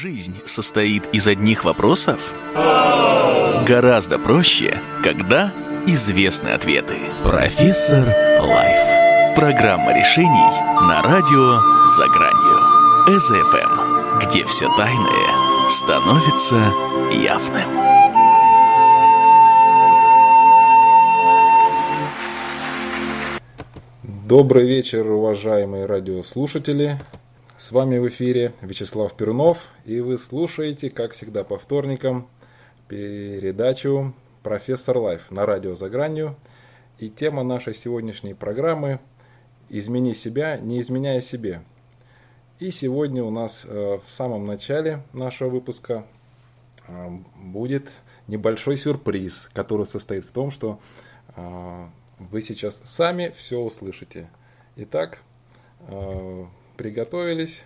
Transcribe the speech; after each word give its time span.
Жизнь 0.00 0.36
состоит 0.44 1.12
из 1.12 1.26
одних 1.26 1.64
вопросов? 1.64 2.32
Гораздо 3.66 4.20
проще, 4.20 4.80
когда 5.02 5.52
известны 5.88 6.50
ответы. 6.50 6.98
Профессор 7.24 8.06
Лайф. 8.06 9.34
Программа 9.34 9.92
решений 9.92 10.28
на 10.86 11.02
радио 11.02 11.58
«За 11.88 12.06
гранью». 12.06 13.18
СФМ, 13.18 14.18
где 14.24 14.44
все 14.44 14.68
тайное 14.76 15.68
становится 15.68 16.72
явным. 17.12 17.68
Добрый 24.28 24.68
вечер, 24.68 25.10
уважаемые 25.10 25.86
радиослушатели. 25.86 27.00
С 27.68 27.72
вами 27.72 27.98
в 27.98 28.08
эфире 28.08 28.54
Вячеслав 28.62 29.14
Перунов, 29.14 29.68
и 29.84 30.00
вы 30.00 30.16
слушаете, 30.16 30.88
как 30.88 31.12
всегда, 31.12 31.44
по 31.44 31.58
вторникам 31.58 32.26
передачу 32.88 34.14
«Профессор 34.42 34.96
Лайф» 34.96 35.30
на 35.30 35.44
радио 35.44 35.74
«За 35.74 35.90
гранью». 35.90 36.34
И 36.98 37.10
тема 37.10 37.42
нашей 37.42 37.74
сегодняшней 37.74 38.32
программы 38.32 39.00
«Измени 39.68 40.14
себя, 40.14 40.56
не 40.56 40.80
изменяя 40.80 41.20
себе». 41.20 41.60
И 42.58 42.70
сегодня 42.70 43.22
у 43.22 43.30
нас 43.30 43.66
э, 43.68 43.98
в 44.02 44.08
самом 44.08 44.46
начале 44.46 45.02
нашего 45.12 45.50
выпуска 45.50 46.06
э, 46.86 47.10
будет 47.36 47.90
небольшой 48.28 48.78
сюрприз, 48.78 49.50
который 49.52 49.84
состоит 49.84 50.24
в 50.24 50.32
том, 50.32 50.50
что 50.50 50.80
э, 51.36 51.88
вы 52.18 52.40
сейчас 52.40 52.80
сами 52.86 53.28
все 53.36 53.60
услышите. 53.60 54.30
Итак, 54.76 55.22
приготовились. 56.78 57.62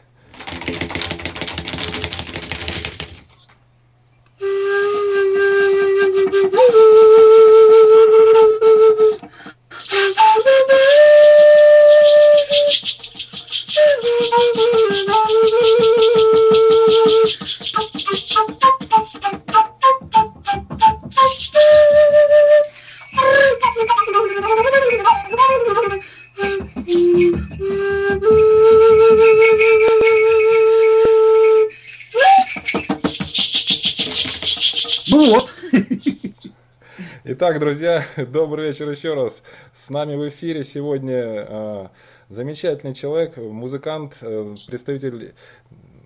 Итак, 37.44 37.58
друзья, 37.58 38.06
добрый 38.16 38.68
вечер 38.68 38.88
еще 38.88 39.14
раз. 39.14 39.42
С 39.74 39.90
нами 39.90 40.14
в 40.14 40.28
эфире 40.28 40.62
сегодня 40.62 41.16
э, 41.16 41.88
замечательный 42.28 42.94
человек, 42.94 43.36
музыкант, 43.36 44.18
э, 44.20 44.54
представитель 44.68 45.34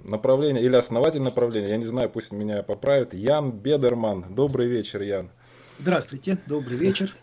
направления 0.02 0.62
или 0.62 0.74
основатель 0.76 1.20
направления, 1.20 1.68
я 1.68 1.76
не 1.76 1.84
знаю, 1.84 2.08
пусть 2.08 2.32
меня 2.32 2.62
поправят, 2.62 3.12
Ян 3.12 3.52
Бедерман. 3.52 4.24
Добрый 4.30 4.66
вечер, 4.66 5.02
Ян. 5.02 5.28
Здравствуйте, 5.78 6.38
добрый 6.46 6.78
вечер. 6.78 7.14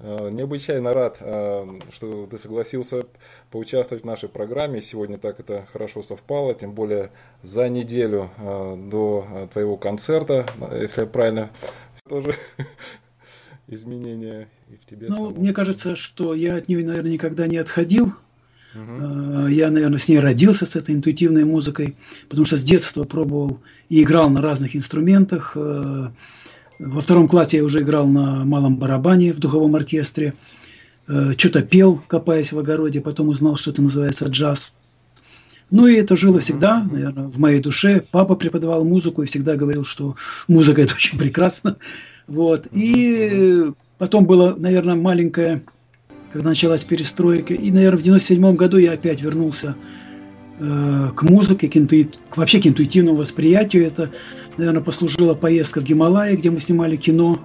Э, 0.00 0.30
необычайно 0.32 0.92
рад, 0.92 1.18
э, 1.20 1.78
что 1.92 2.26
ты 2.26 2.38
согласился 2.38 3.04
поучаствовать 3.52 4.02
в 4.02 4.06
нашей 4.08 4.28
программе. 4.28 4.82
Сегодня 4.82 5.16
так 5.16 5.38
это 5.38 5.64
хорошо 5.72 6.02
совпало, 6.02 6.56
тем 6.56 6.72
более 6.72 7.12
за 7.42 7.68
неделю 7.68 8.32
до 8.36 9.48
твоего 9.52 9.76
концерта, 9.76 10.44
если 10.72 11.02
я 11.02 11.06
правильно 11.06 11.50
тоже 12.08 12.34
изменения 13.68 14.48
и 14.70 14.76
в 14.76 14.88
тебе? 14.88 15.08
Ну, 15.08 15.14
самом? 15.14 15.34
мне 15.34 15.52
кажется, 15.52 15.96
что 15.96 16.34
я 16.34 16.56
от 16.56 16.68
нее, 16.68 16.84
наверное, 16.84 17.12
никогда 17.12 17.46
не 17.46 17.58
отходил. 17.58 18.14
Угу. 18.74 19.46
Я, 19.46 19.70
наверное, 19.70 19.98
с 19.98 20.08
ней 20.08 20.18
родился, 20.18 20.66
с 20.66 20.76
этой 20.76 20.94
интуитивной 20.94 21.44
музыкой, 21.44 21.96
потому 22.28 22.44
что 22.44 22.56
с 22.56 22.62
детства 22.62 23.04
пробовал 23.04 23.60
и 23.88 24.02
играл 24.02 24.30
на 24.30 24.42
разных 24.42 24.76
инструментах. 24.76 25.52
Э, 25.54 26.10
во 26.78 27.00
втором 27.00 27.28
классе 27.28 27.58
я 27.58 27.64
уже 27.64 27.80
играл 27.80 28.06
на 28.06 28.44
малом 28.44 28.76
барабане 28.76 29.32
в 29.32 29.38
духовом 29.38 29.74
оркестре. 29.74 30.34
Э, 31.06 31.32
Что-то 31.36 31.62
пел, 31.62 32.02
копаясь 32.06 32.52
в 32.52 32.58
огороде, 32.58 33.00
потом 33.00 33.28
узнал, 33.28 33.56
что 33.56 33.70
это 33.70 33.82
называется 33.82 34.26
джаз. 34.26 34.74
Ну 35.70 35.86
и 35.86 35.96
это 35.96 36.16
жило 36.16 36.40
всегда, 36.40 36.82
наверное, 36.90 37.24
в 37.24 37.38
моей 37.38 37.60
душе. 37.60 38.02
Папа 38.10 38.36
преподавал 38.36 38.84
музыку 38.84 39.22
и 39.22 39.26
всегда 39.26 39.56
говорил, 39.56 39.84
что 39.84 40.16
музыка 40.46 40.80
это 40.82 40.94
очень 40.94 41.18
прекрасно. 41.18 41.76
Вот. 42.28 42.68
И 42.72 43.70
потом 43.96 44.26
было, 44.26 44.54
наверное, 44.56 44.94
маленькое, 44.94 45.62
когда 46.30 46.50
началась 46.50 46.84
перестройка. 46.84 47.54
И, 47.54 47.70
наверное, 47.70 47.98
в 47.98 48.02
97 48.02 48.54
году 48.54 48.76
я 48.76 48.92
опять 48.92 49.22
вернулся 49.22 49.74
э, 50.60 51.10
к 51.16 51.22
музыке, 51.22 51.68
к, 51.68 51.76
интуи... 51.76 52.10
к 52.28 52.36
вообще 52.36 52.60
к 52.60 52.66
интуитивному 52.66 53.16
восприятию. 53.16 53.86
Это, 53.86 54.10
наверное, 54.58 54.82
послужила 54.82 55.34
поездка 55.34 55.80
в 55.80 55.84
Гималайи, 55.84 56.36
где 56.36 56.50
мы 56.50 56.60
снимали 56.60 56.96
кино. 56.96 57.40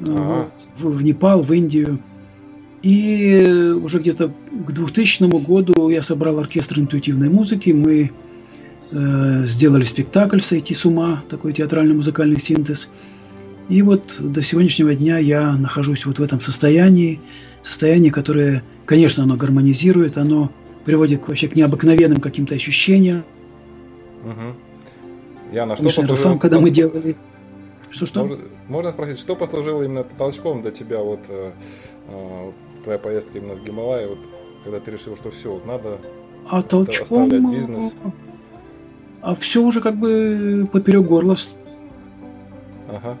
Э, 0.00 0.04
ага. 0.08 0.50
в, 0.78 0.96
в 0.96 1.02
Непал, 1.02 1.42
в 1.42 1.52
Индию. 1.52 2.00
И 2.82 3.72
уже 3.82 4.00
где-то 4.00 4.32
к 4.66 4.72
2000 4.72 5.44
году 5.44 5.88
я 5.88 6.02
собрал 6.02 6.40
оркестр 6.40 6.80
интуитивной 6.80 7.28
музыки. 7.28 7.70
Мы 7.70 8.10
э, 8.90 9.44
сделали 9.46 9.84
спектакль 9.84 10.40
«Сойти 10.40 10.74
с 10.74 10.84
ума», 10.84 11.22
такой 11.28 11.52
театрально-музыкальный 11.52 12.40
синтез– 12.40 12.90
и 13.68 13.82
вот 13.82 14.14
до 14.18 14.42
сегодняшнего 14.42 14.94
дня 14.94 15.18
я 15.18 15.52
нахожусь 15.52 16.06
вот 16.06 16.18
в 16.18 16.22
этом 16.22 16.40
состоянии, 16.40 17.20
состоянии, 17.62 18.10
которое, 18.10 18.62
конечно, 18.84 19.24
оно 19.24 19.36
гармонизирует, 19.36 20.18
оно 20.18 20.52
приводит 20.84 21.26
вообще 21.26 21.48
к 21.48 21.56
необыкновенным 21.56 22.20
каким-то 22.20 22.54
ощущениям. 22.54 23.24
Угу. 24.22 25.54
Яна, 25.54 25.74
что 25.76 25.84
послужило... 25.84 26.14
сам, 26.14 26.38
когда 26.38 26.60
мы 26.60 26.70
делали... 26.70 27.16
Что-что? 27.90 28.24
Можно, 28.24 28.44
можно 28.68 28.90
спросить, 28.90 29.18
что 29.18 29.34
послужило 29.34 29.82
именно 29.82 30.04
толчком 30.04 30.62
для 30.62 30.70
тебя, 30.70 30.98
вот 30.98 31.20
э, 31.28 31.52
э, 32.08 32.52
твоя 32.84 32.98
поездка 32.98 33.38
именно 33.38 33.54
в 33.54 33.64
Гималай, 33.64 34.06
вот, 34.06 34.18
когда 34.64 34.80
ты 34.80 34.90
решил, 34.90 35.16
что 35.16 35.30
все, 35.30 35.54
вот 35.54 35.66
надо 35.66 35.98
а 36.48 36.62
толчком... 36.62 37.28
бизнес? 37.52 37.94
А 39.22 39.34
все 39.34 39.62
уже 39.62 39.80
как 39.80 39.96
бы 39.96 40.68
поперек 40.70 41.04
горла. 41.04 41.36
Ага 42.88 43.16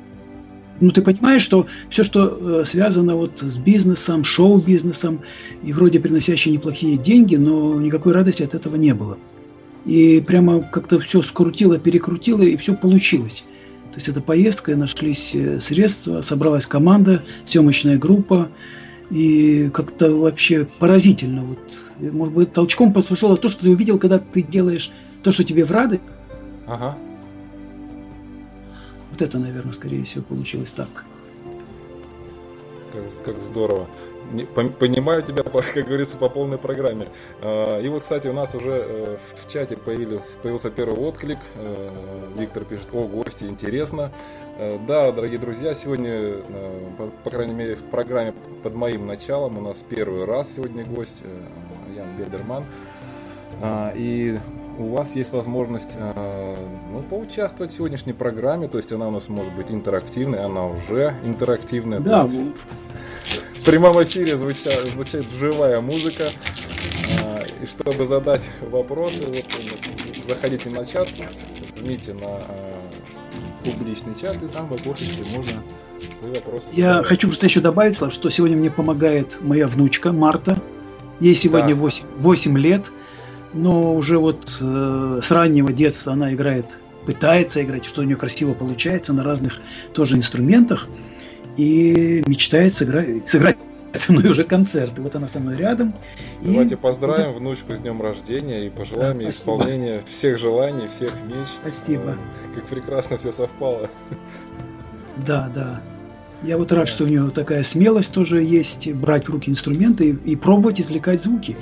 ну, 0.80 0.90
ты 0.90 1.02
понимаешь, 1.02 1.42
что 1.42 1.66
все, 1.88 2.02
что 2.02 2.60
э, 2.60 2.64
связано 2.64 3.16
вот 3.16 3.40
с 3.40 3.56
бизнесом, 3.56 4.24
шоу-бизнесом, 4.24 5.20
и 5.62 5.72
вроде 5.72 6.00
приносящие 6.00 6.54
неплохие 6.54 6.96
деньги, 6.96 7.36
но 7.36 7.80
никакой 7.80 8.12
радости 8.12 8.42
от 8.42 8.54
этого 8.54 8.76
не 8.76 8.94
было. 8.94 9.18
И 9.84 10.22
прямо 10.26 10.62
как-то 10.62 10.98
все 10.98 11.22
скрутило, 11.22 11.78
перекрутило, 11.78 12.42
и 12.42 12.56
все 12.56 12.74
получилось. 12.74 13.44
То 13.92 13.98
есть 13.98 14.08
это 14.08 14.20
поездка, 14.20 14.76
нашлись 14.76 15.32
э, 15.34 15.60
средства, 15.60 16.20
собралась 16.20 16.66
команда, 16.66 17.22
съемочная 17.44 17.98
группа, 17.98 18.50
и 19.10 19.70
как-то 19.72 20.12
вообще 20.12 20.66
поразительно. 20.78 21.44
Вот, 21.44 22.12
может 22.12 22.34
быть, 22.34 22.52
толчком 22.52 22.92
послушало 22.92 23.36
то, 23.36 23.48
что 23.48 23.62
ты 23.62 23.70
увидел, 23.70 23.98
когда 23.98 24.18
ты 24.18 24.42
делаешь 24.42 24.90
то, 25.22 25.32
что 25.32 25.44
тебе 25.44 25.64
в 25.64 25.70
радость. 25.70 26.02
Ага. 26.66 26.98
Вот 29.18 29.26
это, 29.26 29.38
наверное, 29.38 29.72
скорее 29.72 30.04
всего, 30.04 30.24
получилось 30.24 30.70
так. 30.72 30.88
Как, 32.92 33.24
как 33.24 33.40
здорово. 33.40 33.86
Понимаю 34.54 35.22
тебя, 35.22 35.42
как 35.74 35.86
говорится, 35.86 36.18
по 36.18 36.28
полной 36.28 36.58
программе. 36.58 37.06
А, 37.40 37.80
и 37.80 37.88
вот, 37.88 38.02
кстати, 38.02 38.26
у 38.26 38.34
нас 38.34 38.54
уже 38.54 38.72
э, 38.72 39.16
в 39.42 39.50
чате 39.50 39.78
появился, 39.78 40.32
появился 40.42 40.68
первый 40.68 40.98
отклик. 40.98 41.38
Э, 41.54 42.28
Виктор 42.36 42.66
пишет, 42.66 42.88
о, 42.92 43.04
гости, 43.04 43.44
интересно. 43.44 44.12
Э, 44.58 44.78
да, 44.86 45.10
дорогие 45.12 45.38
друзья, 45.38 45.72
сегодня, 45.72 46.34
по 47.24 47.30
крайней 47.30 47.54
мере, 47.54 47.76
в 47.76 47.84
программе 47.84 48.34
под 48.62 48.74
моим 48.74 49.06
началом 49.06 49.56
у 49.56 49.62
нас 49.62 49.78
первый 49.88 50.26
раз 50.26 50.52
сегодня 50.54 50.84
гость 50.84 51.22
Ян 51.96 52.08
Бедерман. 52.18 52.66
А, 53.62 53.94
и 53.96 54.38
у 54.78 54.88
вас 54.88 55.14
есть 55.14 55.32
возможность 55.32 55.90
э, 55.94 56.56
ну, 56.92 56.98
поучаствовать 57.00 57.72
в 57.72 57.76
сегодняшней 57.76 58.12
программе. 58.12 58.68
То 58.68 58.78
есть 58.78 58.92
она 58.92 59.08
у 59.08 59.10
нас 59.10 59.28
может 59.28 59.52
быть 59.54 59.70
интерактивной, 59.70 60.44
она 60.44 60.66
уже 60.66 61.14
интерактивная. 61.24 62.00
Да. 62.00 62.24
В 62.24 63.64
прямом 63.64 64.02
эфире 64.02 64.36
звучит, 64.36 64.72
звучит 64.92 65.24
живая 65.38 65.80
музыка. 65.80 66.24
Э, 67.22 67.38
и 67.62 67.66
чтобы 67.66 68.06
задать 68.06 68.42
вопросы, 68.70 69.20
вот, 69.26 69.44
заходите 70.28 70.70
на 70.70 70.84
чат, 70.84 71.08
жмите 71.78 72.14
на 72.14 72.38
э, 72.48 72.74
публичный 73.64 74.14
чат, 74.20 74.42
и 74.42 74.48
там 74.48 74.66
в 74.68 74.74
окошечке 74.74 75.24
можно 75.34 75.62
свои 76.18 76.32
вопросы 76.34 76.66
Я 76.72 76.88
задавать. 76.88 77.08
хочу 77.08 77.28
просто 77.28 77.46
еще 77.46 77.60
добавить, 77.60 77.96
что 78.12 78.30
сегодня 78.30 78.56
мне 78.56 78.70
помогает 78.70 79.38
моя 79.40 79.66
внучка 79.66 80.12
Марта. 80.12 80.58
Ей 81.18 81.34
сегодня 81.34 81.74
да. 81.74 81.80
8, 81.80 82.04
8 82.18 82.58
лет. 82.58 82.90
Но 83.56 83.94
уже 83.94 84.18
вот 84.18 84.58
э, 84.60 85.20
с 85.22 85.30
раннего 85.30 85.72
детства 85.72 86.12
она 86.12 86.32
играет, 86.32 86.78
пытается 87.06 87.62
играть, 87.62 87.84
что 87.84 88.02
у 88.02 88.04
нее 88.04 88.16
красиво 88.16 88.54
получается 88.54 89.12
на 89.12 89.24
разных 89.24 89.60
тоже 89.92 90.16
инструментах, 90.16 90.88
и 91.56 92.22
мечтает 92.26 92.74
сыграть, 92.74 93.28
сыграть 93.28 93.58
со 93.94 94.12
мной 94.12 94.28
уже 94.28 94.44
концерты. 94.44 95.00
Вот 95.00 95.16
она 95.16 95.26
со 95.26 95.40
мной 95.40 95.56
рядом. 95.56 95.94
Давайте 96.42 96.74
и... 96.74 96.76
поздравим 96.76 97.32
вот... 97.32 97.40
внучку 97.40 97.74
с 97.74 97.78
днем 97.78 98.02
рождения 98.02 98.66
и 98.66 98.70
пожелаем 98.70 99.20
ей 99.20 99.30
исполнения 99.30 100.02
всех 100.10 100.38
желаний, 100.38 100.88
всех 100.88 101.12
мечт. 101.24 101.56
Спасибо. 101.56 102.16
Как 102.54 102.66
прекрасно 102.66 103.16
все 103.16 103.32
совпало. 103.32 103.88
Да, 105.24 105.50
да. 105.54 105.80
Я 106.42 106.58
вот 106.58 106.70
рад, 106.72 106.88
что 106.88 107.04
у 107.04 107.06
нее 107.06 107.30
такая 107.30 107.62
смелость 107.62 108.12
тоже 108.12 108.42
есть, 108.42 108.92
брать 108.92 109.26
в 109.26 109.30
руки 109.30 109.50
инструменты 109.50 110.10
и, 110.10 110.32
и 110.32 110.36
пробовать 110.36 110.80
извлекать 110.80 111.22
звуки. 111.22 111.56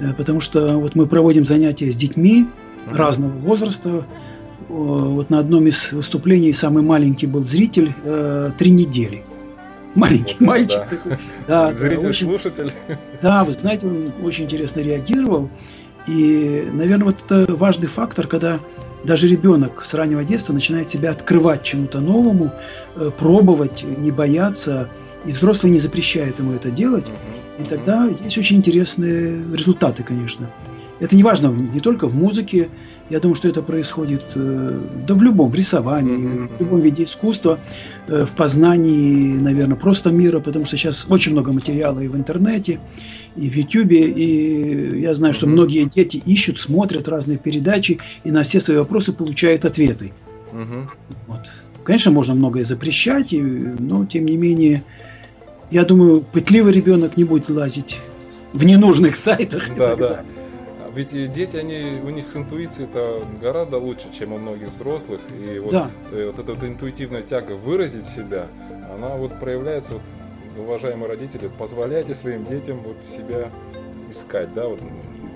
Э, 0.00 0.12
потому 0.12 0.40
что 0.40 0.78
вот 0.78 0.94
мы 0.94 1.06
проводим 1.06 1.46
занятия 1.46 1.90
с 1.90 1.96
детьми 1.96 2.46
mm-hmm. 2.46 2.96
разного 2.96 3.32
возраста. 3.32 4.04
Вот 4.68 5.30
на 5.30 5.38
одном 5.38 5.66
из 5.66 5.92
выступлений 5.92 6.52
самый 6.52 6.82
маленький 6.82 7.26
был 7.26 7.42
зритель 7.42 7.94
э, 8.04 8.50
три 8.58 8.70
недели. 8.70 9.24
Маленький 9.94 10.36
вот, 10.38 10.46
мальчик 10.46 10.82
да. 10.84 10.84
такой. 10.84 11.18
Да, 11.46 11.72
Зритель-слушатель. 11.72 12.72
Да, 13.22 13.44
вы 13.44 13.52
знаете, 13.52 13.86
он 13.86 14.12
очень 14.22 14.44
интересно 14.44 14.80
реагировал. 14.80 15.48
И, 16.06 16.68
наверное, 16.72 17.06
вот 17.06 17.16
это 17.24 17.52
важный 17.54 17.88
фактор, 17.88 18.26
когда 18.26 18.60
даже 19.04 19.28
ребенок 19.28 19.84
с 19.84 19.94
раннего 19.94 20.24
детства 20.24 20.52
начинает 20.52 20.88
себя 20.88 21.10
открывать 21.10 21.62
чему-то 21.62 22.00
новому, 22.00 22.52
э, 22.96 23.10
пробовать, 23.16 23.84
не 23.84 24.10
бояться, 24.10 24.88
и 25.24 25.32
взрослый 25.32 25.72
не 25.72 25.78
запрещает 25.78 26.38
ему 26.38 26.52
это 26.52 26.70
делать. 26.70 27.06
И 27.58 27.64
тогда 27.64 28.06
есть 28.06 28.38
очень 28.38 28.56
интересные 28.56 29.42
результаты, 29.52 30.02
конечно. 30.02 30.50
Это 31.00 31.16
не 31.16 31.22
важно 31.22 31.48
не 31.48 31.80
только 31.80 32.08
в 32.08 32.14
музыке, 32.16 32.68
я 33.10 33.20
думаю, 33.20 33.36
что 33.36 33.48
это 33.48 33.62
происходит 33.62 34.32
э, 34.34 34.80
да 35.06 35.14
в 35.14 35.22
любом, 35.22 35.50
в 35.50 35.54
рисовании, 35.54 36.48
в 36.58 36.60
любом 36.60 36.80
виде 36.80 37.04
искусства, 37.04 37.58
э, 38.06 38.26
в 38.26 38.32
познании, 38.32 39.38
наверное, 39.38 39.76
просто 39.76 40.10
мира, 40.10 40.40
потому 40.40 40.66
что 40.66 40.76
сейчас 40.76 41.06
очень 41.08 41.32
много 41.32 41.52
материала 41.52 42.00
и 42.00 42.08
в 42.08 42.16
интернете, 42.16 42.80
и 43.36 43.48
в 43.48 43.56
Ютубе, 43.56 44.10
и 44.10 45.00
я 45.00 45.14
знаю, 45.14 45.32
что 45.32 45.46
многие 45.46 45.84
дети 45.84 46.18
ищут, 46.18 46.58
смотрят 46.58 47.08
разные 47.08 47.38
передачи 47.38 47.98
и 48.24 48.30
на 48.30 48.42
все 48.42 48.60
свои 48.60 48.76
вопросы 48.76 49.12
получают 49.12 49.64
ответы. 49.64 50.12
Вот. 51.26 51.50
Конечно, 51.84 52.10
можно 52.10 52.34
многое 52.34 52.64
запрещать, 52.64 53.28
но 53.32 54.04
тем 54.04 54.26
не 54.26 54.36
менее, 54.36 54.82
я 55.70 55.84
думаю, 55.84 56.20
пытливый 56.20 56.72
ребенок 56.72 57.16
не 57.16 57.24
будет 57.24 57.48
лазить 57.48 57.98
в 58.52 58.64
ненужных 58.64 59.16
сайтах. 59.16 59.64
Да, 59.76 59.96
да. 59.96 60.24
Ведь 60.98 61.12
дети, 61.32 61.56
они, 61.56 62.00
у 62.02 62.10
них 62.10 62.26
с 62.26 62.34
интуицией 62.34 62.88
это 62.88 63.24
гораздо 63.40 63.78
лучше, 63.78 64.08
чем 64.12 64.32
у 64.32 64.38
многих 64.38 64.70
взрослых. 64.70 65.20
И 65.40 65.60
вот, 65.60 65.70
да. 65.70 65.90
и 66.10 66.16
э, 66.16 66.26
вот 66.26 66.40
эта 66.40 66.54
вот 66.54 66.64
интуитивная 66.64 67.22
тяга 67.22 67.52
выразить 67.52 68.04
себя, 68.04 68.48
она 68.92 69.14
вот 69.14 69.38
проявляется, 69.38 69.92
вот, 69.92 70.02
уважаемые 70.58 71.08
родители, 71.08 71.48
позволяйте 71.56 72.16
своим 72.16 72.44
детям 72.44 72.80
вот 72.84 72.96
себя 73.04 73.48
искать, 74.10 74.52
да, 74.54 74.66
вот 74.66 74.80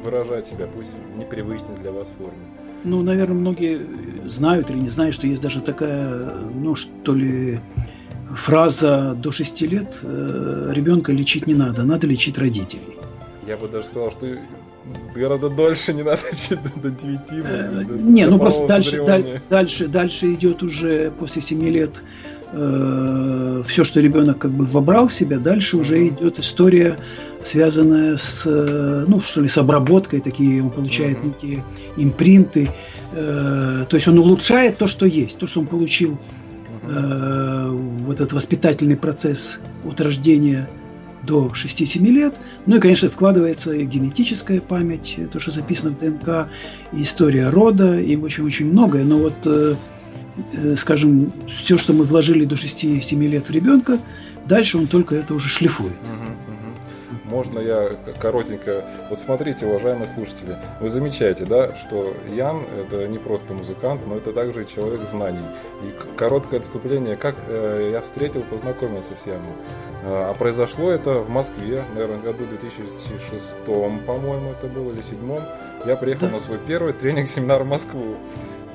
выражать 0.02 0.48
себя, 0.48 0.66
пусть 0.66 0.94
непривычной 1.16 1.76
для 1.76 1.92
вас 1.92 2.08
форме. 2.18 2.42
Ну, 2.82 3.04
наверное, 3.04 3.36
многие 3.36 3.86
знают 4.28 4.68
или 4.68 4.78
не 4.78 4.90
знают, 4.90 5.14
что 5.14 5.28
есть 5.28 5.42
даже 5.42 5.60
такая, 5.60 6.42
ну, 6.52 6.74
что 6.74 7.14
ли, 7.14 7.60
фраза 8.34 9.14
до 9.14 9.30
6 9.30 9.60
лет 9.60 9.96
э, 10.02 10.72
ребенка 10.72 11.12
лечить 11.12 11.46
не 11.46 11.54
надо, 11.54 11.84
надо 11.84 12.08
лечить 12.08 12.36
родителей. 12.36 12.98
Я 13.46 13.56
бы 13.56 13.68
даже 13.68 13.86
сказал, 13.86 14.10
что 14.10 14.26
гораздо 15.14 15.48
дольше 15.48 15.92
не 15.92 16.02
надо 16.02 16.22
до 16.82 16.90
9. 16.90 17.20
Э, 17.30 17.84
не, 17.88 18.26
ну 18.26 18.38
просто 18.38 18.66
дальше, 18.66 19.02
дальше, 19.48 19.88
дальше 19.88 20.32
идет 20.34 20.62
уже 20.62 21.10
после 21.18 21.42
7 21.42 21.68
лет 21.68 22.02
э, 22.52 23.62
все, 23.66 23.84
что 23.84 24.00
ребенок 24.00 24.38
как 24.38 24.52
бы 24.52 24.64
вобрал 24.64 25.08
в 25.08 25.14
себя, 25.14 25.38
дальше 25.38 25.76
уже 25.76 26.08
идет 26.08 26.38
история, 26.38 26.98
связанная 27.42 28.16
с, 28.16 28.44
э, 28.46 29.04
ну, 29.06 29.20
что 29.20 29.40
ли, 29.40 29.48
с 29.48 29.58
обработкой, 29.58 30.20
такие 30.20 30.62
он 30.62 30.70
получает 30.70 31.22
некие 31.22 31.64
импринты, 31.96 32.70
то 33.12 33.88
есть 33.92 34.08
он 34.08 34.18
улучшает 34.18 34.78
то, 34.78 34.86
что 34.86 35.04
есть, 35.04 35.38
то, 35.38 35.46
что 35.46 35.60
он 35.60 35.66
получил, 35.66 36.16
вот 36.82 38.14
этот 38.14 38.32
воспитательный 38.32 38.96
процесс 38.96 39.60
от 39.84 40.00
рождения– 40.00 40.68
до 41.22 41.52
6-7 41.54 42.06
лет. 42.06 42.40
Ну 42.66 42.76
и, 42.76 42.80
конечно, 42.80 43.08
вкладывается 43.08 43.76
генетическая 43.76 44.60
память, 44.60 45.16
то, 45.30 45.40
что 45.40 45.50
записано 45.50 45.90
в 45.92 45.98
ДНК, 45.98 46.48
история 46.92 47.48
рода, 47.48 47.98
и 47.98 48.16
очень-очень 48.16 48.70
многое. 48.70 49.04
Но 49.04 49.18
вот, 49.18 49.34
э, 49.46 49.74
э, 50.54 50.76
скажем, 50.76 51.32
все, 51.54 51.78
что 51.78 51.92
мы 51.92 52.04
вложили 52.04 52.44
до 52.44 52.56
6-7 52.56 53.26
лет 53.26 53.48
в 53.48 53.50
ребенка, 53.50 53.98
дальше 54.46 54.78
он 54.78 54.86
только 54.86 55.16
это 55.16 55.34
уже 55.34 55.48
шлифует. 55.48 55.92
Можно 57.32 57.60
я 57.60 57.92
коротенько... 58.20 58.84
Вот 59.08 59.18
смотрите, 59.18 59.64
уважаемые 59.64 60.06
слушатели, 60.14 60.54
вы 60.80 60.90
замечаете, 60.90 61.46
да, 61.46 61.74
что 61.74 62.12
Ян– 62.28 62.62
это 62.78 63.08
не 63.08 63.16
просто 63.16 63.54
музыкант, 63.54 64.02
но 64.06 64.16
это 64.16 64.34
также 64.34 64.66
человек 64.66 65.08
знаний. 65.08 65.40
И 65.82 66.18
короткое 66.18 66.60
отступление, 66.60 67.16
как 67.16 67.34
э, 67.48 67.88
я 67.90 68.02
встретил, 68.02 68.42
познакомился 68.42 69.12
с 69.16 69.26
Яном. 69.26 69.56
Э, 70.02 70.30
а 70.30 70.34
произошло 70.34 70.90
это 70.90 71.20
в 71.20 71.30
Москве, 71.30 71.82
наверное, 71.94 72.18
году 72.18 72.44
2006, 72.44 73.56
по-моему, 73.64 74.50
это 74.50 74.66
было, 74.66 74.90
или 74.90 75.00
2007. 75.00 75.40
Я 75.84 75.96
приехал 75.96 76.28
на 76.28 76.38
свой 76.38 76.58
первый 76.58 76.92
тренинг-семинар 76.92 77.64
в 77.64 77.66
Москву 77.66 78.14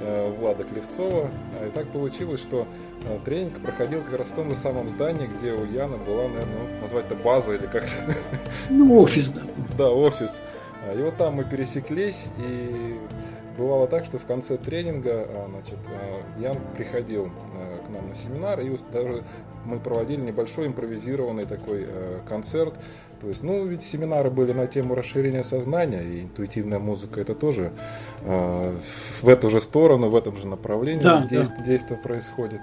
э, 0.02 0.30
Влада 0.38 0.66
Клевцова. 0.66 1.30
И 1.66 1.70
так 1.70 1.88
получилось, 1.88 2.42
что 2.42 2.68
э, 3.06 3.20
тренинг 3.24 3.62
проходил 3.62 4.02
как 4.02 4.20
раз 4.20 4.28
в 4.28 4.34
том 4.34 4.50
же 4.50 4.58
самом 4.58 4.90
здании, 4.90 5.28
где 5.28 5.54
у 5.54 5.64
Яна 5.64 5.96
была, 5.98 6.24
наверное, 6.24 6.68
ну, 6.74 6.82
назвать 6.82 7.06
это 7.06 7.16
база 7.16 7.54
или 7.54 7.66
как-то. 7.66 8.14
Ну, 8.70 9.00
офис, 9.00 9.30
да. 9.30 9.42
Да, 9.78 9.90
офис. 9.90 10.42
И 10.94 11.00
вот 11.00 11.16
там 11.16 11.36
мы 11.36 11.46
пересеклись, 11.46 12.26
и 12.38 13.00
бывало 13.58 13.88
так, 13.88 14.06
что 14.06 14.20
в 14.20 14.26
конце 14.26 14.58
тренинга 14.58 15.28
значит, 15.50 15.80
Ян 16.40 16.58
приходил 16.76 17.32
к 17.86 17.90
нам 17.90 18.10
на 18.10 18.16
семинар, 18.16 18.60
и 18.60 18.78
даже 18.92 19.24
мы 19.66 19.80
проводили 19.80 20.22
небольшой 20.22 20.68
импровизированный 20.68 21.46
такой 21.46 21.88
концерт. 22.28 22.74
То 23.20 23.28
есть, 23.28 23.42
ну, 23.42 23.66
ведь 23.66 23.84
семинары 23.84 24.30
были 24.30 24.54
на 24.54 24.68
тему 24.68 24.94
расширения 24.94 25.44
сознания, 25.44 26.04
и 26.04 26.22
интуитивная 26.22 26.80
музыка 26.80 27.20
это 27.20 27.34
тоже 27.34 27.72
в 28.24 29.28
эту 29.28 29.50
же 29.50 29.60
сторону, 29.60 30.10
в 30.10 30.16
этом 30.16 30.38
же 30.38 30.48
направлении 30.48 31.04
да, 31.04 31.22
действие, 31.22 31.46
да. 31.58 31.64
действие 31.64 32.00
происходит. 32.00 32.62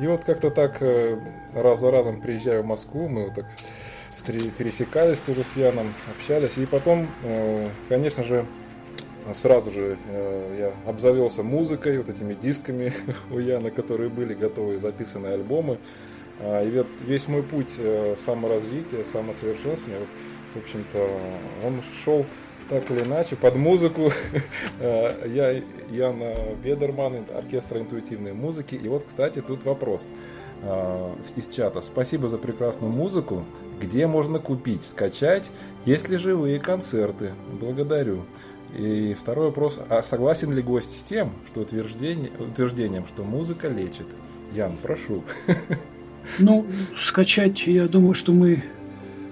И 0.00 0.06
вот 0.06 0.24
как-то 0.24 0.50
так 0.50 0.78
э, 0.80 1.16
раз 1.54 1.78
за 1.78 1.90
разом 1.92 2.20
приезжаю 2.20 2.64
в 2.64 2.66
Москву, 2.66 3.08
мы 3.08 3.26
вот 3.26 3.34
так 3.34 3.46
пересекались 4.58 5.20
тоже 5.20 5.44
с 5.44 5.56
Яном, 5.56 5.86
общались. 6.16 6.56
И 6.56 6.66
потом, 6.66 7.06
э, 7.22 7.68
конечно 7.88 8.24
же, 8.24 8.44
сразу 9.32 9.70
же 9.70 9.96
э, 10.08 10.56
я 10.58 10.90
обзавелся 10.90 11.42
музыкой, 11.42 11.98
вот 11.98 12.08
этими 12.08 12.34
дисками 12.34 12.92
у 13.30 13.38
Яна, 13.38 13.70
которые 13.70 14.10
были 14.10 14.34
готовы, 14.34 14.78
записанные 14.78 15.34
альбомы. 15.34 15.78
А, 16.40 16.62
и 16.62 16.70
вот 16.70 16.86
весь 17.00 17.28
мой 17.28 17.42
путь 17.42 17.72
э, 17.78 18.16
саморазвития, 18.24 19.04
самосовершенствования, 19.12 20.00
в 20.54 20.58
общем-то, 20.58 21.08
он 21.64 21.80
шел 22.04 22.26
так 22.68 22.90
или 22.90 23.02
иначе 23.02 23.36
под 23.36 23.56
музыку. 23.56 24.12
Э, 24.80 25.28
я 25.28 25.62
Яна 25.90 26.34
Бедерман, 26.62 27.24
оркестра 27.34 27.78
интуитивной 27.80 28.32
музыки. 28.32 28.74
И 28.74 28.88
вот, 28.88 29.04
кстати, 29.06 29.40
тут 29.40 29.64
вопрос 29.64 30.06
из 31.36 31.48
чата. 31.48 31.82
Спасибо 31.82 32.28
за 32.28 32.38
прекрасную 32.38 32.90
музыку. 32.90 33.44
Где 33.80 34.06
можно 34.06 34.38
купить, 34.38 34.84
скачать, 34.84 35.50
есть 35.84 36.08
ли 36.08 36.16
живые 36.16 36.58
концерты? 36.58 37.32
Благодарю. 37.60 38.24
И 38.76 39.14
второй 39.14 39.46
вопрос. 39.46 39.78
А 39.88 40.02
согласен 40.02 40.52
ли 40.52 40.62
гость 40.62 40.98
с 40.98 41.04
тем, 41.04 41.32
что 41.46 41.60
утверждение, 41.60 42.30
утверждением, 42.38 43.06
что 43.06 43.22
музыка 43.22 43.68
лечит? 43.68 44.06
Ян, 44.52 44.76
прошу. 44.82 45.22
Ну, 46.38 46.66
скачать, 46.98 47.66
я 47.66 47.86
думаю, 47.86 48.14
что 48.14 48.32
мы... 48.32 48.64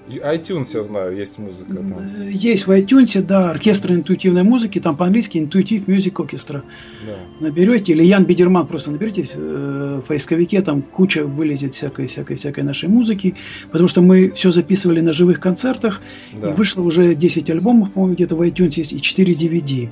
iTunes, 0.08 0.68
я 0.74 0.82
знаю, 0.82 1.16
есть 1.16 1.38
музыка. 1.38 1.74
Там. 1.74 2.28
Есть 2.28 2.66
в 2.66 2.70
iTunes, 2.70 3.22
да, 3.22 3.50
оркестр 3.50 3.92
интуитивной 3.92 4.42
музыки, 4.42 4.80
там 4.80 4.96
по-английски 4.96 5.38
Intuitive 5.38 5.86
Music 5.86 6.12
Orchestra. 6.14 6.62
Да. 7.06 7.16
Наберете, 7.40 7.92
или 7.92 8.02
Ян 8.02 8.24
Бедерман 8.24 8.66
просто 8.66 8.90
наберете 8.90 9.28
э, 9.32 10.00
в 10.02 10.08
поисковике, 10.08 10.60
там 10.62 10.82
куча 10.82 11.24
вылезет 11.24 11.74
всякой, 11.74 12.06
всякой, 12.06 12.36
всякой 12.36 12.64
нашей 12.64 12.88
музыки, 12.88 13.34
потому 13.70 13.88
что 13.88 14.02
мы 14.02 14.30
все 14.30 14.50
записывали 14.50 15.00
на 15.00 15.12
живых 15.12 15.40
концертах, 15.40 16.00
да. 16.32 16.50
и 16.50 16.52
вышло 16.52 16.82
уже 16.82 17.14
10 17.14 17.50
альбомов, 17.50 17.92
по-моему, 17.92 18.14
где-то 18.14 18.36
в 18.36 18.42
iTunes 18.42 18.72
есть, 18.76 18.92
и 18.92 19.00
4 19.00 19.34
DVD. 19.34 19.88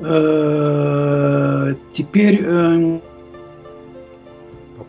Э, 0.00 1.74
теперь 1.92 2.40
э, 2.42 3.00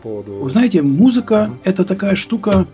поводу... 0.00 0.32
Вы 0.32 0.50
знаете, 0.50 0.82
музыка 0.82 1.50
mm-hmm. 1.50 1.58
это 1.64 1.84
такая 1.84 2.16
штука, 2.16 2.66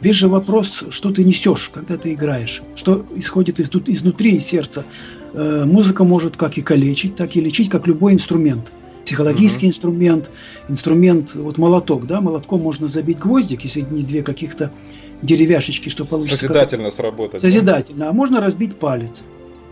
Весь 0.00 0.16
же 0.16 0.28
вопрос, 0.28 0.84
что 0.90 1.10
ты 1.10 1.24
несешь, 1.24 1.70
когда 1.72 1.96
ты 1.96 2.12
играешь, 2.12 2.62
что 2.74 3.06
исходит 3.16 3.58
из, 3.60 3.70
изнутри, 3.70 4.36
из 4.36 4.44
сердца. 4.44 4.84
Э, 5.32 5.64
музыка 5.64 6.04
может 6.04 6.36
как 6.36 6.58
и 6.58 6.62
калечить, 6.62 7.16
так 7.16 7.34
и 7.36 7.40
лечить, 7.40 7.70
как 7.70 7.86
любой 7.86 8.12
инструмент. 8.12 8.72
Психологический 9.04 9.66
uh-huh. 9.66 9.70
инструмент, 9.70 10.30
инструмент, 10.68 11.34
вот 11.34 11.58
молоток, 11.58 12.06
да, 12.06 12.20
молотком 12.20 12.60
можно 12.60 12.88
забить 12.88 13.18
гвоздик, 13.18 13.62
если 13.62 13.80
не 13.80 14.02
две 14.02 14.22
каких-то 14.22 14.72
деревяшечки, 15.22 15.88
что 15.88 16.04
получится. 16.04 16.36
Созидательно 16.36 16.90
сработать. 16.90 17.40
Созидательно, 17.40 18.06
да? 18.06 18.10
а 18.10 18.12
можно 18.12 18.40
разбить 18.40 18.76
палец. 18.76 19.24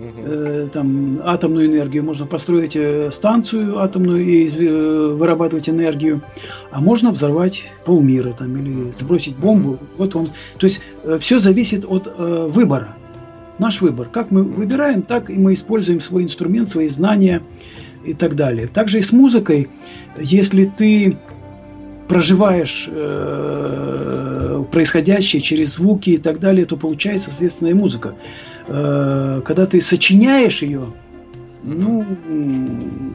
Угу. 0.04 0.68
Там 0.68 1.20
атомную 1.24 1.66
энергию 1.66 2.04
можно 2.04 2.26
построить 2.26 2.76
э, 2.76 3.10
станцию 3.10 3.78
атомную 3.78 4.22
и 4.24 4.46
э, 4.46 5.14
вырабатывать 5.14 5.68
энергию, 5.68 6.22
а 6.70 6.80
можно 6.80 7.10
взорвать 7.10 7.62
полмира 7.84 8.32
там 8.32 8.56
или 8.56 8.92
сбросить 8.92 9.36
бомбу. 9.36 9.78
Вот 9.96 10.14
он, 10.16 10.28
то 10.58 10.66
есть 10.66 10.82
все 11.20 11.38
зависит 11.38 11.84
от 11.84 12.12
выбора. 12.16 12.96
Наш 13.58 13.80
выбор. 13.80 14.08
Как 14.08 14.30
мы 14.30 14.42
выбираем, 14.42 15.02
так 15.02 15.30
и 15.30 15.34
мы 15.34 15.52
используем 15.52 16.00
свой 16.00 16.24
инструмент, 16.24 16.68
свои 16.68 16.88
знания 16.88 17.40
и 18.04 18.12
так 18.12 18.34
далее. 18.34 18.66
Также 18.66 18.98
и 18.98 19.02
с 19.02 19.12
музыкой, 19.12 19.68
если 20.18 20.64
ты 20.64 21.16
проживаешь 22.08 22.88
э, 22.90 24.64
происходящее 24.70 25.40
через 25.40 25.74
звуки 25.74 26.10
и 26.10 26.18
так 26.18 26.38
далее, 26.38 26.66
то 26.66 26.76
получается, 26.76 27.30
соответственно, 27.30 27.68
и 27.68 27.74
музыка. 27.74 28.14
Э, 28.66 29.42
когда 29.44 29.66
ты 29.66 29.80
сочиняешь 29.80 30.62
ее, 30.62 30.86
ну, 31.62 32.04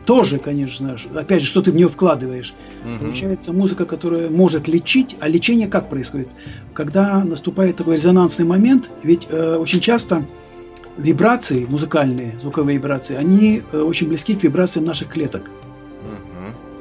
тоже, 0.06 0.40
конечно, 0.40 0.96
опять 1.14 1.42
же, 1.42 1.48
что 1.48 1.62
ты 1.62 1.72
в 1.72 1.76
нее 1.76 1.88
вкладываешь. 1.88 2.54
Угу. 2.84 3.00
Получается 3.06 3.54
музыка, 3.54 3.86
которая 3.86 4.30
может 4.30 4.68
лечить, 4.68 5.16
а 5.20 5.28
лечение 5.28 5.68
как 5.68 5.90
происходит? 5.90 6.30
Когда 6.74 7.24
наступает 7.24 7.76
такой 7.76 7.96
резонансный 7.96 8.46
момент, 8.46 8.90
ведь 9.04 9.28
э, 9.30 9.56
очень 9.56 9.82
часто 9.82 10.26
вибрации 10.98 11.68
музыкальные, 11.70 12.40
звуковые 12.42 12.78
вибрации, 12.78 13.16
они 13.16 13.62
э, 13.72 13.80
очень 13.80 14.08
близки 14.08 14.36
к 14.36 14.44
вибрациям 14.44 14.86
наших 14.86 15.10
клеток. 15.10 15.44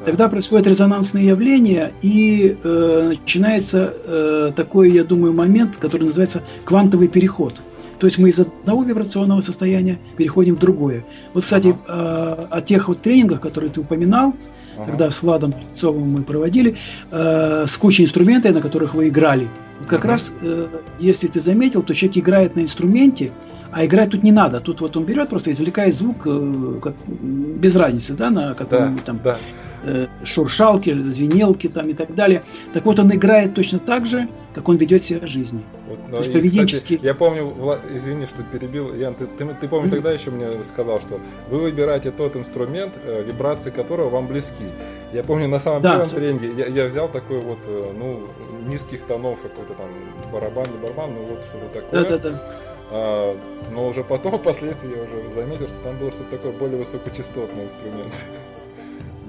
Тогда 0.05 0.29
происходят 0.31 0.67
резонансные 0.67 1.27
явления, 1.27 1.93
и 2.01 2.57
э, 2.63 3.15
начинается 3.21 3.93
э, 3.93 4.51
такой, 4.57 4.91
я 4.91 5.05
думаю, 5.05 5.35
момент, 5.35 5.77
который 5.77 6.05
называется 6.05 6.43
квантовый 6.65 7.09
переход. 7.09 7.61
То 7.99 8.07
есть 8.07 8.19
мы 8.19 8.29
из 8.29 8.39
одного 8.39 8.83
вибрационного 8.85 9.41
состояния 9.41 9.99
переходим 10.17 10.57
в 10.57 10.59
другое. 10.59 11.05
Вот, 11.35 11.45
кстати, 11.45 11.77
ага. 11.87 12.47
э, 12.51 12.57
о 12.57 12.61
тех 12.63 12.89
вот 12.89 13.03
тренингах, 13.03 13.41
которые 13.41 13.71
ты 13.71 13.81
упоминал, 13.81 14.35
ага. 14.77 14.91
когда 14.91 15.11
с 15.11 15.23
Владом 15.23 15.55
Лицовым 15.69 16.11
мы 16.11 16.23
проводили, 16.23 16.77
э, 17.11 17.65
с 17.67 17.77
кучей 17.77 18.05
инструментов, 18.05 18.55
на 18.55 18.61
которых 18.61 18.95
вы 18.95 19.09
играли. 19.09 19.49
Как 19.87 20.01
ага. 20.01 20.09
раз, 20.09 20.33
э, 20.41 20.69
если 20.99 21.27
ты 21.27 21.41
заметил, 21.41 21.83
то 21.83 21.95
человек 21.95 22.19
играет 22.19 22.57
на 22.57 22.61
инструменте, 22.61 23.33
а 23.71 23.85
играть 23.85 24.11
тут 24.11 24.23
не 24.23 24.33
надо. 24.33 24.61
Тут 24.61 24.81
вот 24.81 24.97
он 24.97 25.05
берет, 25.05 25.29
просто 25.29 25.51
извлекает 25.51 25.95
звук, 25.95 26.23
э, 26.27 26.75
как, 26.83 26.95
без 27.07 27.77
разницы, 27.77 28.15
да, 28.15 28.31
на 28.31 28.55
каком-нибудь 28.55 29.01
да, 29.01 29.05
там 29.05 29.21
да. 29.23 29.37
Э, 29.85 30.07
шуршалке, 30.25 30.95
звенелке 30.95 31.69
там 31.69 31.89
и 31.89 31.95
так 31.95 32.15
далее. 32.15 32.43
Так 32.73 32.85
вот, 32.85 32.99
он 32.99 33.15
играет 33.15 33.55
точно 33.55 33.79
так 33.79 34.07
же, 34.07 34.29
как 34.53 34.69
он 34.69 34.77
ведет 34.77 35.03
себя 35.03 35.21
в 35.21 35.29
жизни. 35.29 35.63
Вот, 35.89 35.99
ну, 36.07 36.11
То 36.11 36.19
есть 36.19 36.33
поведенчески. 36.33 36.95
Кстати, 36.95 37.07
я 37.07 37.15
помню, 37.15 37.47
Вла... 37.47 37.79
извини, 37.95 38.27
что 38.27 38.43
перебил, 38.43 38.93
Ян, 38.95 39.15
ты, 39.15 39.27
ты, 39.27 39.47
ты 39.47 39.69
помню, 39.69 39.87
mm-hmm. 39.87 39.91
тогда 39.91 40.13
еще 40.13 40.31
мне 40.31 40.65
сказал, 40.65 41.01
что 41.01 41.21
вы 41.49 41.61
выбираете 41.61 42.11
тот 42.11 42.37
инструмент, 42.37 42.95
э, 43.05 43.23
вибрации 43.25 43.71
которого 43.71 44.09
вам 44.09 44.27
близки. 44.27 44.67
Я 45.13 45.23
помню, 45.23 45.47
на 45.47 45.61
самом 45.61 45.81
да, 45.81 45.91
первом 45.91 46.07
все... 46.07 46.17
тренинге 46.17 46.53
я, 46.57 46.67
я 46.67 46.87
взял 46.87 47.09
такой 47.09 47.41
вот, 47.41 47.59
ну, 47.99 48.23
низких 48.67 49.05
тонов 49.05 49.41
какой-то 49.41 49.75
там 49.75 49.87
барабан, 50.33 50.67
не 50.73 50.79
барабан, 50.79 51.11
ну 51.15 51.23
вот 51.23 51.39
что-то 51.51 51.81
такое. 51.81 52.03
Да-да-да. 52.03 52.43
А, 52.91 53.37
но 53.73 53.89
уже 53.89 54.03
потом, 54.03 54.39
впоследствии, 54.39 54.91
я 54.97 55.03
уже 55.03 55.35
заметил, 55.35 55.69
что 55.69 55.79
там 55.85 55.99
было 55.99 56.11
что-то 56.11 56.37
такое 56.37 56.53
более 56.53 56.79
высокочастотный 56.79 57.65
инструмент. 57.65 58.13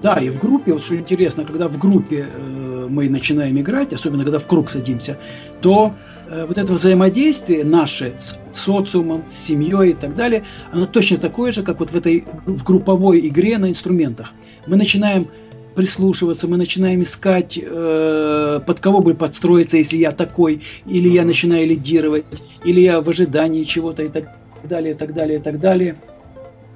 Да, 0.01 0.15
и 0.15 0.29
в 0.29 0.39
группе, 0.39 0.73
вот 0.73 0.81
что 0.81 0.95
интересно, 0.95 1.43
когда 1.43 1.67
в 1.67 1.77
группе 1.77 2.29
э, 2.33 2.87
мы 2.89 3.09
начинаем 3.09 3.59
играть, 3.59 3.91
особенно 3.91 4.23
когда 4.23 4.39
в 4.39 4.47
круг 4.47 4.69
садимся, 4.69 5.17
то 5.61 5.93
э, 6.29 6.45
вот 6.47 6.57
это 6.57 6.71
взаимодействие 6.71 7.65
наше 7.65 8.13
с 8.21 8.39
социумом, 8.57 9.23
с 9.29 9.47
семьей 9.47 9.91
и 9.91 9.93
так 9.93 10.15
далее, 10.15 10.45
оно 10.71 10.85
точно 10.85 11.17
такое 11.17 11.51
же, 11.51 11.63
как 11.63 11.79
вот 11.79 11.91
в 11.91 11.97
этой 11.97 12.23
в 12.45 12.63
групповой 12.63 13.27
игре 13.27 13.57
на 13.57 13.69
инструментах. 13.69 14.31
Мы 14.67 14.77
начинаем 14.77 15.27
прислушиваться, 15.75 16.47
мы 16.47 16.55
начинаем 16.55 17.01
искать, 17.01 17.59
э, 17.61 18.59
под 18.65 18.79
кого 18.79 19.01
бы 19.01 19.15
подстроиться, 19.15 19.77
если 19.77 19.97
я 19.97 20.11
такой, 20.11 20.61
или 20.85 21.09
я 21.09 21.25
начинаю 21.25 21.67
лидировать, 21.67 22.25
или 22.63 22.79
я 22.79 23.01
в 23.01 23.09
ожидании 23.09 23.63
чего-то 23.63 24.03
и 24.03 24.07
так 24.07 24.29
далее, 24.63 24.93
и 24.93 24.97
так 24.97 25.13
далее, 25.13 25.39
и 25.39 25.41
так 25.41 25.59
далее. 25.59 25.97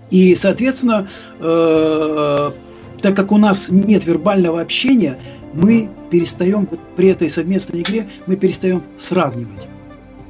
И, 0.10 0.36
соответственно, 0.36 1.08
э, 1.40 2.52
так 3.04 3.16
как 3.16 3.32
у 3.32 3.38
нас 3.38 3.70
нет 3.70 4.06
вербального 4.06 4.62
общения, 4.62 5.20
мы 5.54 5.90
перестаем, 6.10 6.68
вот 6.72 6.80
при 6.96 7.10
этой 7.10 7.30
совместной 7.30 7.82
игре, 7.82 8.10
мы 8.26 8.36
перестаем 8.36 8.82
сравнивать. 8.98 9.68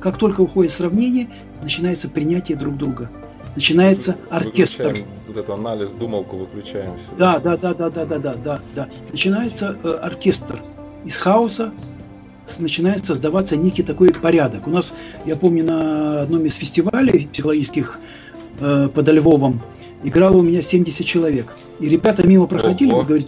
Как 0.02 0.18
только 0.18 0.42
уходит 0.42 0.74
сравнение, 0.74 1.30
начинается 1.62 2.10
принятие 2.10 2.58
друг 2.58 2.76
друга– 2.76 3.10
начинается 3.56 4.18
оркестр. 4.30 4.88
Выключаем 4.88 5.08
вот 5.28 5.38
этот 5.38 5.50
анализ, 5.50 5.92
думалку 5.92 6.38
выключаем. 6.38 6.94
Все. 6.96 7.18
Да, 7.18 7.40
да, 7.40 7.58
да, 7.58 7.74
да, 7.74 7.90
да, 7.90 8.06
да, 8.06 8.18
да, 8.18 8.36
да, 8.36 8.60
да. 8.76 8.90
Начинается 9.12 9.78
э, 9.84 9.90
оркестр. 9.90 10.62
Из 11.06 11.18
хаоса 11.18 11.72
начинает 12.60 13.06
создаваться 13.06 13.56
некий 13.56 13.84
такой 13.84 14.10
порядок. 14.10 14.68
У 14.68 14.70
нас, 14.70 14.94
я 15.26 15.36
помню, 15.36 15.64
на 15.64 16.22
одном 16.22 16.46
из 16.46 16.56
фестивалей 16.56 17.28
психологических 17.32 18.00
э, 18.60 18.90
под 18.94 19.08
Львовом 19.10 19.62
играло 20.04 20.38
у 20.38 20.42
меня 20.42 20.62
70 20.62 21.06
человек. 21.06 21.56
И 21.84 21.90
ребята 21.90 22.26
мимо 22.26 22.48
проходили, 22.48 22.94
Ого. 22.94 23.04
говорит, 23.04 23.28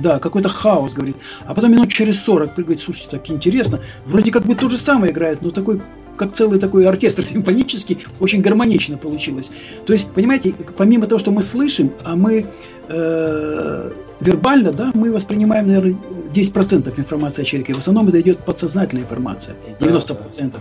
да, 0.00 0.18
какой-то 0.18 0.48
хаос, 0.48 0.94
говорит. 0.94 1.14
А 1.46 1.54
потом 1.54 1.70
минут 1.70 1.92
через 1.92 2.20
40 2.24 2.56
говорит, 2.56 2.80
слушайте, 2.80 3.08
так 3.08 3.30
интересно. 3.30 3.78
Вроде 4.04 4.32
как 4.32 4.42
бы 4.46 4.56
то 4.56 4.68
же 4.68 4.78
самое 4.78 5.12
играет, 5.12 5.42
но 5.42 5.52
такой 5.52 5.80
как 6.16 6.32
целый 6.32 6.58
такой 6.58 6.86
оркестр 6.86 7.22
симфонический, 7.34 7.98
очень 8.18 8.40
гармонично 8.40 8.96
получилось. 8.96 9.48
То 9.86 9.92
есть, 9.92 10.10
понимаете, 10.10 10.54
помимо 10.76 11.06
того, 11.06 11.20
что 11.20 11.30
мы 11.30 11.44
слышим, 11.44 11.92
а 12.02 12.16
мы 12.16 12.46
э, 12.88 13.90
вербально, 14.18 14.72
да, 14.72 14.90
мы 14.94 15.12
воспринимаем, 15.12 15.68
наверное, 15.68 15.96
10% 16.34 16.98
информации 16.98 17.42
о 17.42 17.44
человеке. 17.44 17.74
В 17.74 17.78
основном 17.78 18.08
это 18.08 18.20
идет 18.20 18.38
подсознательная 18.40 19.04
информация, 19.04 19.54
90%. 19.78 20.50
То 20.50 20.60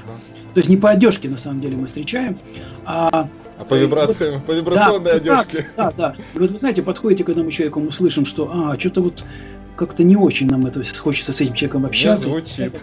есть 0.54 0.70
не 0.70 0.78
по 0.78 0.92
одежке, 0.92 1.30
на 1.30 1.38
самом 1.38 1.62
деле, 1.62 1.78
мы 1.78 1.88
встречаем, 1.88 2.38
а 2.86 3.28
а 3.64 3.70
по 3.70 3.76
вибрациям, 3.76 4.36
вот, 4.36 4.44
по 4.44 4.52
вибрационной 4.52 5.20
да, 5.20 5.40
одежке. 5.40 5.68
Да, 5.78 5.94
да. 5.98 6.16
И 6.36 6.40
вот 6.40 6.52
вы 6.52 6.60
знаете, 6.60 6.82
подходите 6.82 7.24
к 7.24 7.30
одному 7.30 7.50
человеку, 7.50 7.80
мы 7.80 7.92
слышим, 7.92 8.26
что 8.26 8.52
а, 8.54 8.78
что-то 8.78 9.02
вот 9.02 9.24
как-то 9.76 10.04
не 10.04 10.16
очень 10.16 10.48
нам 10.48 10.66
это 10.66 10.84
хочется 10.98 11.34
с 11.34 11.42
этим 11.42 11.54
человеком 11.54 11.86
общаться. 11.86 12.28
Не 12.28 12.32
звучит. 12.32 12.74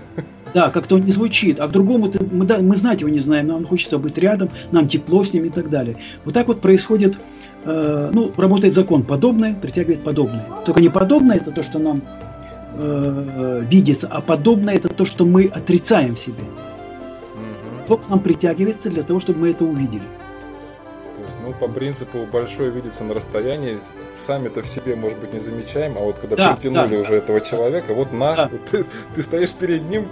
Да, 0.53 0.71
как-то 0.71 0.97
он 0.97 1.03
не 1.03 1.13
звучит, 1.13 1.61
а 1.61 1.69
к 1.69 1.71
другому 1.71 2.13
мы, 2.33 2.45
да, 2.45 2.59
мы 2.59 2.75
знать 2.75 3.03
его 3.03 3.09
не 3.09 3.21
знаем, 3.21 3.47
нам 3.47 3.65
хочется 3.65 3.99
быть 3.99 4.19
рядом, 4.19 4.51
нам 4.73 4.89
тепло 4.89 5.23
с 5.23 5.33
ним 5.33 5.45
и 5.45 5.51
так 5.51 5.71
далее. 5.71 5.99
Вот 6.25 6.35
так 6.35 6.49
вот 6.49 6.61
происходит, 6.61 7.19
э, 7.65 8.11
ну, 8.13 8.33
работает 8.37 8.75
закон, 8.75 9.05
подобное 9.05 9.55
притягивает 9.55 10.03
подобное. 10.03 10.45
Только 10.67 10.81
не 10.81 10.89
подобное 10.89 11.37
это 11.37 11.53
то, 11.53 11.63
что 11.63 11.79
нам 11.79 12.03
э, 12.75 13.65
видится, 13.71 14.09
а 14.11 14.21
подобное 14.21 14.75
это 14.75 14.89
то, 14.89 15.05
что 15.05 15.25
мы 15.25 15.45
отрицаем 15.45 16.17
в 16.17 16.19
себе. 16.19 16.43
То, 17.87 18.01
нам 18.09 18.19
притягивается 18.19 18.91
для 18.91 19.05
того, 19.05 19.21
чтобы 19.21 19.41
мы 19.41 19.51
это 19.51 19.65
увидели. 19.65 20.03
Ну, 21.43 21.53
по 21.53 21.69
принципу 21.69 22.27
большой 22.31 22.71
видится 22.71 23.05
на 23.05 23.15
расстоянии, 23.15 23.79
сами-то 24.17 24.63
в 24.63 24.69
себе, 24.69 24.97
может 24.97 25.19
быть, 25.19 25.33
не 25.33 25.41
замечаем, 25.41 25.97
а 25.97 26.01
вот 26.01 26.19
когда 26.19 26.37
да, 26.37 26.53
притянули 26.55 26.97
да, 26.97 27.01
уже 27.03 27.15
этого 27.15 27.41
человека, 27.41 27.95
вот 27.95 28.13
на, 28.13 28.37
да. 28.37 28.51
ты, 28.71 28.85
ты 29.15 29.23
стоишь 29.23 29.53
перед 29.53 29.83
ним, 29.83 30.09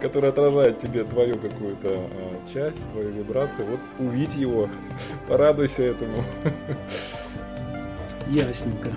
который 0.00 0.30
отражает 0.30 0.78
тебе 0.78 1.04
твою 1.04 1.38
какую-то 1.38 1.88
а, 1.88 2.52
часть, 2.52 2.88
твою 2.90 3.10
вибрацию, 3.10 3.66
вот 3.66 3.80
увидь 3.98 4.36
его, 4.36 4.68
порадуйся 5.28 5.84
этому. 5.84 6.24
Ясненько. 8.28 8.90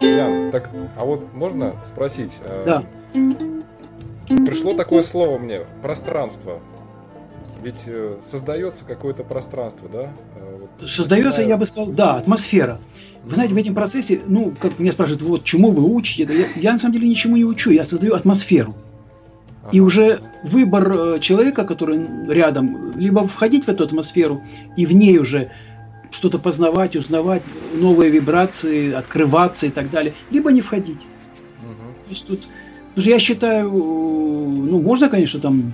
Ян, 0.00 0.50
так, 0.50 0.68
а 0.96 1.04
вот 1.04 1.32
можно 1.32 1.74
спросить? 1.82 2.38
А, 2.44 2.64
да. 2.64 2.84
Пришло 4.28 4.74
такое 4.74 5.02
слово 5.02 5.38
мне, 5.38 5.62
пространство. 5.82 6.60
Ведь 7.64 7.84
э, 7.86 8.18
создается 8.30 8.84
какое-то 8.84 9.24
пространство, 9.24 9.88
да? 9.90 10.12
Э, 10.36 10.86
создается, 10.86 11.40
я 11.40 11.56
бы 11.56 11.64
сказал, 11.64 11.86
да, 11.86 12.16
атмосфера. 12.16 12.78
Вы 13.24 13.34
знаете, 13.34 13.54
в 13.54 13.56
этом 13.56 13.74
процессе, 13.74 14.20
ну, 14.26 14.52
как 14.60 14.78
меня 14.78 14.92
спрашивают, 14.92 15.22
вот, 15.22 15.44
чему 15.44 15.70
вы 15.70 15.82
учите? 15.82 16.28
Я, 16.30 16.60
я 16.60 16.72
на 16.72 16.78
самом 16.78 16.92
деле 16.92 17.08
ничему 17.08 17.36
не 17.38 17.44
учу, 17.44 17.70
я 17.70 17.86
создаю 17.86 18.14
атмосферу. 18.14 18.74
И 19.72 19.80
уже 19.80 20.20
выбор 20.42 20.92
э, 20.92 21.20
человека, 21.20 21.64
который 21.64 22.06
рядом, 22.28 22.92
либо 22.98 23.26
входить 23.26 23.64
в 23.64 23.68
эту 23.68 23.84
атмосферу 23.84 24.42
и 24.76 24.84
в 24.84 24.92
ней 24.92 25.16
уже 25.16 25.50
что-то 26.10 26.38
познавать, 26.38 26.96
узнавать, 26.96 27.42
новые 27.72 28.10
вибрации, 28.10 28.92
открываться 28.92 29.64
и 29.64 29.70
так 29.70 29.90
далее, 29.90 30.12
либо 30.30 30.52
не 30.52 30.60
входить. 30.60 31.00
Угу. 31.62 31.94
То 32.04 32.10
есть 32.10 32.26
тут 32.26 32.40
что 32.96 33.10
я 33.10 33.18
считаю, 33.18 33.70
ну, 33.72 34.80
можно, 34.80 35.08
конечно, 35.08 35.40
там 35.40 35.72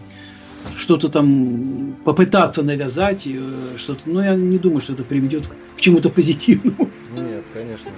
что-то 0.77 1.09
там 1.09 1.97
попытаться 2.05 2.63
навязать, 2.63 3.27
э, 3.27 3.77
что-то, 3.77 4.03
но 4.07 4.23
я 4.23 4.35
не 4.35 4.59
думаю, 4.59 4.81
что 4.81 4.95
это 4.95 5.05
приведет 5.05 5.51
к 5.77 5.81
чему-то 5.81 6.11
позитивному. 6.11 6.89
Нет, 7.17 7.45
конечно. 7.53 7.91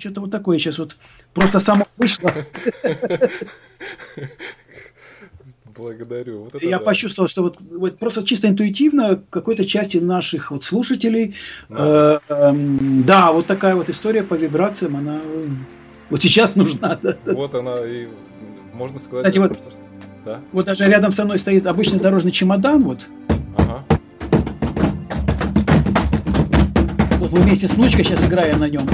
Что-то 0.00 0.22
вот 0.22 0.30
такое 0.30 0.58
сейчас 0.58 0.78
вот 0.78 0.96
просто 1.34 1.60
само 1.60 1.86
вышло. 1.98 2.32
Благодарю. 5.76 6.48
Вот 6.52 6.62
Я 6.62 6.78
да. 6.78 6.84
почувствовал, 6.84 7.28
что 7.28 7.42
вот, 7.42 7.58
вот 7.60 7.98
просто 7.98 8.22
чисто 8.24 8.48
интуитивно 8.48 9.22
какой-то 9.30 9.64
части 9.64 9.98
наших 9.98 10.50
вот 10.50 10.64
слушателей, 10.64 11.36
э, 11.68 12.18
эм, 12.28 13.04
да, 13.04 13.32
вот 13.32 13.46
такая 13.46 13.76
вот 13.76 13.88
история 13.88 14.22
по 14.22 14.34
вибрациям, 14.34 14.96
она 14.96 15.20
э, 15.22 15.46
вот 16.10 16.22
сейчас 16.22 16.56
нужна. 16.56 16.98
да, 17.02 17.14
да. 17.24 17.32
Вот 17.32 17.54
она 17.54 17.76
и 17.86 18.08
можно 18.74 18.98
сказать. 18.98 19.18
Кстати, 19.24 19.38
вот- 19.38 19.58
просто, 19.58 19.80
Да? 20.24 20.40
Вот 20.52 20.66
даже 20.66 20.84
рядом 20.86 21.12
со 21.12 21.24
мной 21.24 21.38
стоит 21.38 21.66
обычный 21.66 22.00
дорожный 22.00 22.32
чемодан, 22.32 22.82
вот, 22.82 23.08
Ага. 23.56 23.84
вот 27.20 27.32
мы 27.32 27.40
вместе 27.40 27.68
с 27.68 27.74
внучкой 27.74 28.04
сейчас 28.04 28.22
играем 28.24 28.58
на 28.58 28.68
нем. 28.68 28.86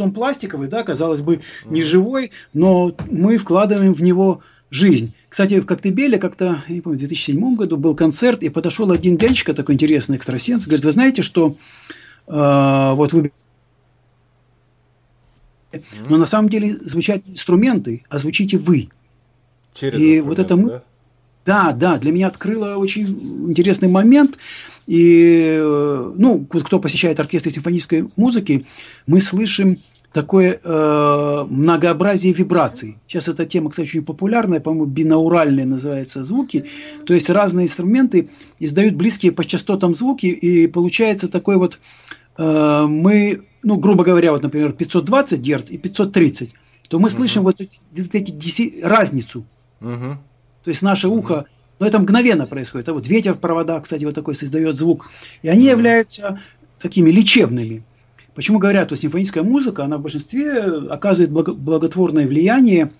Он 0.00 0.12
пластиковый, 0.12 0.68
да, 0.68 0.82
казалось 0.82 1.20
бы, 1.20 1.40
не 1.66 1.82
живой, 1.82 2.30
но 2.52 2.94
мы 3.10 3.36
вкладываем 3.36 3.94
в 3.94 4.02
него 4.02 4.40
жизнь. 4.70 5.12
Кстати, 5.28 5.60
в 5.60 5.66
Коктебеле 5.66 6.18
как-то, 6.18 6.62
я 6.68 6.74
не 6.74 6.80
помню, 6.80 6.98
в 6.98 7.00
2007 7.00 7.56
году 7.56 7.76
был 7.76 7.94
концерт, 7.94 8.42
и 8.42 8.48
подошел 8.48 8.90
один 8.90 9.16
дядечка, 9.16 9.54
такой 9.54 9.74
интересный 9.74 10.16
экстрасенс, 10.16 10.66
говорит, 10.66 10.84
вы 10.84 10.92
знаете, 10.92 11.22
что 11.22 11.56
э, 12.26 12.92
вот 12.94 13.12
вы 13.12 13.32
но 16.08 16.16
на 16.16 16.26
самом 16.26 16.48
деле 16.48 16.76
звучат 16.78 17.22
инструменты, 17.28 18.02
а 18.08 18.18
звучите 18.18 18.56
вы. 18.56 18.88
Через 19.72 20.00
И 20.00 20.20
вот 20.20 20.38
это 20.38 20.56
мы- 20.56 20.82
Да, 21.46 21.72
да, 21.72 21.96
для 21.98 22.12
меня 22.12 22.26
открыло 22.26 22.76
очень 22.76 23.06
интересный 23.48 23.88
момент. 23.88 24.36
И, 24.86 25.56
э, 25.58 26.12
ну, 26.16 26.44
кто 26.44 26.80
посещает 26.80 27.18
оркестр 27.20 27.50
симфонической 27.50 28.08
музыки, 28.16 28.66
мы 29.06 29.20
слышим 29.20 29.78
такое 30.12 30.60
э, 30.62 31.46
многообразие 31.48 32.32
вибраций. 32.32 32.98
Сейчас 33.06 33.28
эта 33.28 33.46
тема, 33.46 33.70
кстати, 33.70 33.88
очень 33.88 34.04
популярная, 34.04 34.60
по-моему, 34.60 34.86
бинауральные 34.86 35.66
называются 35.66 36.22
звуки. 36.22 36.64
То 37.06 37.14
есть 37.14 37.30
разные 37.30 37.66
инструменты 37.66 38.30
издают 38.58 38.94
близкие 38.94 39.32
по 39.32 39.44
частотам 39.44 39.94
звуки, 39.94 40.26
и 40.26 40.66
получается 40.66 41.28
такой 41.28 41.56
вот 41.56 41.78
э, 42.38 42.86
мы, 42.88 43.42
ну, 43.62 43.76
грубо 43.76 44.02
говоря, 44.04 44.32
вот, 44.32 44.42
например, 44.42 44.72
520 44.72 45.40
Гц 45.40 45.70
и 45.70 45.78
530, 45.78 46.54
то 46.88 46.98
мы 46.98 47.08
слышим 47.08 47.44
вот 47.44 47.60
эти, 47.60 47.78
вот 47.96 48.14
эти 48.14 48.32
деси- 48.32 48.80
разницу. 48.82 49.44
Мгм. 49.78 50.18
То 50.64 50.68
есть 50.70 50.82
наше 50.82 51.08
ухо, 51.08 51.46
ну 51.78 51.86
это 51.86 51.98
мгновенно 52.00 52.46
происходит. 52.46 52.88
А 52.88 52.94
вот 52.94 53.06
ветер 53.06 53.34
в 53.34 53.38
проводах, 53.38 53.84
кстати, 53.84 54.04
вот 54.04 54.14
такой 54.14 54.34
создает 54.34 54.76
звук. 54.76 55.08
И 55.42 55.48
они 55.48 55.66
являются 55.66 56.40
такими 56.80 57.10
лечебными. 57.10 57.84
Почему 58.34 58.58
говорят, 58.58 58.88
что 58.88 58.96
симфоническая 58.96 59.42
музыка, 59.42 59.84
она 59.84 59.98
в 59.98 60.02
большинстве 60.02 60.62
оказывает 60.62 61.30
благо- 61.30 61.52
благотворное 61.54 62.26
влияние. 62.26 62.90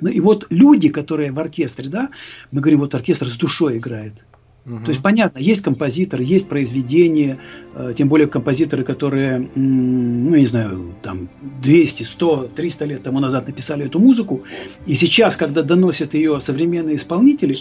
Ну 0.00 0.08
и 0.10 0.20
вот 0.20 0.46
люди, 0.50 0.88
которые 0.88 1.32
в 1.32 1.38
оркестре, 1.38 1.88
да, 1.88 2.10
мы 2.50 2.60
говорим, 2.60 2.80
вот 2.80 2.94
оркестр 2.94 3.28
с 3.28 3.36
душой 3.36 3.78
играет. 3.78 4.24
Мгм. 4.64 4.84
То 4.84 4.90
есть 4.90 5.02
понятно, 5.02 5.38
есть 5.38 5.62
композиторы, 5.62 6.22
есть 6.22 6.48
произведения, 6.48 7.38
э, 7.74 7.94
тем 7.96 8.08
более 8.08 8.28
композиторы, 8.28 8.84
которые, 8.84 9.50
м, 9.56 10.26
ну, 10.26 10.34
я 10.34 10.40
не 10.40 10.46
знаю, 10.46 10.94
там 11.02 11.28
200, 11.60 12.04
100, 12.04 12.48
300 12.54 12.84
лет 12.84 13.02
тому 13.02 13.18
назад 13.18 13.48
написали 13.48 13.86
эту 13.86 13.98
музыку, 13.98 14.42
и 14.86 14.94
сейчас, 14.94 15.36
когда 15.36 15.62
доносят 15.62 16.14
ее 16.14 16.40
современные 16.40 16.94
исполнители, 16.94 17.56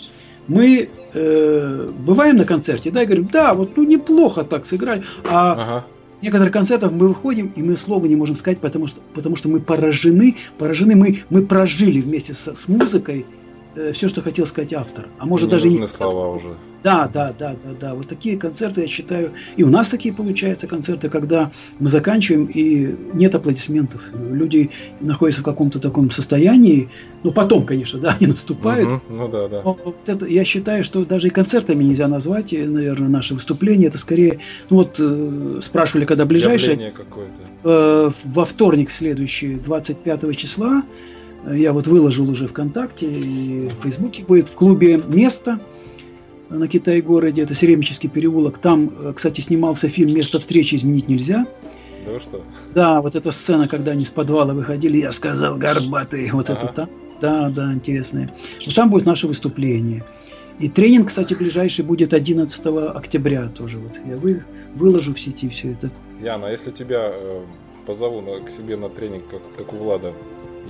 мы 0.48 0.90
э, 1.14 1.92
бываем 2.06 2.38
на 2.38 2.46
концерте, 2.46 2.92
да, 2.92 3.02
и 3.02 3.06
говорим, 3.06 3.30
да, 3.32 3.54
вот 3.54 3.78
ну 3.78 3.84
неплохо 3.84 4.44
так 4.44 4.66
сыграли, 4.66 5.04
а 5.24 5.54
Ага. 5.54 5.86
Некоторых 6.22 6.52
концертов 6.52 6.92
мы 6.92 7.08
выходим, 7.08 7.52
и 7.56 7.62
мы 7.62 7.78
слова 7.78 8.06
не 8.06 8.16
можем 8.16 8.36
сказать, 8.36 8.60
потому 8.60 8.88
что, 8.88 9.02
потому 9.14 9.36
что 9.36 9.50
мы 9.50 9.60
поражены, 9.60 10.38
поражены, 10.58 10.96
мы, 10.96 11.20
мы 11.30 11.46
прожили 11.46 12.02
вместе 12.02 12.34
с, 12.34 12.56
с 12.56 12.68
музыкой 12.68 13.26
все, 13.94 14.08
что 14.08 14.22
хотел 14.22 14.46
сказать 14.46 14.74
автор. 14.74 15.08
А 15.18 15.26
может 15.26 15.48
Не 15.48 15.52
даже 15.52 15.70
не 15.70 15.88
слова 15.88 16.36
уже. 16.36 16.56
да, 16.84 17.08
да, 17.08 17.34
да, 17.38 17.56
да, 17.64 17.72
да. 17.80 17.94
Вот 17.94 18.08
такие 18.08 18.38
концерты, 18.38 18.82
я 18.82 18.88
считаю, 18.88 19.34
и 19.56 19.64
у 19.64 19.70
нас 19.70 19.90
такие 19.90 20.14
получаются 20.14 20.68
концерты, 20.68 21.10
когда 21.10 21.52
мы 21.80 21.90
заканчиваем 21.90 22.46
и 22.46 22.96
нет 23.14 23.34
аплодисментов. 23.36 24.02
Люди 24.14 24.72
находятся 25.00 25.42
в 25.42 25.46
каком-то 25.46 25.80
таком 25.80 26.12
состоянии. 26.12 26.90
Ну, 27.24 27.32
потом, 27.32 27.66
конечно, 27.66 28.00
да, 28.00 28.16
они 28.20 28.28
наступают. 28.28 28.90
Мгм. 28.90 29.02
Ну 29.10 29.28
да, 29.28 29.48
да. 29.48 29.62
Но 29.64 29.78
вот 29.84 29.98
это, 30.08 30.26
я 30.26 30.44
считаю, 30.44 30.84
что 30.84 31.06
даже 31.06 31.28
и 31.28 31.30
концертами 31.30 31.84
нельзя 31.84 32.08
назвать, 32.08 32.52
наверное, 32.52 33.10
наше 33.10 33.34
выступление. 33.34 33.88
Это 33.88 33.98
скорее, 33.98 34.40
ну 34.70 34.78
вот 34.78 34.98
э, 35.00 35.60
спрашивали, 35.62 36.06
когда 36.06 36.26
ближайшее. 36.26 36.94
Э, 37.64 38.10
во 38.24 38.46
вторник 38.46 38.92
следующий, 38.92 39.56
25 39.56 40.36
числа, 40.36 40.80
э, 40.80 41.11
я 41.50 41.74
вот 41.74 41.88
выложил 41.88 42.30
уже 42.30 42.48
ВКонтакте 42.48 43.08
и 43.12 43.68
в 43.70 43.84
Фейсбуке 43.84 44.24
будет 44.24 44.48
в 44.48 44.54
клубе 44.56 45.02
«Место» 45.08 45.60
на 46.50 46.68
Китай-городе, 46.68 47.42
это 47.44 47.56
Серемический 47.56 48.10
переулок. 48.10 48.58
Там, 48.58 48.92
э, 49.00 49.14
кстати, 49.16 49.42
снимался 49.42 49.88
фильм 49.90 50.14
«Место 50.14 50.40
встречи 50.40 50.76
изменить 50.76 51.08
нельзя». 51.08 51.48
Да 52.06 52.20
что? 52.20 52.44
Да, 52.74 53.02
вот 53.02 53.16
эта 53.16 53.32
сцена, 53.32 53.68
когда 53.68 53.92
они 53.92 54.06
с 54.06 54.10
подвала 54.10 54.54
выходили, 54.54 54.98
я 54.98 55.12
сказал 55.12 55.58
«Горбатый», 55.58 56.30
вот 56.32 56.50
это 56.50 56.62
Ага. 56.62 56.74
там. 56.74 56.90
Да, 57.22 57.50
да, 57.50 57.74
интересное. 57.74 58.34
Вот 58.66 58.76
там 58.76 58.90
будет 58.90 59.06
наше 59.06 59.28
выступление. 59.28 60.04
И 60.60 60.68
тренинг, 60.68 61.08
кстати, 61.08 61.34
ближайший 61.34 61.86
будет 61.86 62.14
11 62.14 62.90
октября 62.96 63.48
тоже. 63.48 63.78
Вот 63.78 63.94
я 64.06 64.16
вы, 64.16 64.44
выложу 64.76 65.14
в 65.14 65.20
сети 65.20 65.48
все 65.50 65.72
это. 65.72 65.90
Яна, 66.22 66.48
а 66.48 66.52
если 66.52 66.72
тебя 66.72 67.12
э, 67.14 67.42
позову 67.86 68.22
на- 68.22 68.42
к 68.42 68.52
себе 68.52 68.76
на 68.78 68.90
тренинг, 68.90 69.24
как, 69.30 69.42
как 69.58 69.74
у 69.74 69.78
Влада, 69.78 70.14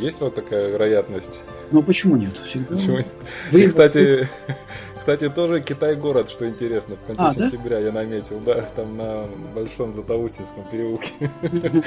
есть 0.02 0.20
вот 0.20 0.36
такая 0.36 0.68
вероятность? 0.70 1.40
Но 1.72 1.82
почему 1.82 2.16
нет? 2.18 2.36
Всегда. 2.44 2.76
Почему? 2.76 3.00
И, 3.00 3.04
Время- 3.52 3.70
кстати, 3.70 4.28
кстати, 5.00 5.30
тоже 5.30 5.62
Китай-город, 5.62 6.30
что 6.30 6.48
интересно, 6.48 6.96
в 6.96 7.08
конце 7.08 7.24
А, 7.24 7.34
да? 7.34 7.50
сентября 7.50 7.80
я 7.80 7.92
наметил, 7.92 8.40
да, 8.46 8.62
там 8.76 8.98
на 8.98 9.26
Большом 9.56 9.94
Златоустинском 9.96 10.64
переулке. 10.72 11.12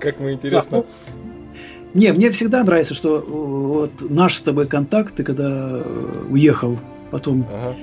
Как 0.00 0.18
мы, 0.20 0.32
интересно, 0.32 0.84
Не, 1.94 2.12
мне 2.12 2.30
всегда 2.30 2.64
нравится, 2.64 2.94
что 2.94 3.18
э, 3.18 3.22
вот 3.26 3.92
наш 4.00 4.34
с 4.36 4.42
тобой 4.42 4.66
контакт, 4.66 5.14
ты 5.14 5.24
когда 5.24 5.48
э, 5.50 6.24
уехал 6.30 6.78
потом 7.10 7.46
Ага. 7.52 7.76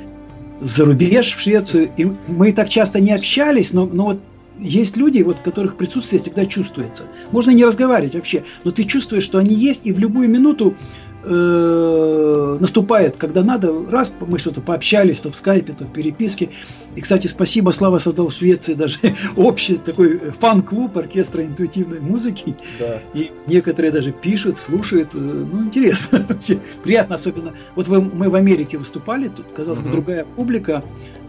за 0.62 0.86
рубеж 0.86 1.36
в 1.36 1.40
Швецию, 1.40 1.90
и 1.96 2.08
мы 2.28 2.52
так 2.54 2.70
часто 2.70 3.00
не 3.00 3.12
общались, 3.14 3.72
но, 3.72 3.86
но 3.86 4.06
вот 4.06 4.20
есть 4.60 4.98
люди, 4.98 5.22
вот, 5.22 5.40
которых 5.40 5.78
присутствие 5.78 6.20
всегда 6.20 6.46
чувствуется. 6.46 7.06
Можно 7.32 7.52
не 7.52 7.66
разговаривать 7.66 8.16
вообще, 8.16 8.44
но 8.64 8.72
ты 8.72 8.84
чувствуешь, 8.84 9.24
что 9.24 9.38
они 9.38 9.56
есть, 9.56 9.86
и 9.86 9.94
в 9.94 10.00
любую 10.00 10.30
минуту 10.30 10.76
э, 11.24 12.58
наступает, 12.60 13.18
когда 13.18 13.44
надо, 13.44 13.74
раз 13.90 14.14
мы 14.20 14.40
что-то 14.40 14.62
пообщались, 14.62 15.20
то 15.20 15.32
в 15.32 15.36
скайпе, 15.36 15.74
то 15.74 15.86
в 15.86 15.92
переписке. 15.92 16.50
И, 16.96 17.02
кстати, 17.02 17.28
спасибо, 17.28 17.72
Слава 17.72 18.00
создал 18.00 18.30
в 18.30 18.34
Швеции 18.34 18.74
даже 18.74 18.98
общий 19.36 19.78
такой 19.78 20.20
фан-клуб 20.40 20.98
оркестра 20.98 21.44
интуитивной 21.44 22.00
музыки. 22.00 22.56
Да. 22.80 23.00
И 23.14 23.32
некоторые 23.48 23.92
даже 23.92 24.12
пишут, 24.12 24.58
слушают. 24.58 25.10
Э, 25.14 25.18
ну, 25.18 25.64
интересно 25.64 26.26
вообще. 26.30 26.60
Приятно, 26.84 27.16
особенно. 27.16 27.54
Вот 27.76 27.88
вы, 27.88 28.02
мы 28.02 28.30
в 28.30 28.36
Америке 28.36 28.78
выступали, 28.78 29.28
тут, 29.28 29.48
казалось 29.54 29.80
бы, 29.80 29.88
угу. 29.88 29.96
другая 29.96 30.26
публика. 30.36 30.84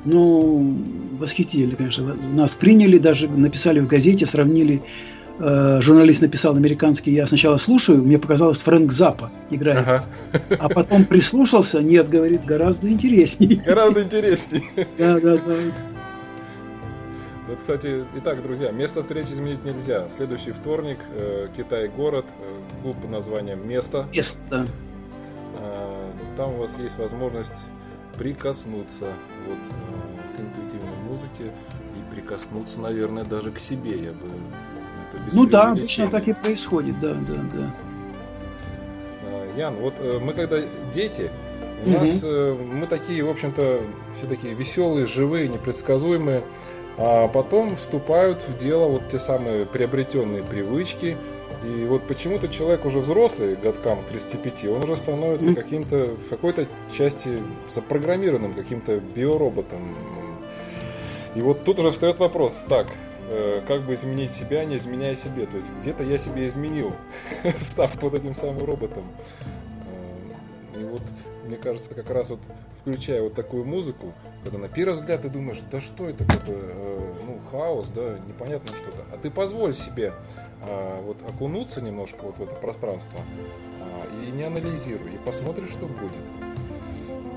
Ну, 0.05 0.79
восхитили, 1.18 1.74
конечно. 1.74 2.14
Нас 2.14 2.55
приняли, 2.55 2.96
даже 2.96 3.29
написали 3.29 3.81
в 3.81 3.87
газете, 3.87 4.24
сравнили 4.24 4.83
Э, 5.42 5.81
журналист 5.81 6.20
написал 6.20 6.55
американский, 6.55 7.12
я 7.12 7.24
сначала 7.26 7.57
слушаю, 7.57 8.03
мне 8.03 8.18
показалось, 8.18 8.61
Фрэнк 8.61 8.92
Запа 8.92 9.31
играет. 9.48 9.87
Ага. 9.87 10.05
А 10.59 10.68
потом 10.68 11.05
прислушался, 11.07 11.81
нет, 11.81 12.11
говорит, 12.11 12.44
гораздо 12.44 12.90
интереснее. 12.90 13.57
Гораздо 13.64 14.03
интереснее. 14.03 14.62
Да, 14.98 15.18
да, 15.18 15.37
да. 15.37 15.55
Вот, 17.48 17.59
кстати, 17.59 18.05
итак, 18.16 18.42
друзья, 18.42 18.70
место 18.70 19.03
встречи 19.03 19.33
изменить 19.33 19.64
нельзя. 19.64 20.09
Следующий 20.14 20.53
вторник, 20.53 20.98
э, 21.16 21.48
Китай 21.57 21.88
город, 21.88 22.26
э, 22.38 22.83
клуб 22.83 22.96
под 23.00 23.11
названием 23.11 23.66
«Место». 23.66 24.07
Место. 24.14 24.66
Э, 25.57 26.11
там 26.37 26.55
у 26.55 26.59
вас 26.59 26.79
есть 26.79 26.98
возможность 26.98 27.64
прикоснуться 28.18 29.07
вот, 29.48 29.59
э, 29.59 30.37
к 30.37 30.40
интуитивной 30.40 30.96
музыке 31.09 31.50
и 31.96 32.14
прикоснуться, 32.14 32.79
наверное, 32.79 33.24
даже 33.24 33.50
к 33.50 33.59
себе, 33.59 33.98
я 33.98 34.12
бы 34.12 34.29
ну 35.33 35.46
да, 35.46 35.70
обычно 35.70 36.09
так 36.09 36.29
и 36.29 36.33
происходит, 36.33 36.99
да, 37.01 37.14
да, 37.14 37.35
да. 37.35 37.75
А, 39.25 39.59
Ян, 39.59 39.75
вот 39.77 39.94
э, 39.99 40.18
мы 40.20 40.33
когда 40.33 40.61
дети, 40.92 41.31
у 41.85 41.90
угу. 41.90 41.99
нас 41.99 42.20
э, 42.23 42.57
мы 42.73 42.87
такие, 42.87 43.25
в 43.25 43.31
общем-то, 43.31 43.81
все 44.18 44.27
такие 44.27 44.55
веселые, 44.55 45.07
живые, 45.07 45.49
непредсказуемые, 45.49 46.42
а 46.99 47.29
потом 47.29 47.77
вступают 47.77 48.42
в 48.46 48.59
дело 48.59 48.87
вот 48.87 49.09
те 49.11 49.18
самые 49.18 49.64
приобретенные 49.66 50.42
привычки. 50.42 51.16
И 51.64 51.85
вот 51.85 52.03
почему-то 52.05 52.49
человек 52.49 52.87
уже 52.87 53.01
взрослый, 53.01 53.55
годкам 53.55 54.01
35, 54.09 54.64
он 54.66 54.83
уже 54.83 54.96
становится 54.96 55.55
каким-то, 55.55 56.16
в 56.16 56.29
какой-то 56.29 56.66
части 56.92 57.42
запрограммированным, 57.68 58.55
каким-то 58.55 58.99
биороботом. 58.99 59.94
И 61.35 61.40
вот 61.42 61.64
тут 61.64 61.79
уже 61.79 61.90
встает 61.90 62.18
вопрос, 62.18 62.64
так, 62.68 62.87
как 63.66 63.82
бы 63.82 63.94
изменить 63.94 64.30
себя, 64.30 64.64
не 64.64 64.76
изменяя 64.76 65.14
себе. 65.14 65.46
То 65.46 65.56
есть 65.56 65.70
где-то 65.80 66.02
я 66.02 66.18
себе 66.18 66.48
изменил, 66.48 66.92
став 67.58 67.94
вот 68.02 68.14
этим 68.14 68.34
самым 68.34 68.64
роботом. 68.64 69.04
Э, 70.74 70.80
и 70.80 70.84
вот, 70.84 71.02
мне 71.44 71.56
кажется, 71.56 71.94
как 71.94 72.10
раз 72.10 72.30
вот 72.30 72.40
включая 72.80 73.22
вот 73.22 73.34
такую 73.34 73.64
музыку, 73.64 74.12
когда 74.42 74.58
на 74.58 74.68
первый 74.68 74.94
взгляд 74.94 75.22
ты 75.22 75.28
думаешь, 75.28 75.60
да 75.70 75.80
что 75.80 76.08
это, 76.08 76.24
как 76.24 76.44
бы, 76.44 76.54
э, 76.54 77.12
ну, 77.24 77.38
хаос, 77.50 77.88
да, 77.88 78.18
непонятно 78.26 78.68
что-то. 78.68 79.04
А 79.12 79.18
ты 79.18 79.30
позволь 79.30 79.74
себе 79.74 80.12
вот 81.06 81.16
окунуться 81.26 81.80
немножко 81.80 82.18
вот 82.22 82.36
в 82.36 82.42
это 82.42 82.54
пространство 82.56 83.18
и 84.12 84.30
не 84.30 84.42
анализируй, 84.42 85.14
и 85.14 85.18
посмотришь, 85.24 85.70
что 85.70 85.86
будет. 85.86 86.49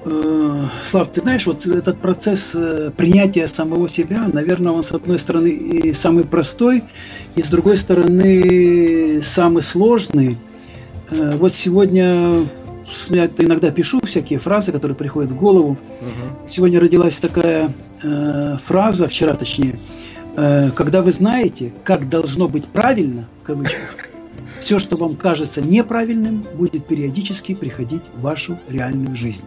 Э, 0.06 0.68
Слав, 0.84 1.12
ты 1.12 1.22
знаешь, 1.22 1.46
вот 1.46 1.66
этот 1.66 1.98
процесс 1.98 2.52
э, 2.56 2.92
принятия 2.96 3.48
самого 3.48 3.88
себя, 3.88 4.30
наверное, 4.32 4.72
он 4.72 4.84
с 4.84 4.92
одной 4.92 5.20
стороны 5.20 5.48
и 5.48 5.94
самый 5.94 6.26
простой, 6.26 6.84
и 7.36 7.42
с 7.42 7.48
другой 7.48 7.78
стороны 7.78 9.22
самый 9.22 9.64
сложный. 9.64 10.38
Э, 11.10 11.36
вот 11.38 11.54
сегодня 11.54 12.48
я 13.10 13.30
иногда 13.38 13.72
пишу 13.72 14.02
всякие 14.02 14.40
фразы, 14.40 14.72
которые 14.72 14.96
приходят 14.96 15.32
в 15.32 15.36
голову. 15.36 15.72
Угу. 15.72 16.48
Сегодня 16.48 16.80
родилась 16.80 17.18
такая 17.18 17.72
э, 18.02 18.58
фраза, 18.64 19.08
вчера 19.08 19.36
точнее, 19.36 19.80
э, 20.36 20.70
когда 20.76 21.02
вы 21.02 21.12
знаете, 21.12 21.74
как 21.84 22.10
должно 22.10 22.48
быть 22.48 22.66
правильно, 22.66 23.28
в 23.42 23.46
кавычках, 23.46 23.96
все, 24.60 24.80
что 24.80 24.98
вам 24.98 25.16
кажется 25.16 25.62
неправильным, 25.62 26.46
будет 26.56 26.86
периодически 26.86 27.56
приходить 27.56 28.04
в 28.16 28.22
вашу 28.22 28.60
реальную 28.70 29.16
жизнь. 29.16 29.46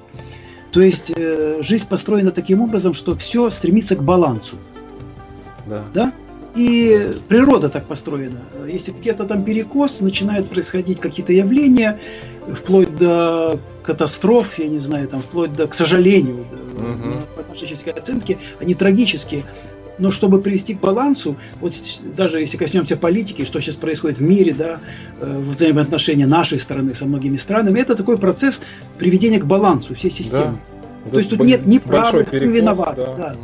То 0.77 0.83
есть 0.83 1.11
э, 1.17 1.62
жизнь 1.62 1.89
построена 1.89 2.33
таким 2.33 2.61
образом, 2.61 2.93
что 2.93 3.17
все 3.17 3.49
стремится 3.49 3.97
к 3.97 4.03
балансу. 4.03 4.57
Да. 5.65 5.85
да? 5.95 6.12
И 6.55 7.17
природа 7.29 7.71
так 7.71 7.87
построена. 7.87 8.43
Если 8.69 8.93
где-то 8.93 9.25
там 9.25 9.43
перекос, 9.43 10.01
начинают 10.01 10.51
происходить 10.51 11.01
какие-то 11.01 11.33
явления, 11.33 11.99
вплоть 12.53 12.95
до 12.95 13.59
катастроф, 13.83 14.59
я 14.59 14.69
не 14.69 14.79
знаю, 14.79 15.09
там, 15.09 15.21
вплоть 15.21 15.55
до, 15.55 15.67
к 15.67 15.73
сожалению, 15.73 16.45
угу. 16.75 17.23
по 17.35 17.41
отношенческой 17.41 17.95
оценке, 17.95 18.37
они 18.61 18.75
трагические. 18.75 19.45
Но 19.98 20.11
чтобы 20.11 20.40
привести 20.42 20.74
к 20.74 20.80
балансу, 20.80 21.37
вот 21.61 21.72
даже 22.16 22.40
если 22.40 22.56
коснемся 22.56 22.96
политики, 22.96 23.44
что 23.44 23.61
сейчас 23.61 23.76
происходит 23.76 24.18
в 24.18 24.22
мире, 24.22 24.52
да, 24.52 24.80
э, 25.20 25.38
взаимоотношения 25.38 26.26
нашей 26.26 26.59
страны 26.59 26.94
со 26.94 27.06
многими 27.06 27.37
странами, 27.37 27.80
это 27.80 27.94
такой 27.94 28.18
процесс 28.18 28.61
приведения 28.98 29.38
к 29.38 29.46
балансу 29.46 29.94
всей 29.94 30.11
системы. 30.11 30.59
Да. 31.04 31.11
То 31.12 31.18
есть 31.18 31.30
тут 31.30 31.40
нет 31.40 31.66
ни 31.66 31.78
правых, 31.78 32.32
ни 32.32 32.38
виноватых. 32.38 33.06
Да. 33.16 33.16
Да. 33.16 33.37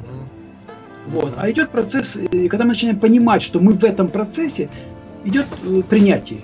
Вот. 1.06 1.34
А 1.36 1.50
идет 1.50 1.70
процесс, 1.70 2.16
и 2.16 2.48
когда 2.48 2.64
мы 2.64 2.70
начинаем 2.70 2.98
понимать, 2.98 3.42
что 3.42 3.60
мы 3.60 3.72
в 3.72 3.84
этом 3.84 4.08
процессе, 4.08 4.68
идет 5.24 5.46
э, 5.64 5.82
принятие. 5.88 6.42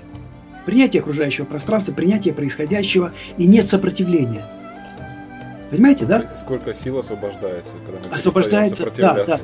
Принятие 0.65 1.01
окружающего 1.01 1.45
пространства, 1.45 1.93
принятие 1.93 2.33
происходящего, 2.33 3.13
и 3.37 3.45
нет 3.45 3.67
сопротивления. 3.67 4.45
Понимаете, 5.69 6.05
да? 6.05 6.35
Сколько 6.35 6.73
сил 6.73 6.97
освобождается, 6.97 7.73
когда 7.85 8.09
мы 8.09 8.13
освобождается, 8.13 8.91
да, 8.97 9.23
да. 9.25 9.39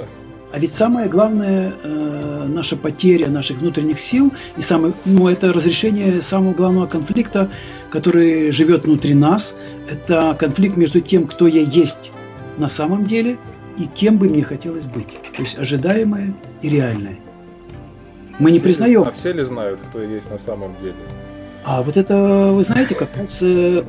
А 0.56 0.58
ведь 0.58 0.74
самое 0.74 1.10
главное 1.10 1.74
э, 1.84 2.46
наша 2.48 2.78
потеря 2.78 3.28
наших 3.28 3.58
внутренних 3.58 4.00
сил 4.00 4.32
и 4.56 4.62
самое, 4.62 4.94
ну, 5.04 5.28
это 5.28 5.52
разрешение 5.52 6.22
самого 6.22 6.54
главного 6.54 6.88
конфликта, 6.88 7.52
который 7.90 8.54
живет 8.54 8.86
внутри 8.86 9.16
нас. 9.16 9.58
Это 9.90 10.34
конфликт 10.40 10.78
между 10.78 11.02
тем, 11.02 11.28
кто 11.28 11.48
я 11.48 11.60
есть 11.60 12.14
на 12.58 12.70
самом 12.70 13.06
деле 13.06 13.38
и 13.78 13.86
кем 13.86 14.18
бы 14.18 14.30
мне 14.30 14.44
хотелось 14.44 14.86
быть. 14.86 15.10
То 15.36 15.42
есть 15.42 15.60
ожидаемое 15.60 16.34
и 16.62 16.70
реальное. 16.70 17.18
Мы 18.40 18.50
не 18.52 18.62
признаем. 18.62 19.02
А 19.02 19.12
все 19.12 19.34
ли 19.34 19.44
знают, 19.44 19.82
кто 19.90 20.02
я 20.02 20.08
есть 20.08 20.32
на 20.32 20.38
самом 20.38 20.74
деле? 20.80 20.96
А 21.68 21.82
вот 21.82 21.98
это, 21.98 22.52
вы 22.54 22.64
знаете, 22.64 22.94
как 22.94 23.10
раз, 23.18 23.40
э, 23.42 23.84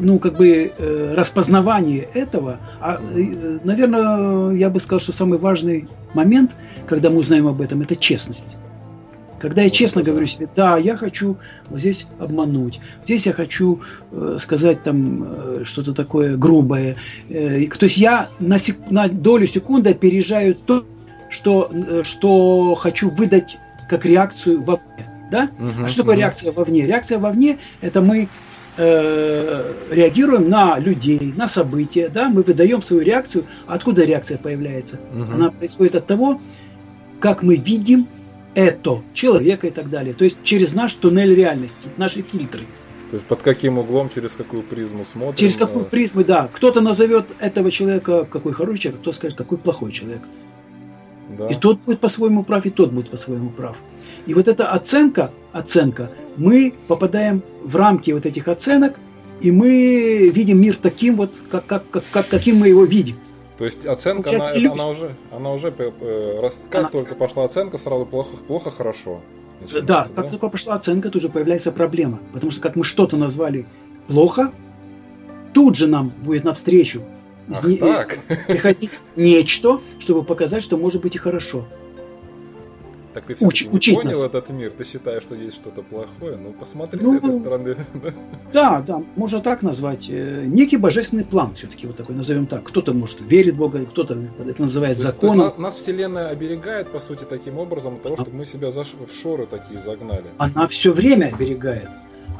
ну, 0.00 0.18
как 0.18 0.38
бы 0.38 0.72
э, 0.76 1.14
распознавание 1.14 2.08
этого, 2.14 2.58
а, 2.80 2.98
э, 3.14 3.58
наверное, 3.62 4.52
я 4.54 4.70
бы 4.70 4.80
сказал, 4.80 5.00
что 5.00 5.12
самый 5.12 5.38
важный 5.38 5.86
момент, 6.14 6.56
когда 6.86 7.10
мы 7.10 7.18
узнаем 7.18 7.46
об 7.46 7.60
этом, 7.60 7.82
это 7.82 7.94
честность. 7.94 8.56
Когда 9.38 9.60
я 9.60 9.68
честно 9.68 10.02
говорю 10.02 10.26
себе, 10.26 10.48
да, 10.56 10.78
я 10.78 10.96
хочу 10.96 11.36
вот 11.68 11.80
здесь 11.80 12.06
обмануть, 12.18 12.80
здесь 13.04 13.26
я 13.26 13.34
хочу 13.34 13.82
э, 14.12 14.38
сказать 14.40 14.82
там 14.82 15.24
э, 15.24 15.62
что-то 15.64 15.92
такое 15.92 16.38
грубое. 16.38 16.96
Э, 17.28 17.66
то 17.66 17.84
есть 17.84 17.98
я 17.98 18.28
на, 18.38 18.58
сек, 18.58 18.78
на 18.88 19.08
долю 19.08 19.46
секунды 19.46 19.90
опережаю 19.90 20.54
то, 20.54 20.86
что, 21.28 21.70
э, 21.70 22.02
что 22.02 22.74
хочу 22.76 23.10
выдать 23.10 23.58
как 23.90 24.06
реакцию 24.06 24.62
вовне. 24.62 25.09
Да? 25.30 25.50
Угу, 25.58 25.84
а 25.84 25.88
что 25.88 25.98
такое 25.98 26.14
угу. 26.14 26.20
реакция 26.20 26.52
вовне? 26.52 26.86
Реакция 26.86 27.18
вовне– 27.18 27.58
это 27.80 28.00
мы 28.00 28.28
э, 28.76 29.72
реагируем 29.90 30.48
на 30.48 30.78
людей, 30.78 31.32
на 31.36 31.48
события, 31.48 32.08
да? 32.08 32.28
мы 32.28 32.42
выдаем 32.42 32.82
свою 32.82 33.02
реакцию. 33.02 33.46
Откуда 33.66 34.04
реакция 34.04 34.38
появляется? 34.38 34.98
Угу. 35.14 35.32
Она 35.32 35.50
происходит 35.50 35.94
от 35.94 36.06
того, 36.06 36.40
как 37.20 37.42
мы 37.42 37.56
видим 37.56 38.08
это, 38.54 39.02
человека 39.14 39.66
и 39.66 39.70
так 39.70 39.88
далее. 39.88 40.14
То 40.14 40.24
есть 40.24 40.38
через 40.42 40.74
наш 40.74 40.94
туннель 40.94 41.34
реальности, 41.34 41.88
наши 41.96 42.22
фильтры. 42.22 42.62
То 43.10 43.16
есть 43.16 43.26
под 43.26 43.42
каким 43.42 43.78
углом, 43.78 44.08
через 44.12 44.32
какую 44.32 44.62
призму 44.62 45.04
смотрим? 45.04 45.34
Через 45.34 45.56
какую 45.56 45.84
призму, 45.84 46.24
да. 46.24 46.48
Кто-то 46.52 46.80
назовет 46.80 47.26
этого 47.40 47.70
человека 47.70 48.24
какой 48.24 48.52
хороший 48.52 48.82
человек, 48.82 49.00
кто 49.00 49.12
скажет, 49.12 49.36
какой 49.36 49.58
плохой 49.58 49.90
человек. 49.90 50.22
Да. 51.40 51.46
И 51.46 51.54
тот 51.54 51.80
будет 51.80 52.00
по-своему 52.00 52.44
прав, 52.44 52.66
и 52.66 52.70
тот 52.70 52.92
будет 52.92 53.08
по-своему 53.08 53.48
прав. 53.48 53.78
И 54.26 54.34
вот 54.34 54.46
эта 54.46 54.70
оценка, 54.72 55.30
оценка, 55.52 56.10
мы 56.36 56.74
попадаем 56.86 57.42
в 57.62 57.76
рамки 57.76 58.10
вот 58.10 58.26
этих 58.26 58.46
оценок, 58.46 58.98
и 59.40 59.50
мы 59.50 60.28
видим 60.28 60.60
мир 60.60 60.76
таким 60.76 61.16
вот, 61.16 61.40
как, 61.50 61.64
как, 61.64 61.88
как, 61.90 62.04
как 62.12 62.28
каким 62.28 62.56
мы 62.56 62.68
его 62.68 62.84
видим. 62.84 63.16
То 63.56 63.64
есть 63.64 63.86
оценка, 63.86 64.30
она, 64.30 64.50
она 64.50 64.86
уже, 64.86 65.16
она 65.32 65.52
уже 65.52 65.74
э, 65.78 66.40
раз, 66.42 66.60
как 66.68 66.80
она... 66.80 66.90
только 66.90 67.14
пошла 67.14 67.44
оценка, 67.44 67.78
сразу 67.78 68.04
плохо, 68.04 68.36
плохо, 68.46 68.70
хорошо. 68.70 69.22
Да, 69.72 69.80
да, 69.80 70.08
как 70.14 70.28
только 70.28 70.48
пошла 70.48 70.74
оценка, 70.74 71.08
тут 71.08 71.16
уже 71.16 71.30
появляется 71.30 71.72
проблема. 71.72 72.20
Потому 72.34 72.50
что 72.52 72.60
как 72.60 72.76
мы 72.76 72.84
что-то 72.84 73.16
назвали 73.16 73.64
плохо, 74.08 74.52
тут 75.54 75.76
же 75.76 75.86
нам 75.86 76.12
будет 76.22 76.44
навстречу 76.44 77.02
Ах, 77.50 77.64
не, 77.64 77.76
так. 77.76 78.18
приходить 78.46 78.92
нечто, 79.16 79.80
чтобы 79.98 80.22
показать, 80.24 80.62
что 80.62 80.76
может 80.76 81.02
быть 81.02 81.14
и 81.16 81.18
хорошо. 81.18 81.66
Так 83.12 83.24
ты 83.24 83.36
Уч, 83.40 83.66
не 83.66 83.94
понял 83.94 84.20
нас. 84.20 84.28
этот 84.28 84.50
мир, 84.50 84.70
ты 84.70 84.84
считаешь, 84.84 85.24
что 85.24 85.34
есть 85.34 85.56
что-то 85.56 85.82
плохое, 85.82 86.36
ну 86.36 86.52
посмотри 86.52 87.00
ну, 87.02 87.14
с 87.14 87.16
этой 87.18 87.32
стороны. 87.32 87.76
Да, 88.52 88.82
да, 88.86 89.02
можно 89.16 89.40
так 89.40 89.62
назвать. 89.62 90.08
Э, 90.08 90.44
некий 90.46 90.76
божественный 90.76 91.24
план 91.24 91.54
все-таки, 91.54 91.86
вот 91.86 91.96
такой, 91.96 92.14
назовем 92.14 92.46
так. 92.46 92.62
Кто-то, 92.64 92.92
может, 92.92 93.20
верит 93.20 93.54
в 93.54 93.56
Бога, 93.58 93.84
кто-то 93.84 94.16
это 94.38 94.62
называет 94.62 94.96
то 94.96 95.02
законом. 95.04 95.38
То 95.38 95.44
есть, 95.46 95.58
нас 95.58 95.76
Вселенная 95.76 96.28
оберегает, 96.28 96.92
по 96.92 97.00
сути, 97.00 97.24
таким 97.28 97.58
образом 97.58 97.94
от 97.94 98.02
того, 98.02 98.14
а... 98.16 98.22
чтобы 98.22 98.36
мы 98.36 98.46
себя 98.46 98.70
в 98.70 99.22
шоры 99.22 99.46
такие 99.46 99.80
загнали. 99.80 100.26
Она 100.38 100.68
все 100.68 100.92
время 100.92 101.30
оберегает. 101.32 101.88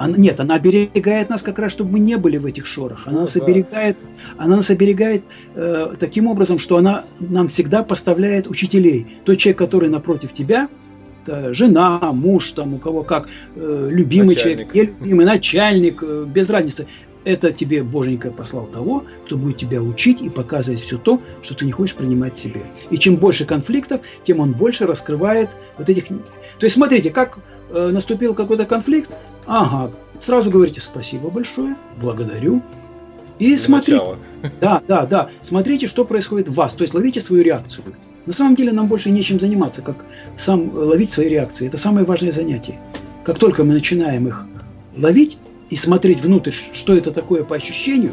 Она, 0.01 0.17
нет, 0.17 0.41
она 0.41 0.55
оберегает 0.55 1.29
нас 1.29 1.43
как 1.43 1.59
раз, 1.59 1.73
чтобы 1.73 1.93
мы 1.93 1.99
не 1.99 2.17
были 2.17 2.39
в 2.39 2.47
этих 2.47 2.65
шорах. 2.65 3.03
Она 3.05 3.21
нас 3.21 3.35
да. 3.35 3.45
оберегает, 3.45 3.99
она 4.39 4.57
нас 4.57 4.71
оберегает 4.71 5.25
э, 5.55 5.93
таким 6.01 6.27
образом, 6.27 6.59
что 6.59 6.79
она 6.79 7.05
нам 7.19 7.49
всегда 7.49 7.83
поставляет 7.83 8.49
учителей. 8.49 9.07
Тот 9.27 9.37
человек, 9.37 9.59
который 9.59 9.91
напротив 9.91 10.33
тебя, 10.33 10.71
это 11.27 11.53
жена, 11.53 12.01
муж, 12.15 12.53
там 12.53 12.73
у 12.73 12.79
кого 12.79 13.03
как, 13.03 13.29
э, 13.55 13.89
любимый 13.93 14.37
начальник. 14.37 14.73
человек, 14.73 14.75
нелюбимый, 14.75 15.27
начальник, 15.27 16.03
э, 16.03 16.25
без 16.27 16.49
разницы. 16.49 16.87
Это 17.25 17.53
тебе 17.53 17.83
Боженька 17.83 18.31
послал 18.31 18.65
того, 18.65 19.05
кто 19.27 19.37
будет 19.37 19.59
тебя 19.59 19.83
учить 19.83 20.23
и 20.23 20.31
показывать 20.31 20.81
все 20.81 20.97
то, 20.97 21.21
что 21.43 21.55
ты 21.55 21.67
не 21.67 21.73
хочешь 21.73 21.95
принимать 21.95 22.37
в 22.37 22.41
себе. 22.41 22.63
И 22.89 22.97
чем 22.97 23.17
больше 23.17 23.45
конфликтов, 23.45 24.01
тем 24.25 24.41
он 24.41 24.53
больше 24.53 24.87
раскрывает 24.87 25.51
вот 25.77 25.91
этих... 25.91 26.07
То 26.07 26.15
есть 26.63 26.77
смотрите, 26.77 27.11
как 27.11 27.41
наступил 27.73 28.35
какой-то 28.35 28.67
конфликт, 28.67 29.11
Ага, 29.47 29.91
сразу 30.21 30.51
говорите 30.51 30.81
спасибо 30.81 31.29
большое, 31.31 31.77
благодарю. 32.01 32.63
И 33.39 33.49
Для 33.49 33.59
смотрите, 33.59 33.99
начала. 33.99 34.17
да, 34.61 34.83
да, 34.87 35.07
да, 35.07 35.31
смотрите, 35.43 35.87
что 35.87 36.05
происходит 36.05 36.49
в 36.49 36.55
вас, 36.55 36.75
то 36.75 36.83
есть 36.83 36.95
ловите 36.95 37.21
свою 37.21 37.43
реакцию. 37.43 37.85
На 38.27 38.33
самом 38.35 38.55
деле 38.55 38.71
нам 38.73 38.87
больше 38.87 39.11
нечем 39.11 39.41
заниматься, 39.41 39.83
как 39.83 40.05
сам 40.37 40.71
ловить 40.73 41.11
свои 41.11 41.29
реакции. 41.29 41.67
Это 41.67 41.79
самое 41.79 42.05
важное 42.05 42.33
занятие. 42.33 42.79
Как 43.25 43.39
только 43.39 43.65
мы 43.65 43.73
начинаем 43.73 44.29
их 44.29 44.47
ловить 44.97 45.39
и 45.71 45.77
смотреть 45.77 46.21
внутрь, 46.21 46.53
что 46.53 46.95
это 46.95 47.13
такое 47.13 47.45
по 47.45 47.57
ощущению, 47.57 48.13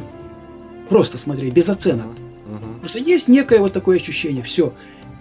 просто 0.88 1.18
смотреть, 1.18 1.54
без 1.54 1.68
оценок. 1.68 2.08
Угу. 2.08 2.80
Просто 2.82 3.00
есть 3.00 3.28
некое 3.28 3.60
вот 3.60 3.74
такое 3.74 3.98
ощущение, 3.98 4.42
все. 4.42 4.74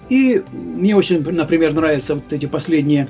И 0.08 0.44
мне 0.52 0.94
очень, 0.94 1.20
например, 1.28 1.74
нравятся 1.74 2.14
вот 2.14 2.32
эти 2.32 2.46
последние 2.46 3.08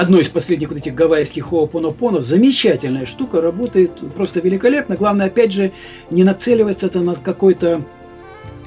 одно 0.00 0.20
из 0.20 0.28
последних 0.28 0.68
вот 0.68 0.78
этих 0.78 0.94
гавайских 0.94 1.46
хоопонопонов. 1.46 2.24
Замечательная 2.24 3.06
штука, 3.06 3.40
работает 3.40 3.92
просто 4.14 4.40
великолепно. 4.40 4.96
Главное, 4.96 5.26
опять 5.26 5.52
же, 5.52 5.72
не 6.10 6.24
нацеливаться 6.24 6.86
это 6.86 7.00
на 7.00 7.14
какой-то 7.14 7.84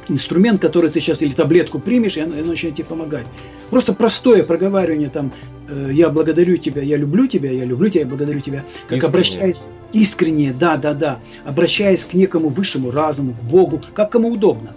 инструмент, 0.08 0.62
который 0.62 0.90
ты 0.90 1.00
сейчас 1.00 1.22
или 1.22 1.32
таблетку 1.32 1.80
примешь, 1.80 2.18
и 2.18 2.24
он 2.24 2.32
начнет 2.46 2.76
тебе 2.76 2.86
помогать. 2.86 3.26
Просто 3.70 3.94
простое 3.94 4.44
проговаривание 4.44 5.10
там 5.10 5.32
э, 5.70 5.90
«я 5.92 6.10
благодарю 6.10 6.58
тебя», 6.58 6.82
«я 6.82 6.98
люблю 6.98 7.28
тебя», 7.28 7.50
«я 7.52 7.64
люблю 7.64 7.90
тебя», 7.90 8.02
«я 8.02 8.08
благодарю 8.08 8.42
тебя», 8.42 8.66
как 8.88 8.98
искренне. 8.98 9.10
обращаясь 9.10 9.64
искренне, 9.94 10.54
да, 10.54 10.76
да, 10.76 10.94
да, 10.94 11.20
обращаясь 11.46 12.04
к 12.04 12.14
некому 12.14 12.50
высшему 12.50 12.92
разуму, 12.92 13.34
к 13.34 13.44
Богу, 13.44 13.82
как 13.94 14.12
кому 14.12 14.30
удобно. 14.30 14.76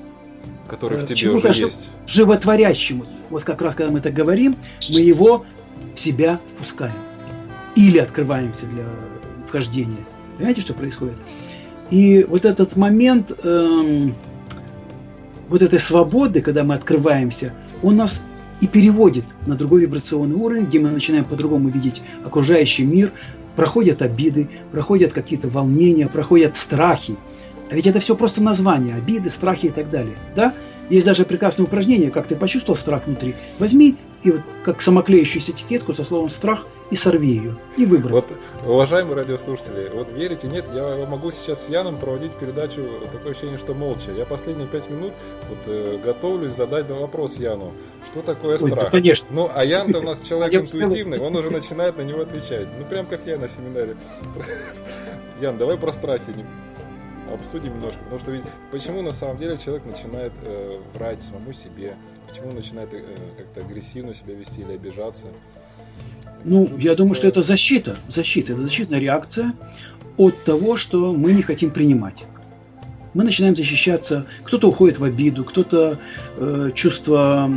Который 0.69 0.99
в 0.99 1.05
э, 1.05 1.15
тебе 1.15 1.31
уже 1.31 1.49
есть. 1.49 1.89
Животворящему. 2.07 3.07
Вот 3.31 3.43
как 3.43 3.61
раз, 3.63 3.75
когда 3.75 3.91
мы 3.91 4.01
так 4.01 4.15
говорим, 4.15 4.57
мы 4.93 5.01
его 5.01 5.45
в 5.95 5.99
себя 5.99 6.41
впускаем. 6.55 6.95
Или 7.77 7.99
открываемся 7.99 8.67
для 8.67 8.85
вхождения. 9.47 10.05
Понимаете, 10.37 10.61
что 10.61 10.75
происходит? 10.75 11.17
И 11.91 12.25
вот 12.29 12.45
этот 12.45 12.77
момент 12.77 13.33
эм, 13.43 14.15
вот 15.49 15.63
этой 15.63 15.79
свободы, 15.79 16.41
когда 16.41 16.65
мы 16.65 16.75
открываемся, 16.75 17.53
он 17.83 17.97
нас 17.97 18.23
и 18.61 18.67
переводит 18.67 19.25
на 19.47 19.57
другой 19.57 19.83
вибрационный 19.83 20.37
уровень, 20.37 20.67
где 20.67 20.79
мы 20.79 20.91
начинаем 20.91 21.25
по-другому 21.25 21.69
видеть 21.69 22.03
окружающий 22.25 22.85
мир, 22.85 23.13
проходят 23.57 24.03
обиды, 24.03 24.49
проходят 24.73 25.13
какие-то 25.13 25.49
волнения, 25.49 26.09
проходят 26.09 26.57
страхи. 26.57 27.17
А 27.71 27.75
ведь 27.75 27.87
это 27.87 28.01
все 28.01 28.17
просто 28.17 28.43
название, 28.43 28.95
обиды, 28.95 29.31
страхи 29.31 29.67
и 29.67 29.71
так 29.71 29.91
далее. 29.91 30.15
Да? 30.35 30.55
Есть 30.91 31.07
даже 31.07 31.25
прекрасное 31.25 31.67
упражнение, 31.67 32.11
как 32.11 32.27
ты 32.27 32.37
почувствовал 32.37 32.79
страх 32.79 33.07
внутри. 33.07 33.35
Возьми 33.59 33.97
и 34.25 34.31
вот 34.31 34.43
как 34.65 34.81
самоклеющуюся 34.81 35.53
этикетку 35.53 35.93
со 35.93 36.03
словом 36.03 36.31
«страх» 36.31 36.67
и 36.91 36.97
сорви 36.97 37.29
ее, 37.29 37.55
и 37.77 37.85
выбрось. 37.85 38.13
Вот, 38.13 38.27
уважаемые 38.65 39.17
радиослушатели, 39.17 39.91
вот 39.93 40.09
верите, 40.11 40.49
нет, 40.49 40.65
я 40.75 41.07
могу 41.07 41.31
сейчас 41.31 41.67
с 41.67 41.69
Яном 41.69 41.99
проводить 41.99 42.33
передачу, 42.33 42.83
такое 43.13 43.33
ощущение, 43.33 43.59
что 43.59 43.75
молча. 43.75 44.13
Я 44.13 44.25
последние 44.25 44.67
пять 44.67 44.89
минут 44.91 45.13
вот, 45.49 45.59
э, 45.67 45.99
готовлюсь 46.03 46.53
задать 46.53 46.89
вопрос 46.89 47.37
Яну, 47.37 47.73
что 48.11 48.23
такое 48.23 48.59
Ой, 48.59 48.71
страх? 48.71 48.85
Да, 48.85 48.91
конечно. 48.91 49.29
Ну, 49.31 49.51
а 49.55 49.65
Ян-то 49.65 49.99
у 49.99 50.03
нас 50.03 50.23
человек 50.29 50.63
интуитивный, 50.63 51.19
он 51.19 51.37
уже 51.37 51.51
начинает 51.51 51.97
на 51.97 52.03
него 52.03 52.21
отвечать. 52.21 52.69
Ну, 52.79 52.85
прям 52.87 53.07
как 53.07 53.27
я 53.27 53.37
на 53.37 53.49
семинаре. 53.49 53.97
Ян, 55.41 55.59
давай 55.59 55.77
про 55.77 55.93
страхи 55.93 56.23
обсудим 57.35 57.75
немножко, 57.75 57.99
потому 58.05 58.21
что 58.21 58.31
ведь 58.31 58.43
почему 58.71 59.03
на 59.03 59.13
самом 59.13 59.39
деле 59.39 59.59
человек 59.63 59.85
начинает 59.87 60.33
э, 60.43 60.79
врать 60.95 61.23
самому 61.23 61.53
себе, 61.53 61.95
почему 62.29 62.49
он 62.49 62.57
начинает 62.57 62.89
э, 62.93 63.03
как-то 63.37 63.61
агрессивно 63.61 64.15
себя 64.15 64.35
вести 64.35 64.63
или 64.63 64.73
обижаться. 64.73 65.27
Ну, 66.45 66.67
Тут 66.67 66.81
я 66.81 66.95
думаю, 66.95 67.15
что 67.15 67.27
это 67.27 67.43
защита, 67.43 67.97
защита, 68.09 68.53
это 68.53 68.63
защитная 68.63 68.99
реакция 68.99 69.55
от 70.17 70.43
того, 70.45 70.77
что 70.77 71.13
мы 71.13 71.33
не 71.33 71.43
хотим 71.43 71.71
принимать. 71.71 72.25
Мы 73.15 73.25
начинаем 73.25 73.55
защищаться, 73.55 74.27
кто-то 74.43 74.69
уходит 74.69 74.99
в 74.99 75.05
обиду, 75.05 75.45
кто-то 75.45 75.99
э, 76.37 76.71
чувство 76.75 77.49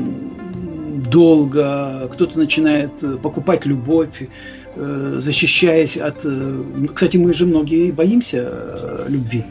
долга, 0.98 2.10
кто-то 2.12 2.38
начинает 2.38 3.04
э, 3.04 3.18
покупать 3.18 3.66
любовь, 3.66 4.28
э, 4.76 5.16
защищаясь 5.20 5.98
от... 5.98 6.26
Э, 6.26 6.63
кстати, 6.94 7.18
мы 7.18 7.34
же 7.34 7.46
многие 7.46 7.92
боимся 7.92 9.06
любви. 9.08 9.46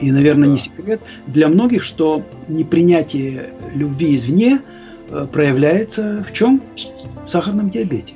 И, 0.00 0.12
наверное, 0.12 0.48
не 0.48 0.58
секрет 0.58 1.00
для 1.26 1.48
многих, 1.48 1.82
что 1.82 2.22
непринятие 2.48 3.50
любви 3.74 4.14
извне 4.14 4.60
э, 5.10 5.26
проявляется 5.30 6.24
в 6.28 6.32
чем? 6.32 6.62
В 7.24 7.28
сахарном 7.28 7.68
диабете. 7.70 8.14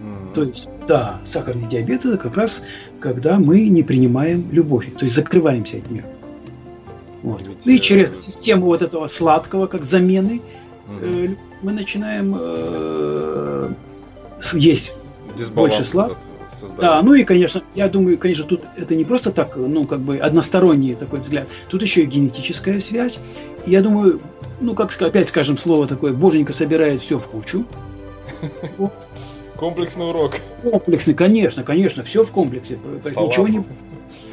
Mm-hmm. 0.00 0.34
То 0.34 0.42
есть, 0.42 0.68
да, 0.88 1.20
сахарный 1.26 1.68
диабет 1.68 2.04
это 2.04 2.18
как 2.18 2.36
раз 2.36 2.62
когда 2.98 3.38
мы 3.38 3.68
не 3.68 3.82
принимаем 3.82 4.48
любовь, 4.50 4.88
то 4.98 5.04
есть 5.04 5.16
закрываемся 5.16 5.78
от 5.78 5.90
нее. 5.90 6.04
Вот. 7.22 7.48
И 7.64 7.78
через 7.80 8.18
систему 8.18 8.66
вот 8.66 8.82
этого 8.82 9.06
сладкого, 9.06 9.66
как 9.66 9.84
замены, 9.84 10.40
mm-hmm. 10.88 11.38
мы 11.62 11.72
начинаем 11.72 12.36
э, 12.38 13.72
есть 14.54 14.96
больше 15.54 15.84
сладкого 15.84 16.29
создать. 16.60 16.80
Да, 16.80 17.02
ну 17.02 17.14
и, 17.14 17.24
конечно, 17.24 17.62
я 17.74 17.88
думаю, 17.88 18.18
конечно, 18.18 18.44
тут 18.44 18.62
это 18.76 18.94
не 18.94 19.04
просто 19.04 19.30
так, 19.32 19.56
ну, 19.56 19.86
как 19.86 20.00
бы 20.00 20.18
односторонний 20.18 20.94
такой 20.94 21.20
взгляд. 21.20 21.48
Тут 21.68 21.82
еще 21.82 22.02
и 22.02 22.06
генетическая 22.06 22.78
связь. 22.80 23.18
Я 23.66 23.80
думаю, 23.80 24.20
ну, 24.60 24.74
как 24.74 24.90
опять 25.02 25.28
скажем 25.28 25.58
слово 25.58 25.86
такое, 25.86 26.12
боженька 26.12 26.52
собирает 26.52 27.00
все 27.00 27.18
в 27.18 27.26
кучу. 27.26 27.64
Комплексный 29.56 30.08
урок. 30.08 30.36
Комплексный, 30.62 31.14
конечно, 31.14 31.62
конечно, 31.62 32.02
все 32.02 32.24
в 32.24 32.30
комплексе. 32.30 32.78
Ничего 33.04 33.48
не... 33.48 33.64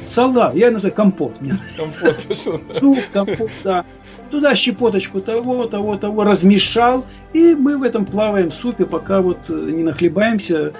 Салат, 0.06 0.54
я 0.54 0.70
называю 0.70 0.94
компот. 0.94 1.36
Компот, 1.76 2.38
Суп, 2.72 2.98
компот, 3.12 3.50
да. 3.62 3.84
Туда 4.30 4.54
щепоточку 4.54 5.20
того, 5.20 5.66
того, 5.66 5.96
того 5.96 6.24
размешал, 6.24 7.04
и 7.34 7.54
мы 7.54 7.76
в 7.76 7.82
этом 7.82 8.06
плаваем 8.06 8.50
в 8.50 8.54
супе, 8.54 8.86
пока 8.86 9.20
вот 9.20 9.50
не 9.50 9.82
нахлебаемся 9.82 10.56
Э, 10.58 10.72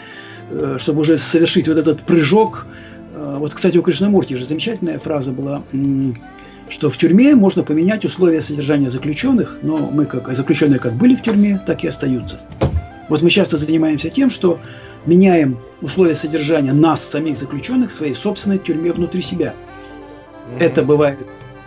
чтобы 0.78 1.00
уже 1.00 1.18
совершить 1.18 1.68
вот 1.68 1.78
этот 1.78 2.02
прыжок. 2.02 2.66
Э, 3.14 3.36
вот, 3.38 3.54
кстати, 3.54 3.76
у 3.76 3.82
Кришнамурти 3.82 4.34
же 4.34 4.44
замечательная 4.44 4.98
фраза 4.98 5.32
была, 5.32 5.62
что 6.68 6.90
в 6.90 6.96
тюрьме 6.96 7.34
можно 7.34 7.62
поменять 7.62 8.04
условия 8.04 8.40
содержания 8.40 8.90
заключенных, 8.90 9.58
но 9.62 9.76
мы 9.76 10.06
как 10.06 10.34
заключенные 10.34 10.78
как 10.78 10.94
были 10.94 11.14
в 11.14 11.22
тюрьме, 11.22 11.60
так 11.66 11.84
и 11.84 11.88
остаются. 11.88 12.40
Вот 13.08 13.22
мы 13.22 13.30
часто 13.30 13.56
занимаемся 13.56 14.10
тем, 14.10 14.28
что 14.28 14.58
меняем 15.06 15.58
условия 15.80 16.14
содержания 16.14 16.72
нас, 16.72 17.02
самих 17.02 17.38
заключенных, 17.38 17.90
в 17.90 17.94
своей 17.94 18.14
собственной 18.14 18.58
тюрьме 18.58 18.92
внутри 18.92 19.22
себя. 19.22 19.54
Mm-hmm. 19.54 20.60
Это 20.60 20.82
бывает 20.82 21.18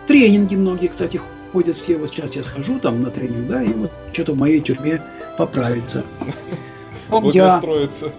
тренинги 0.06 0.54
многие, 0.54 0.88
кстати, 0.88 1.20
ходят 1.52 1.76
все. 1.76 1.96
Вот 1.96 2.10
сейчас 2.10 2.34
я 2.36 2.42
схожу 2.42 2.78
там 2.78 3.02
на 3.02 3.10
тренинг, 3.10 3.46
да, 3.46 3.62
и 3.62 3.72
вот 3.72 3.90
что-то 4.12 4.32
в 4.32 4.38
моей 4.38 4.60
тюрьме 4.60 5.02
поправится. 5.36 6.04
Я, 7.34 8.12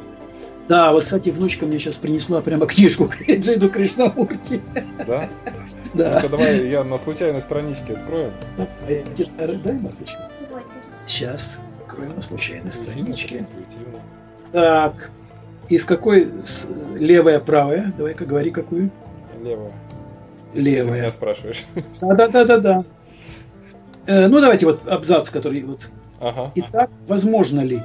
да, 0.67 0.91
вот, 0.91 1.03
кстати, 1.03 1.29
внучка 1.29 1.65
мне 1.65 1.79
сейчас 1.79 1.95
принесла 1.95 2.41
прямо 2.41 2.65
книжку 2.65 3.09
Джейду 3.27 3.69
Кришнамурти. 3.69 4.61
Да? 5.05 5.29
Да. 5.93 6.21
Ну 6.23 6.29
давай 6.29 6.69
я 6.69 6.83
на 6.83 6.97
случайной 6.97 7.39
страничке 7.39 7.93
открою. 7.93 8.31
Дай, 8.87 9.73
маточку. 9.73 10.17
Сейчас 11.05 11.59
открою 11.85 12.15
на 12.15 12.21
случайной 12.23 12.73
страничке. 12.73 13.45
Так, 14.51 15.11
из 15.69 15.85
какой 15.85 16.31
левая, 16.95 17.39
правая? 17.39 17.93
Давай-ка 17.95 18.25
говори 18.25 18.49
какую. 18.49 18.89
Левая. 19.43 19.71
Левая. 20.55 20.93
Ты 20.93 20.99
меня 21.01 21.09
спрашиваешь. 21.09 21.63
Да, 22.01 22.27
да, 22.27 22.43
да, 22.43 22.57
да. 22.57 22.85
Э, 24.07 24.27
ну 24.29 24.41
давайте 24.41 24.65
вот 24.65 24.87
абзац, 24.87 25.29
который 25.29 25.61
вот 25.61 25.91
Ага. 26.19 26.51
Итак, 26.55 26.89
возможно 27.07 27.61
ли 27.61 27.81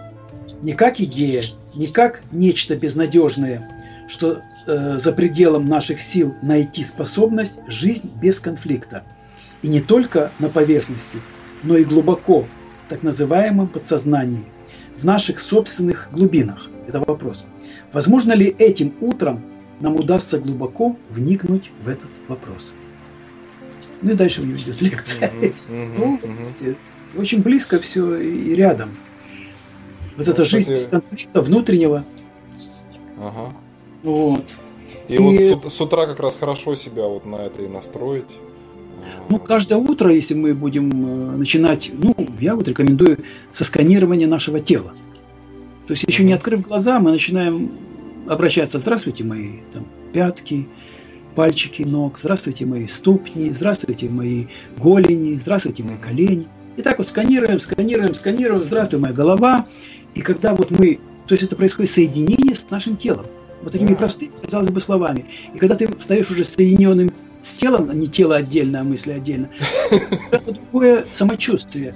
не 0.62 0.72
как 0.72 1.00
идея, 1.00 1.42
не 1.78 1.86
как 1.86 2.22
нечто 2.32 2.76
безнадежное, 2.76 3.66
что 4.08 4.42
э, 4.66 4.98
за 4.98 5.12
пределом 5.12 5.68
наших 5.68 6.00
сил 6.00 6.34
найти 6.42 6.82
способность 6.82 7.60
жизнь 7.68 8.10
без 8.20 8.40
конфликта. 8.40 9.04
И 9.62 9.68
не 9.68 9.80
только 9.80 10.32
на 10.40 10.48
поверхности, 10.48 11.18
но 11.62 11.76
и 11.76 11.84
глубоко, 11.84 12.44
так 12.88 13.02
называемом 13.02 13.68
подсознании, 13.68 14.44
в 14.96 15.04
наших 15.04 15.40
собственных 15.40 16.08
глубинах. 16.12 16.68
Это 16.88 16.98
вопрос. 17.00 17.46
Возможно 17.92 18.32
ли 18.32 18.46
этим 18.58 18.92
утром 19.00 19.44
нам 19.78 19.94
удастся 19.94 20.40
глубоко 20.40 20.96
вникнуть 21.08 21.70
в 21.84 21.88
этот 21.88 22.10
вопрос? 22.26 22.72
Ну 24.02 24.10
и 24.10 24.14
дальше 24.14 24.42
у 24.42 24.44
него 24.44 24.58
идет 24.58 24.80
лекция. 24.80 25.30
Очень 27.16 27.42
близко 27.42 27.78
все 27.78 28.16
и 28.16 28.54
рядом. 28.54 28.90
Вот 30.18 30.26
ну, 30.26 30.32
эта 30.32 30.44
жизнь 30.44 30.74
без 30.74 30.88
конфликта 30.88 31.42
внутреннего. 31.42 32.04
Ага. 33.20 33.52
Вот. 34.02 34.44
И, 35.06 35.14
и 35.14 35.18
вот 35.18 35.72
с, 35.72 35.76
с 35.76 35.80
утра 35.80 36.06
как 36.06 36.18
раз 36.18 36.36
хорошо 36.38 36.74
себя 36.74 37.04
вот 37.04 37.24
на 37.24 37.36
это 37.36 37.62
и 37.62 37.68
настроить. 37.68 38.26
Ну, 39.28 39.38
каждое 39.38 39.78
утро, 39.78 40.12
если 40.12 40.34
мы 40.34 40.54
будем 40.54 40.90
э, 40.90 41.36
начинать, 41.36 41.92
ну, 41.92 42.16
я 42.40 42.56
вот 42.56 42.66
рекомендую 42.66 43.18
со 43.52 43.62
сканирования 43.62 44.26
нашего 44.26 44.58
тела. 44.58 44.92
То 45.86 45.92
есть 45.92 46.02
еще 46.02 46.24
не 46.24 46.32
открыв 46.32 46.62
глаза, 46.62 46.98
мы 46.98 47.12
начинаем 47.12 47.70
обращаться. 48.26 48.80
Здравствуйте, 48.80 49.22
мои 49.22 49.60
там, 49.72 49.86
пятки, 50.12 50.66
пальчики 51.36 51.84
ног, 51.84 52.18
здравствуйте, 52.18 52.66
мои 52.66 52.88
ступни, 52.88 53.50
здравствуйте, 53.50 54.08
мои 54.08 54.46
голени, 54.76 55.38
здравствуйте, 55.38 55.84
мои 55.84 55.96
колени. 55.96 56.48
И 56.76 56.82
так 56.82 56.98
вот 56.98 57.08
сканируем, 57.08 57.58
сканируем, 57.60 58.14
сканируем, 58.14 58.64
здравствуй, 58.64 59.00
моя 59.00 59.12
голова, 59.12 59.66
и 60.18 60.22
когда 60.22 60.52
вот 60.52 60.72
мы, 60.72 60.98
то 61.26 61.34
есть 61.34 61.44
это 61.44 61.54
происходит 61.54 61.92
соединение 61.92 62.56
с 62.56 62.68
нашим 62.70 62.96
телом, 62.96 63.26
вот 63.62 63.72
такими 63.72 63.94
простыми, 63.94 64.32
казалось 64.42 64.68
бы, 64.68 64.80
словами. 64.80 65.26
И 65.54 65.58
когда 65.58 65.76
ты 65.76 65.88
встаешь 65.96 66.28
уже 66.30 66.44
соединенным 66.44 67.12
с 67.40 67.54
телом, 67.54 67.88
а 67.88 67.94
не 67.94 68.08
тело 68.08 68.34
отдельно, 68.34 68.80
а 68.80 68.84
мысли 68.84 69.12
отдельно, 69.12 69.48
это 70.32 70.52
другое 70.52 71.06
самочувствие. 71.12 71.94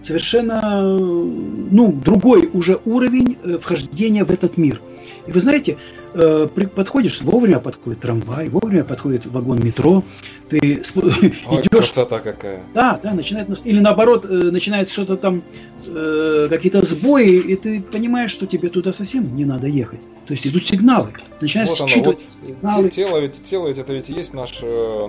Совершенно, 0.00 0.82
ну, 0.98 1.92
другой 1.92 2.48
уже 2.52 2.80
уровень 2.86 3.36
э, 3.44 3.58
вхождения 3.58 4.24
в 4.24 4.30
этот 4.30 4.56
мир– 4.56 4.80
и 5.26 5.32
вы 5.32 5.40
знаете, 5.40 5.76
э, 6.14 6.48
подходишь, 6.74 7.20
вовремя 7.22 7.58
подходит 7.58 8.00
трамвай, 8.00 8.48
вовремя 8.48 8.84
подходит 8.84 9.26
вагон 9.26 9.60
метро, 9.64 10.04
ты 10.48 10.58
Ой, 10.94 11.60
идешь... 11.60 11.68
красота 11.70 12.18
какая. 12.18 12.62
Да, 12.74 12.98
да, 13.02 13.12
начинает... 13.14 13.48
Или 13.64 13.80
наоборот, 13.80 14.24
э, 14.24 14.28
начинает 14.28 14.90
что-то 14.90 15.16
там, 15.16 15.42
э, 15.86 16.48
какие-то 16.50 16.84
сбои, 16.84 17.38
и 17.38 17.56
ты 17.56 17.80
понимаешь, 17.80 18.30
что 18.30 18.46
тебе 18.46 18.68
туда 18.68 18.92
совсем 18.92 19.34
не 19.34 19.44
надо 19.44 19.68
ехать. 19.68 20.00
То 20.32 20.34
есть 20.34 20.46
идут 20.46 20.64
сигналы. 20.64 21.12
Начинаешь 21.42 21.68
вот 21.68 21.90
считывать 21.90 22.20
вот 22.22 22.48
сигналы. 22.48 22.88
Тело 22.88 23.18
ведь, 23.18 23.42
тело 23.42 23.68
ведь 23.68 23.76
это 23.76 23.92
ведь 23.92 24.08
и 24.08 24.14
есть 24.14 24.32
наш, 24.32 24.62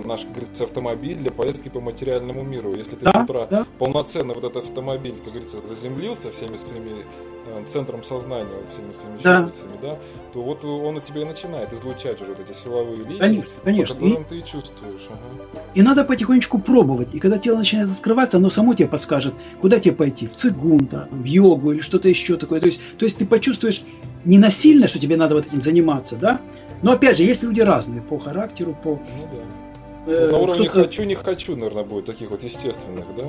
наш, 0.04 0.20
как 0.20 0.32
говорится, 0.32 0.64
автомобиль 0.64 1.16
для 1.16 1.30
поездки 1.30 1.70
по 1.70 1.80
материальному 1.80 2.42
миру. 2.42 2.74
Если 2.74 2.96
ты 2.96 3.06
да, 3.06 3.12
с 3.12 3.24
утра 3.24 3.46
да. 3.50 3.66
полноценно 3.78 4.34
вот 4.34 4.44
этот 4.44 4.64
автомобиль, 4.64 5.14
как 5.14 5.32
говорится, 5.32 5.64
заземлился 5.66 6.30
всеми 6.30 6.58
своими 6.58 7.06
центром 7.66 8.04
сознания, 8.04 8.50
вот 8.54 8.68
всеми 8.68 8.92
своими 8.92 9.18
да. 9.22 9.38
щупальцами, 9.38 9.78
да, 9.80 9.98
то 10.34 10.42
вот 10.42 10.62
он 10.62 10.96
у 10.96 11.00
тебя 11.00 11.22
и 11.22 11.24
начинает 11.24 11.72
излучать 11.72 12.20
уже 12.20 12.34
вот 12.34 12.40
эти 12.46 12.54
силовые 12.54 12.98
линии, 12.98 13.18
конечно, 13.18 13.56
конечно. 13.64 13.94
по 13.94 14.00
которым 14.02 14.22
и, 14.24 14.28
ты 14.28 14.38
и 14.40 14.44
чувствуешь. 14.44 15.08
Ага. 15.08 15.62
И 15.72 15.80
надо 15.80 16.04
потихонечку 16.04 16.58
пробовать. 16.58 17.14
И 17.14 17.18
когда 17.18 17.38
тело 17.38 17.56
начинает 17.56 17.90
открываться, 17.90 18.36
оно 18.36 18.50
само 18.50 18.74
тебе 18.74 18.88
подскажет, 18.88 19.34
куда 19.62 19.80
тебе 19.80 19.94
пойти, 19.94 20.26
в 20.26 20.34
цигун, 20.34 20.86
там, 20.86 21.08
в 21.10 21.24
йогу 21.24 21.72
или 21.72 21.80
что-то 21.80 22.10
еще 22.10 22.36
такое. 22.36 22.60
То 22.60 22.66
есть, 22.66 22.80
то 22.98 23.06
есть 23.06 23.16
ты 23.16 23.24
почувствуешь 23.24 23.82
не 24.24 24.38
насильно, 24.38 24.86
что 24.86 24.98
тебе 24.98 25.16
надо 25.16 25.34
вот 25.34 25.46
этим 25.46 25.62
заниматься, 25.62 26.16
да, 26.16 26.40
но 26.82 26.92
опять 26.92 27.16
же, 27.16 27.24
есть 27.24 27.42
люди 27.42 27.60
разные 27.60 28.02
по 28.02 28.18
характеру, 28.18 28.76
по... 28.82 28.90
Ну 28.90 29.28
да. 29.32 30.12
Э, 30.12 30.30
на 30.30 30.38
уровне 30.38 30.68
хочу, 30.68 31.04
не 31.04 31.14
хочу, 31.14 31.56
наверное, 31.56 31.84
будет 31.84 32.06
таких 32.06 32.30
вот 32.30 32.42
естественных, 32.42 33.06
да? 33.16 33.24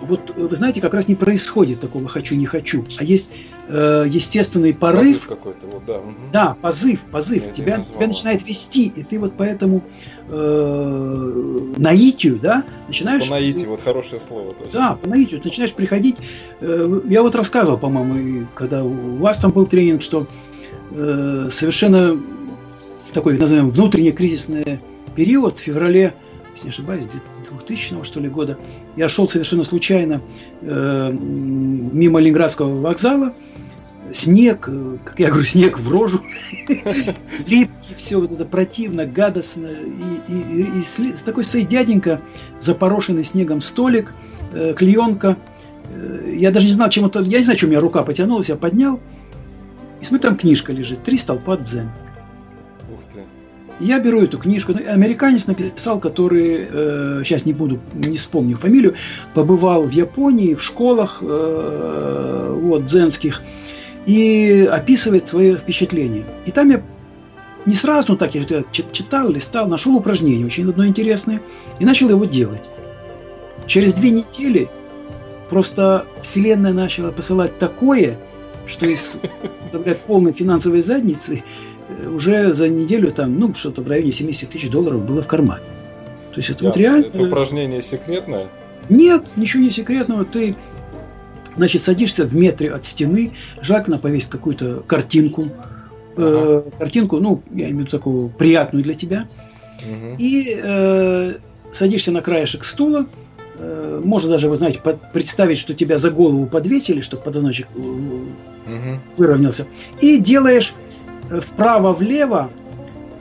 Вот 0.00 0.36
вы 0.36 0.54
знаете, 0.56 0.80
как 0.80 0.94
раз 0.94 1.08
не 1.08 1.14
происходит 1.14 1.80
такого 1.80 2.08
хочу 2.08 2.34
не 2.34 2.46
хочу, 2.46 2.84
а 2.98 3.04
есть 3.04 3.30
э, 3.68 4.04
естественный 4.06 4.74
порыв. 4.74 5.26
Позыв 5.26 5.26
какой-то, 5.26 5.66
вот, 5.66 5.84
да. 5.86 5.98
Угу. 5.98 6.14
Да, 6.32 6.56
позыв, 6.60 7.00
позыв. 7.10 7.46
Я 7.46 7.52
тебя, 7.52 7.78
тебя 7.78 8.06
начинает 8.06 8.46
вести, 8.46 8.86
и 8.88 9.02
ты 9.02 9.18
вот 9.18 9.34
поэтому 9.36 9.82
э, 10.28 11.72
наитию, 11.76 12.38
да, 12.40 12.64
начинаешь. 12.88 13.24
По 13.24 13.32
наитию, 13.32 13.70
вот 13.70 13.82
хорошее 13.82 14.20
слово. 14.20 14.54
Точно. 14.54 14.72
Да, 14.72 14.98
по 15.00 15.08
наитию, 15.08 15.40
ты 15.40 15.48
начинаешь 15.48 15.72
приходить. 15.72 16.16
Э, 16.60 17.00
я 17.08 17.22
вот 17.22 17.34
рассказывал, 17.34 17.78
по-моему, 17.78 18.46
когда 18.54 18.84
у 18.84 19.16
вас 19.16 19.38
там 19.38 19.50
был 19.50 19.66
тренинг, 19.66 20.02
что 20.02 20.26
э, 20.90 21.48
совершенно 21.50 22.20
такой, 23.12 23.38
назовем, 23.38 23.70
внутренний 23.70 24.12
кризисный 24.12 24.80
период 25.14 25.58
в 25.58 25.62
феврале 25.62 26.14
если 26.56 26.66
не 26.66 26.70
ошибаюсь, 26.70 27.06
2000 27.56 28.04
что 28.04 28.20
ли 28.20 28.28
года, 28.28 28.58
я 28.96 29.08
шел 29.08 29.28
совершенно 29.28 29.64
случайно 29.64 30.20
э, 30.62 31.12
мимо 31.12 32.20
Ленинградского 32.20 32.80
вокзала, 32.80 33.34
снег, 34.12 34.68
э, 34.68 34.96
как 35.04 35.18
я 35.18 35.28
говорю, 35.28 35.44
снег 35.46 35.78
в 35.78 35.90
рожу, 35.90 36.20
липкий, 37.46 37.94
все 37.96 38.20
вот 38.20 38.32
это 38.32 38.44
противно, 38.44 39.06
гадостно, 39.06 39.68
и, 39.68 40.32
и, 40.32 40.62
и, 40.62 41.08
и 41.08 41.12
такой 41.24 41.44
стоит 41.44 41.68
дяденька, 41.68 42.20
запорошенный 42.60 43.24
снегом 43.24 43.60
столик, 43.60 44.12
э, 44.52 44.74
клеенка, 44.76 45.36
э, 45.90 46.34
я 46.38 46.50
даже 46.50 46.66
не 46.66 46.72
знал, 46.72 46.90
чем 46.90 47.06
это, 47.06 47.20
я 47.22 47.38
не 47.38 47.44
знаю, 47.44 47.58
чем 47.58 47.68
у 47.68 47.72
меня 47.72 47.80
рука 47.80 48.02
потянулась, 48.02 48.48
я 48.48 48.56
поднял, 48.56 49.00
и 50.00 50.04
смотрю, 50.04 50.30
там 50.30 50.38
книжка 50.38 50.72
лежит, 50.72 51.02
«Три 51.02 51.16
столпа 51.18 51.56
дзен». 51.56 51.90
Я 53.78 53.98
беру 53.98 54.22
эту 54.22 54.38
книжку. 54.38 54.72
Американец 54.72 55.46
написал, 55.46 56.00
который, 56.00 56.66
э, 56.68 57.22
сейчас 57.24 57.44
не 57.44 57.52
буду, 57.52 57.78
не 57.92 58.16
вспомню 58.16 58.56
фамилию, 58.56 58.94
побывал 59.34 59.82
в 59.82 59.90
Японии, 59.90 60.54
в 60.54 60.62
школах 60.62 61.18
э, 61.20 62.58
вот, 62.62 62.84
дзенских, 62.84 63.42
и 64.06 64.68
описывает 64.70 65.28
свои 65.28 65.56
впечатления. 65.56 66.24
И 66.46 66.52
там 66.52 66.70
я 66.70 66.82
не 67.66 67.74
сразу, 67.74 68.12
ну 68.12 68.16
так 68.16 68.34
я 68.34 68.44
читал, 68.70 69.28
листал, 69.30 69.68
нашел 69.68 69.94
упражнение 69.96 70.46
очень 70.46 70.68
одно 70.68 70.86
интересное, 70.86 71.42
и 71.78 71.84
начал 71.84 72.08
его 72.08 72.24
делать. 72.24 72.62
Через 73.66 73.92
две 73.92 74.10
недели 74.10 74.70
просто 75.50 76.06
Вселенная 76.22 76.72
начала 76.72 77.10
посылать 77.10 77.58
такое, 77.58 78.18
что 78.66 78.86
из 78.86 79.18
полной 80.06 80.32
финансовой 80.32 80.82
задницы 80.82 81.42
уже 82.14 82.52
за 82.52 82.68
неделю 82.68 83.10
там, 83.10 83.38
ну, 83.38 83.54
что-то 83.54 83.82
в 83.82 83.88
районе 83.88 84.12
70 84.12 84.50
тысяч 84.50 84.70
долларов 84.70 85.04
было 85.04 85.22
в 85.22 85.26
кармане. 85.26 85.64
То 86.32 86.40
есть 86.40 86.50
это 86.50 86.64
да, 86.64 86.68
вот 86.68 86.76
реально... 86.76 87.06
Это 87.06 87.22
упражнение 87.22 87.82
секретное? 87.82 88.48
Нет, 88.88 89.24
ничего 89.36 89.62
не 89.62 89.70
секретного. 89.70 90.24
Ты, 90.24 90.54
значит, 91.56 91.82
садишься 91.82 92.24
в 92.24 92.34
метре 92.34 92.70
от 92.72 92.84
стены, 92.84 93.32
желательно 93.60 93.98
повесить 93.98 94.28
какую-то 94.28 94.82
картинку, 94.86 95.44
э, 95.44 95.48
ага. 96.16 96.68
э, 96.68 96.78
картинку, 96.78 97.20
ну, 97.20 97.42
я 97.52 97.66
имею 97.66 97.76
в 97.76 97.80
виду 97.80 97.90
такую 97.90 98.28
приятную 98.28 98.84
для 98.84 98.94
тебя, 98.94 99.28
угу. 99.80 100.16
и 100.18 100.60
э, 100.62 101.34
садишься 101.72 102.12
на 102.12 102.20
краешек 102.20 102.64
стула, 102.64 103.06
э, 103.58 104.02
можно 104.04 104.30
даже, 104.30 104.48
вы 104.48 104.56
знаете, 104.56 104.80
под, 104.80 105.12
представить, 105.12 105.58
что 105.58 105.74
тебя 105.74 105.98
за 105.98 106.10
голову 106.10 106.46
подветили, 106.46 107.00
чтобы 107.00 107.22
позвоночник 107.22 107.68
угу. 107.74 109.00
выровнялся, 109.16 109.66
и 110.00 110.18
делаешь 110.18 110.74
вправо-влево, 111.30 112.50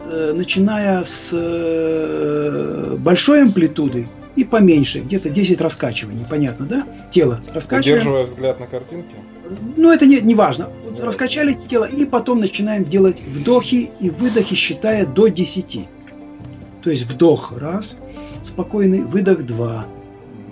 э, 0.05 0.33
начиная 0.35 1.03
с 1.03 1.29
э, 1.33 2.95
большой 2.99 3.43
амплитуды 3.43 4.07
и 4.35 4.43
поменьше, 4.43 4.99
где-то 4.99 5.29
10 5.29 5.61
раскачиваний, 5.61 6.25
понятно, 6.29 6.65
да? 6.65 6.85
Тело 7.09 7.41
раскачиваем. 7.53 7.97
Удерживая 7.97 8.25
взгляд 8.25 8.59
на 8.59 8.67
картинке? 8.67 9.15
Ну, 9.77 9.91
это 9.91 10.05
не, 10.05 10.19
не 10.21 10.35
важно. 10.35 10.69
Вот 10.83 10.99
раскачали 10.99 11.57
тело, 11.67 11.85
и 11.85 12.05
потом 12.05 12.39
начинаем 12.39 12.85
делать 12.85 13.21
вдохи 13.25 13.91
и 13.99 14.09
выдохи, 14.09 14.55
считая 14.55 15.05
до 15.05 15.27
10. 15.27 15.87
То 16.83 16.89
есть 16.89 17.03
вдох 17.03 17.53
раз, 17.57 17.97
спокойный, 18.43 19.01
выдох 19.01 19.45
два. 19.45 19.87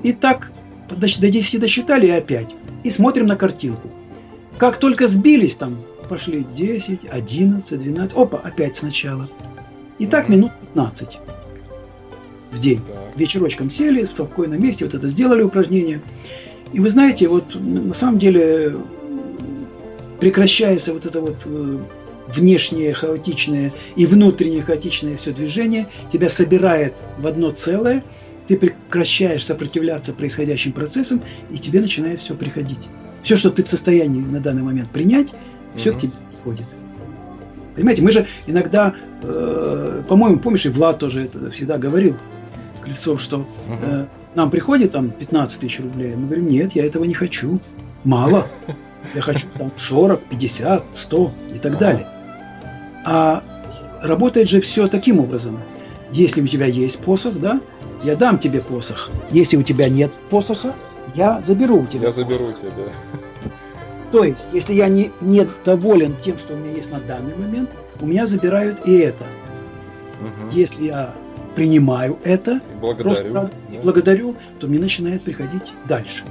И 0.01 0.13
так 0.13 0.51
до 0.89 1.07
10 1.07 1.59
досчитали 1.59 2.07
и 2.07 2.11
опять. 2.11 2.49
И 2.83 2.89
смотрим 2.89 3.25
на 3.25 3.35
картинку. 3.35 3.89
Как 4.57 4.77
только 4.77 5.07
сбились 5.07 5.55
там 5.55 5.79
пошли 6.13 6.45
10, 6.55 7.05
11, 7.09 7.79
12. 7.79 8.15
Опа, 8.15 8.37
опять 8.37 8.75
сначала. 8.75 9.27
И 9.97 10.05
так 10.05 10.29
минут 10.29 10.51
15 10.61 11.17
в 12.51 12.59
день. 12.59 12.81
Вечерочком 13.15 13.71
сели 13.71 14.05
в 14.05 14.11
спокойном 14.11 14.61
месте, 14.61 14.85
вот 14.85 14.93
это 14.93 15.07
сделали 15.07 15.41
упражнение. 15.41 16.03
И 16.71 16.79
вы 16.79 16.91
знаете, 16.91 17.27
вот 17.27 17.55
на 17.55 17.95
самом 17.95 18.19
деле 18.19 18.77
прекращается 20.19 20.93
вот 20.93 21.07
это 21.07 21.19
вот 21.19 21.37
э, 21.45 21.79
внешнее 22.27 22.93
хаотичное 22.93 23.73
и 23.95 24.05
внутреннее 24.05 24.61
хаотичное 24.61 25.17
все 25.17 25.31
движение, 25.31 25.87
тебя 26.11 26.29
собирает 26.29 26.93
в 27.17 27.25
одно 27.25 27.49
целое, 27.49 28.03
ты 28.45 28.55
прекращаешь 28.55 29.43
сопротивляться 29.43 30.13
происходящим 30.13 30.73
процессам, 30.73 31.23
и 31.51 31.57
тебе 31.57 31.81
начинает 31.81 32.19
все 32.19 32.35
приходить. 32.35 32.87
Все, 33.23 33.35
что 33.35 33.49
ты 33.49 33.63
в 33.63 33.67
состоянии 33.67 34.21
на 34.21 34.39
данный 34.39 34.61
момент 34.61 34.91
принять, 34.91 35.33
все 35.75 35.91
угу. 35.91 35.97
к 35.97 36.01
тебе 36.01 36.11
приходит. 36.31 36.65
Понимаете, 37.75 38.01
мы 38.01 38.11
же 38.11 38.27
иногда, 38.45 38.93
э, 39.23 40.03
по-моему, 40.07 40.39
помнишь, 40.39 40.65
и 40.65 40.69
Влад 40.69 40.99
тоже 40.99 41.25
это 41.25 41.49
всегда 41.49 41.77
говорил, 41.77 42.15
Клецов, 42.83 43.21
что 43.21 43.47
э, 43.81 44.05
нам 44.35 44.51
приходит 44.51 44.91
там 44.91 45.09
15 45.09 45.59
тысяч 45.59 45.79
рублей, 45.79 46.15
мы 46.15 46.27
говорим, 46.27 46.47
нет, 46.47 46.73
я 46.73 46.85
этого 46.85 47.03
не 47.05 47.13
хочу, 47.13 47.59
мало, 48.03 48.47
я 49.15 49.21
хочу 49.21 49.47
там 49.57 49.71
40, 49.77 50.23
50, 50.25 50.83
100 50.93 51.31
и 51.55 51.57
так 51.57 51.77
далее. 51.77 52.07
А 53.05 53.43
работает 54.01 54.49
же 54.49 54.61
все 54.61 54.87
таким 54.87 55.19
образом. 55.19 55.59
Если 56.11 56.41
у 56.41 56.47
тебя 56.47 56.67
есть 56.67 56.99
посох, 56.99 57.39
да, 57.39 57.59
я 58.03 58.15
дам 58.15 58.37
тебе 58.37 58.61
посох. 58.61 59.09
Если 59.31 59.57
у 59.57 59.63
тебя 59.63 59.89
нет 59.89 60.11
посоха, 60.29 60.73
я 61.15 61.41
заберу 61.41 61.81
у 61.81 61.85
тебя. 61.87 62.07
Я 62.07 62.13
посох. 62.13 62.29
заберу 62.29 62.49
у 62.49 62.53
тебя. 62.53 62.71
То 64.13 64.23
есть, 64.23 64.49
если 64.53 64.75
я 64.75 64.89
не, 64.89 65.11
не 65.21 65.43
доволен 65.65 66.15
тем, 66.21 66.37
что 66.37 66.53
у 66.53 66.57
меня 66.57 66.73
есть 66.73 66.91
на 66.91 66.99
данный 66.99 67.35
момент, 67.35 67.71
у 67.99 68.05
меня 68.05 68.27
забирают 68.27 68.85
и 68.85 68.95
это. 68.99 69.23
Угу. 70.21 70.51
Если 70.51 70.83
я 70.83 71.15
принимаю 71.55 72.19
это, 72.23 72.61
благодарю, 72.79 73.03
просто 73.03 73.31
да. 73.31 73.49
и 73.71 73.81
благодарю, 73.81 74.35
то 74.59 74.67
мне 74.67 74.77
начинает 74.77 75.23
приходить 75.23 75.71
дальше. 75.87 76.25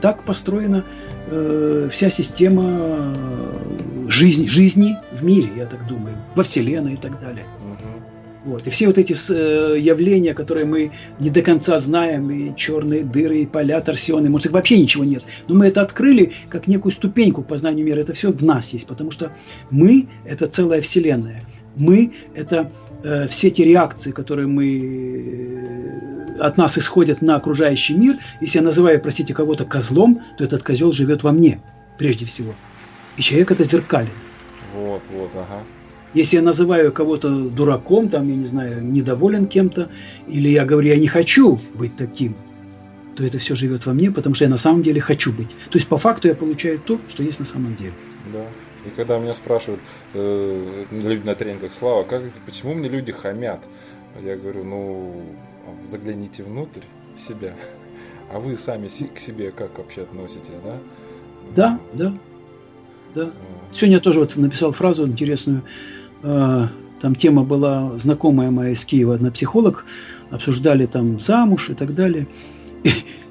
Так 0.00 0.24
построена 0.24 0.84
э, 1.28 1.88
вся 1.92 2.10
система 2.10 2.64
э, 2.66 4.08
жизни, 4.08 4.48
жизни 4.48 4.96
в 5.12 5.24
мире, 5.24 5.50
я 5.56 5.66
так 5.66 5.86
думаю, 5.86 6.16
во 6.34 6.42
Вселенной 6.42 6.94
и 6.94 6.96
так 6.96 7.20
далее. 7.20 7.46
Вот. 8.46 8.64
И 8.64 8.70
все 8.70 8.86
вот 8.86 8.96
эти 8.96 9.12
э, 9.12 9.76
явления, 9.76 10.32
которые 10.32 10.66
мы 10.66 10.92
не 11.18 11.30
до 11.30 11.42
конца 11.42 11.80
знаем, 11.80 12.30
и 12.30 12.56
черные 12.56 13.02
дыры, 13.02 13.40
и 13.40 13.46
поля 13.46 13.80
торсионные, 13.80 14.30
может, 14.30 14.46
их 14.46 14.52
вообще 14.52 14.78
ничего 14.78 15.04
нет. 15.04 15.24
Но 15.48 15.56
мы 15.56 15.66
это 15.66 15.82
открыли 15.82 16.32
как 16.48 16.68
некую 16.68 16.92
ступеньку 16.92 17.42
к 17.42 17.48
познанию 17.48 17.84
мира. 17.84 17.98
Это 17.98 18.14
все 18.14 18.30
в 18.30 18.44
нас 18.44 18.72
есть, 18.72 18.86
потому 18.86 19.10
что 19.10 19.32
мы– 19.70 20.06
это 20.24 20.46
целая 20.46 20.80
вселенная. 20.80 21.42
Мы– 21.74 22.12
это 22.34 22.70
э, 23.02 23.26
все 23.26 23.50
те 23.50 23.64
реакции, 23.64 24.12
которые 24.12 24.46
мы 24.46 26.36
э, 26.38 26.38
от 26.38 26.56
нас 26.56 26.78
исходят 26.78 27.22
на 27.22 27.34
окружающий 27.34 27.94
мир. 27.94 28.18
Если 28.40 28.58
я 28.58 28.64
называю, 28.64 29.00
простите, 29.00 29.34
кого-то 29.34 29.64
козлом, 29.64 30.22
то 30.38 30.44
этот 30.44 30.62
козел 30.62 30.92
живет 30.92 31.24
во 31.24 31.32
мне, 31.32 31.60
прежде 31.98 32.26
всего. 32.26 32.54
И 33.16 33.22
человек 33.22 33.50
это 33.50 33.64
зеркалит. 33.64 34.08
Вот, 34.72 35.02
вот, 35.12 35.30
ага. 35.34 35.64
Если 36.16 36.36
я 36.36 36.42
называю 36.42 36.92
кого-то 36.92 37.28
дураком, 37.50 38.08
там, 38.08 38.26
я 38.30 38.36
не 38.36 38.46
знаю, 38.46 38.82
недоволен 38.82 39.44
кем-то, 39.44 39.90
или 40.26 40.48
я 40.48 40.64
говорю, 40.64 40.88
я 40.88 40.96
не 40.96 41.08
хочу 41.08 41.60
быть 41.74 41.94
таким, 41.94 42.34
то 43.14 43.22
это 43.22 43.36
все 43.38 43.54
живет 43.54 43.84
во 43.84 43.92
мне, 43.92 44.10
потому 44.10 44.34
что 44.34 44.44
я 44.44 44.50
на 44.50 44.56
самом 44.56 44.82
деле 44.82 44.98
хочу 44.98 45.30
быть. 45.30 45.50
То 45.70 45.76
есть 45.76 45.86
по 45.86 45.98
факту 45.98 46.28
я 46.28 46.34
получаю 46.34 46.78
то, 46.78 46.98
что 47.10 47.22
есть 47.22 47.38
на 47.38 47.44
самом 47.44 47.76
деле. 47.76 47.92
Да. 48.32 48.46
И 48.86 48.90
когда 48.96 49.18
меня 49.18 49.34
спрашивают 49.34 49.82
э, 50.14 50.84
люди 50.90 51.26
на 51.26 51.34
тренингах, 51.34 51.70
Слава, 51.78 52.02
как, 52.04 52.22
почему 52.46 52.72
мне 52.72 52.88
люди 52.88 53.12
хамят? 53.12 53.60
Я 54.24 54.38
говорю, 54.38 54.64
ну, 54.64 55.22
загляните 55.86 56.42
внутрь 56.44 56.80
себя. 57.14 57.54
А 58.32 58.40
вы 58.40 58.56
сами 58.56 58.88
к 58.88 59.18
себе 59.18 59.50
как 59.50 59.76
вообще 59.76 60.04
относитесь, 60.04 60.48
да? 60.64 60.78
Да, 61.54 61.80
да, 61.92 62.14
да. 63.14 63.32
Сегодня 63.72 63.96
я 63.96 64.00
тоже 64.00 64.20
вот 64.20 64.34
написал 64.36 64.72
фразу 64.72 65.06
интересную. 65.06 65.62
А, 66.22 66.68
там 67.00 67.14
тема 67.14 67.44
была 67.44 67.98
знакомая 67.98 68.50
моя 68.50 68.72
из 68.72 68.84
Киева, 68.84 69.14
одна 69.14 69.30
психолог, 69.30 69.84
обсуждали 70.30 70.86
там 70.86 71.20
замуж 71.20 71.70
и 71.70 71.74
так 71.74 71.94
далее. 71.94 72.26
И, 72.84 72.90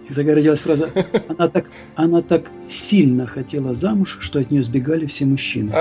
и 0.10 0.14
такая 0.14 0.36
родилась 0.36 0.62
фраза, 0.62 0.90
она 1.28 1.48
так, 1.48 1.66
она 1.96 2.22
так 2.22 2.52
сильно 2.70 3.28
хотела 3.28 3.74
замуж, 3.74 4.18
что 4.22 4.40
от 4.40 4.52
нее 4.52 4.64
сбегали 4.64 5.06
все 5.06 5.26
мужчины. 5.26 5.74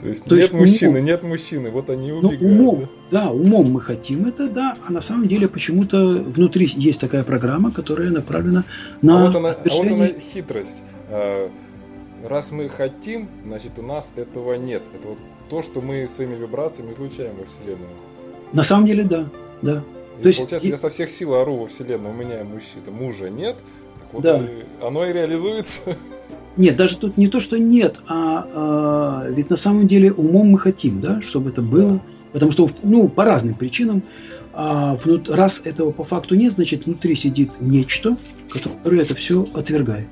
То 0.00 0.06
есть 0.06 0.24
То 0.24 0.36
нет 0.36 0.42
есть 0.42 0.52
мужчины, 0.52 0.90
умом, 0.90 1.04
нет 1.04 1.22
мужчины, 1.24 1.70
вот 1.70 1.90
они 1.90 2.12
ну, 2.12 2.28
убегают. 2.28 2.40
Ну, 2.40 2.48
умом, 2.48 2.88
да? 3.10 3.24
да, 3.24 3.30
умом 3.30 3.72
мы 3.72 3.80
хотим 3.80 4.26
это, 4.26 4.48
да, 4.48 4.76
а 4.86 4.92
на 4.92 5.00
самом 5.00 5.26
деле 5.26 5.48
почему-то 5.48 5.98
внутри 5.98 6.70
есть 6.72 7.00
такая 7.00 7.24
программа, 7.24 7.72
которая 7.72 8.10
направлена 8.10 8.64
на... 9.02 9.22
А 9.22 9.26
вот 9.26 9.36
она, 9.36 9.50
а 9.50 9.56
вот 9.64 9.86
она 9.86 10.08
хитрость 10.08 10.84
а, 11.08 11.50
раз 12.24 12.50
мы 12.50 12.68
хотим, 12.68 13.28
значит 13.44 13.78
у 13.78 13.82
нас 13.82 14.12
этого 14.16 14.54
нет. 14.54 14.82
Это 14.94 15.08
вот 15.08 15.18
то, 15.48 15.62
что 15.62 15.80
мы 15.80 16.08
своими 16.08 16.34
вибрациями 16.34 16.92
излучаем 16.92 17.36
во 17.36 17.44
Вселенную. 17.44 17.90
На 18.52 18.62
самом 18.62 18.86
деле, 18.86 19.04
да, 19.04 19.28
да. 19.62 19.84
И 20.18 20.22
то 20.22 20.28
есть, 20.28 20.38
получается, 20.40 20.68
и... 20.68 20.70
я 20.70 20.78
со 20.78 20.90
всех 20.90 21.10
сил 21.10 21.34
ору 21.34 21.56
во 21.56 21.66
Вселенную, 21.66 22.12
у 22.12 22.16
меня 22.16 22.44
мужчина, 22.44 22.90
мужа 22.90 23.30
нет, 23.30 23.56
так 24.00 24.08
вот 24.12 24.22
да. 24.22 24.38
и, 24.38 24.64
оно 24.82 25.06
и 25.06 25.12
реализуется. 25.12 25.96
Нет, 26.56 26.76
даже 26.76 26.96
тут 26.98 27.16
не 27.16 27.28
то, 27.28 27.38
что 27.38 27.56
нет, 27.56 27.98
а, 28.08 28.48
а 28.52 29.30
ведь 29.30 29.48
на 29.48 29.56
самом 29.56 29.86
деле 29.86 30.12
умом 30.12 30.48
мы 30.48 30.58
хотим, 30.58 31.00
да, 31.00 31.22
чтобы 31.22 31.50
это 31.50 31.62
было. 31.62 31.92
Да. 31.92 32.00
Потому 32.32 32.52
что, 32.52 32.68
ну, 32.82 33.08
по 33.08 33.24
разным 33.24 33.54
причинам, 33.54 34.02
а 34.52 34.98
раз 35.28 35.62
этого 35.64 35.92
по 35.92 36.02
факту 36.02 36.34
нет, 36.34 36.52
значит, 36.52 36.86
внутри 36.86 37.14
сидит 37.14 37.60
нечто, 37.60 38.16
которое 38.50 39.02
это 39.02 39.14
все 39.14 39.46
отвергает. 39.54 40.08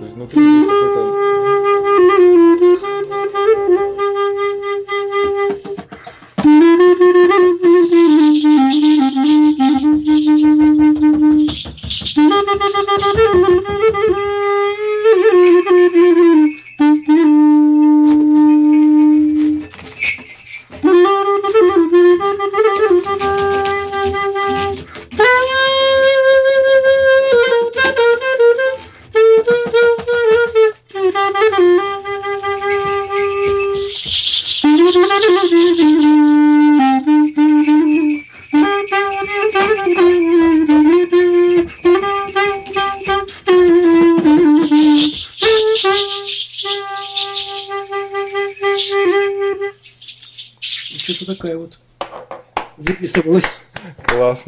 То 0.00 0.06
есть 0.06 0.16
внутри 0.16 0.64
какой-то... 0.64 1.10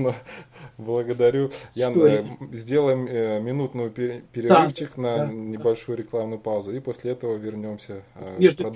Классно. 0.03 0.23
Благодарю. 0.79 1.51
Ян, 1.75 1.95
э, 2.03 2.25
сделаем 2.53 3.07
э, 3.07 3.41
минутную 3.41 3.91
перерывчик 3.91 4.93
да, 4.97 5.03
на 5.03 5.17
да, 5.19 5.33
небольшую 5.33 5.99
рекламную 5.99 6.41
паузу. 6.41 6.75
И 6.75 6.81
после 6.81 7.13
этого 7.13 7.37
вернемся. 7.37 8.03
Э, 8.15 8.37
Между... 8.39 8.75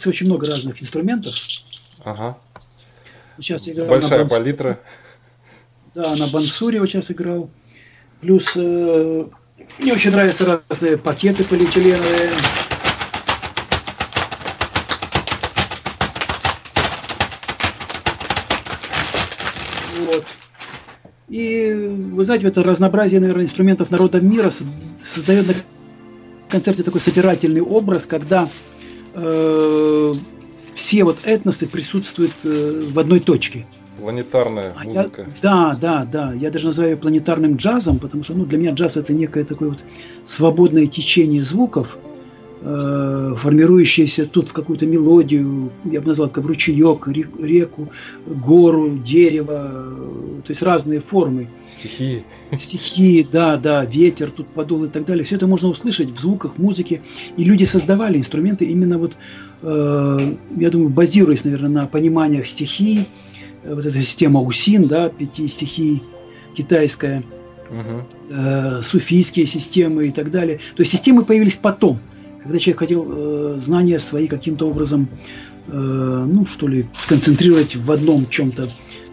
коллекции 0.04 0.10
очень 0.10 0.26
много 0.26 0.46
разных 0.46 0.82
инструментов. 0.82 1.34
Ага. 2.04 2.38
Сейчас 3.38 3.68
играл 3.68 3.88
Большая 3.88 4.24
на 4.24 4.28
палитра. 4.28 4.80
Да, 5.94 6.14
на 6.16 6.26
бансуре 6.28 6.80
вот 6.80 6.88
сейчас 6.88 7.10
играл. 7.10 7.50
Плюс 8.20 8.52
э, 8.56 9.24
Мне 9.78 9.92
очень 9.92 10.10
нравятся 10.10 10.62
разные 10.68 10.96
пакеты 10.96 11.44
полиэтиленовые. 11.44 12.30
Вот. 20.06 20.24
И 21.28 21.72
вы 21.72 22.24
знаете, 22.24 22.48
это 22.48 22.62
разнообразие, 22.62 23.20
наверное, 23.20 23.44
инструментов 23.44 23.90
народов 23.90 24.22
мира 24.22 24.50
создает 24.98 25.46
на 25.46 25.54
концерте 26.48 26.82
такой 26.82 27.00
собирательный 27.00 27.62
образ, 27.62 28.06
когда 28.06 28.48
э, 29.14 30.12
все 30.74 31.04
вот 31.04 31.18
этносы 31.24 31.66
присутствуют 31.66 32.34
э, 32.44 32.82
в 32.92 32.98
одной 32.98 33.20
точке. 33.20 33.66
Планетарная 34.00 34.74
а 34.76 34.84
музыка. 34.84 35.22
Я, 35.22 35.28
да, 35.40 35.78
да, 35.80 36.04
да. 36.04 36.32
Я 36.32 36.50
даже 36.50 36.66
называю 36.66 36.92
ее 36.92 36.96
планетарным 36.96 37.56
джазом, 37.56 37.98
потому 37.98 38.22
что 38.22 38.34
ну, 38.34 38.44
для 38.44 38.58
меня 38.58 38.72
джаз 38.72 38.96
это 38.96 39.14
некое 39.14 39.44
такое 39.44 39.70
вот 39.70 39.84
свободное 40.24 40.86
течение 40.86 41.44
звуков, 41.44 41.96
э, 42.64 43.34
формирующееся 43.36 44.24
тут 44.24 44.48
в 44.48 44.52
какую-то 44.52 44.86
мелодию, 44.86 45.70
я 45.84 46.00
бы 46.00 46.08
назвал 46.08 46.30
как 46.30 46.44
ручеек, 46.44 47.06
реку, 47.06 47.92
гору, 48.26 48.96
дерево, 48.96 50.40
то 50.44 50.50
есть 50.50 50.62
разные 50.62 51.00
формы. 51.00 51.48
Стихии. 51.70 52.24
Стихии, 52.56 53.26
да, 53.30 53.56
да, 53.56 53.84
ветер 53.84 54.30
тут 54.30 54.48
подул 54.48 54.84
и 54.84 54.88
так 54.88 55.04
далее. 55.04 55.24
Все 55.24 55.36
это 55.36 55.46
можно 55.46 55.68
услышать 55.68 56.10
в 56.10 56.20
звуках, 56.20 56.54
в 56.56 56.58
музыке. 56.58 57.02
И 57.36 57.44
люди 57.44 57.64
создавали 57.64 58.18
инструменты 58.18 58.64
именно 58.64 58.98
вот, 58.98 59.16
э, 59.62 60.34
я 60.56 60.70
думаю, 60.70 60.88
базируясь, 60.88 61.44
наверное, 61.44 61.70
на 61.70 61.86
пониманиях 61.86 62.46
стихий, 62.46 63.08
вот 63.64 63.84
эта 63.86 64.02
система 64.02 64.40
УСИН, 64.40 64.88
да, 64.88 65.08
пяти 65.08 65.48
стихий 65.48 66.02
китайская, 66.54 67.22
угу. 67.70 68.06
э, 68.30 68.82
суфийские 68.82 69.46
системы 69.46 70.08
и 70.08 70.10
так 70.10 70.30
далее. 70.30 70.58
То 70.76 70.82
есть 70.82 70.92
системы 70.92 71.24
появились 71.24 71.56
потом, 71.56 72.00
когда 72.44 72.58
человек 72.58 72.78
хотел 72.78 73.06
э, 73.08 73.58
знания 73.58 73.98
свои 73.98 74.28
каким-то 74.28 74.68
образом, 74.68 75.08
э, 75.66 75.72
ну 75.72 76.44
что 76.46 76.68
ли, 76.68 76.86
сконцентрировать 76.94 77.74
в 77.74 77.90
одном 77.90 78.28
чем-то 78.28 78.68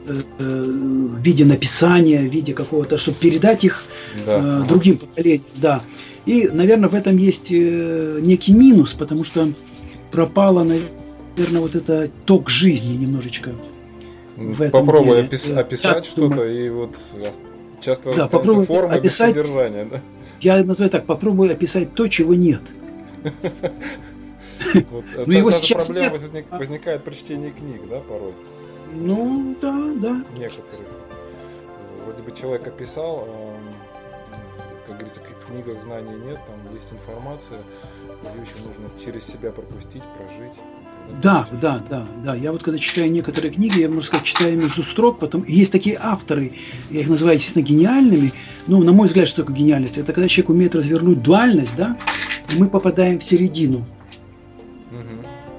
э, 0.06 0.14
в 0.38 1.20
виде 1.22 1.46
написания, 1.46 2.20
в 2.20 2.32
виде 2.32 2.54
какого-то, 2.54 2.98
чтобы 2.98 3.18
передать 3.18 3.64
их 3.64 3.84
да. 4.26 4.62
другим 4.68 4.98
поколениям, 4.98 5.46
да. 5.56 5.82
И, 6.26 6.50
наверное, 6.52 6.90
в 6.90 6.94
этом 6.94 7.18
есть 7.18 7.50
некий 7.50 8.54
минус, 8.54 8.94
потому 8.94 9.24
что 9.24 9.48
пропало, 10.12 10.64
наверное, 10.64 11.62
вот 11.62 11.74
это 11.74 12.10
ток 12.26 12.50
жизни 12.50 12.96
немножечко 12.96 13.52
в 14.36 14.62
этом 14.62 14.86
Попробуй 14.86 15.16
деле. 15.16 15.28
опис, 15.28 15.50
описать 15.50 16.06
что-то 16.06 16.46
и 16.46 16.70
вот 16.70 16.96
часто 17.82 18.14
да, 18.14 18.28
попробуй 18.28 18.66
форма 18.66 18.96
описать, 18.96 19.36
без 19.36 19.44
содержания. 19.44 19.86
Да? 19.86 20.02
Я 20.42 20.64
называю 20.64 20.92
так, 20.92 21.06
попробуй 21.06 21.52
описать 21.52 21.94
то, 21.96 22.08
чего 22.08 22.36
нет. 22.36 22.62
Вот, 24.90 25.06
ну, 25.28 25.34
его 25.34 25.52
сейчас 25.52 25.90
возникает 25.90 27.04
при 27.04 27.14
чтении 27.14 27.50
книг, 27.50 27.82
да, 27.90 28.00
порой? 28.00 28.34
Ну, 28.94 29.56
да, 29.62 29.94
да. 29.96 30.24
Некоторых. 30.34 30.88
Вроде 32.04 32.24
бы 32.24 32.32
человек 32.32 32.68
описал, 32.68 33.28
а, 33.28 33.58
как 34.88 34.98
говорится, 34.98 35.22
в 35.22 35.46
книгах 35.46 35.82
знаний 35.82 36.16
нет, 36.26 36.40
там 36.48 36.76
есть 36.76 36.92
информация, 36.92 37.62
ее 38.34 38.42
еще 38.42 38.56
нужно 38.66 39.00
через 39.04 39.26
себя 39.26 39.52
пропустить, 39.52 40.04
прожить. 40.18 40.60
Да, 41.22 41.48
да, 41.62 41.82
да, 41.88 42.08
да. 42.24 42.36
Я 42.36 42.52
вот 42.52 42.64
когда 42.64 42.80
читаю 42.80 43.12
некоторые 43.12 43.54
книги, 43.54 43.80
я, 43.80 43.88
можно 43.88 44.02
сказать, 44.02 44.26
читаю 44.26 44.58
между 44.58 44.82
строк, 44.82 45.20
потом 45.20 45.44
есть 45.44 45.72
такие 45.72 46.00
авторы, 46.02 46.54
я 46.90 47.02
их 47.02 47.10
называю, 47.10 47.38
естественно, 47.38 47.64
гениальными. 47.64 48.34
Ну, 48.68 48.84
на 48.84 48.92
мой 48.92 49.08
взгляд, 49.08 49.28
что 49.28 49.42
такое 49.42 49.56
гениальность? 49.56 49.98
Это 49.98 50.14
когда 50.14 50.28
человек 50.28 50.50
умеет 50.50 50.76
развернуть 50.76 51.22
дуальность, 51.22 51.76
да, 51.78 51.98
и 52.52 52.60
мы 52.60 52.68
попадаем 52.68 53.20
в 53.20 53.24
середину. 53.24 53.86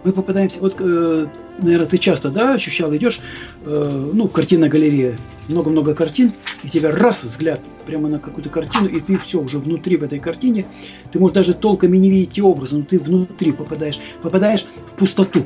Мы 0.05 0.13
попадаем 0.13 0.49
в... 0.49 0.61
Вот, 0.61 0.77
э, 0.81 1.27
наверное, 1.63 1.87
ты 1.87 1.99
часто, 1.99 2.31
да, 2.31 2.55
ощущал, 2.55 2.95
идешь, 2.95 3.21
э, 3.65 4.11
ну, 4.13 4.29
картинная 4.29 4.69
галерея, 4.69 5.19
много-много 5.49 5.95
картин, 5.95 6.33
и 6.63 6.69
тебя 6.69 6.91
раз 6.91 7.25
взгляд 7.25 7.61
прямо 7.87 8.09
на 8.09 8.19
какую-то 8.19 8.51
картину, 8.51 8.87
и 8.87 9.01
ты 9.01 9.19
все 9.19 9.41
уже 9.41 9.59
внутри 9.59 9.97
в 9.97 10.03
этой 10.03 10.19
картине, 10.19 10.67
ты 11.11 11.19
можешь 11.19 11.35
даже 11.35 11.55
толком 11.55 11.95
и 11.95 11.99
не 11.99 12.11
видеть 12.11 12.33
те 12.33 12.43
образы, 12.43 12.77
но 12.77 12.85
ты 12.85 12.99
внутри 12.99 13.53
попадаешь, 13.53 14.01
попадаешь 14.23 14.67
в 14.91 14.95
пустоту. 14.95 15.45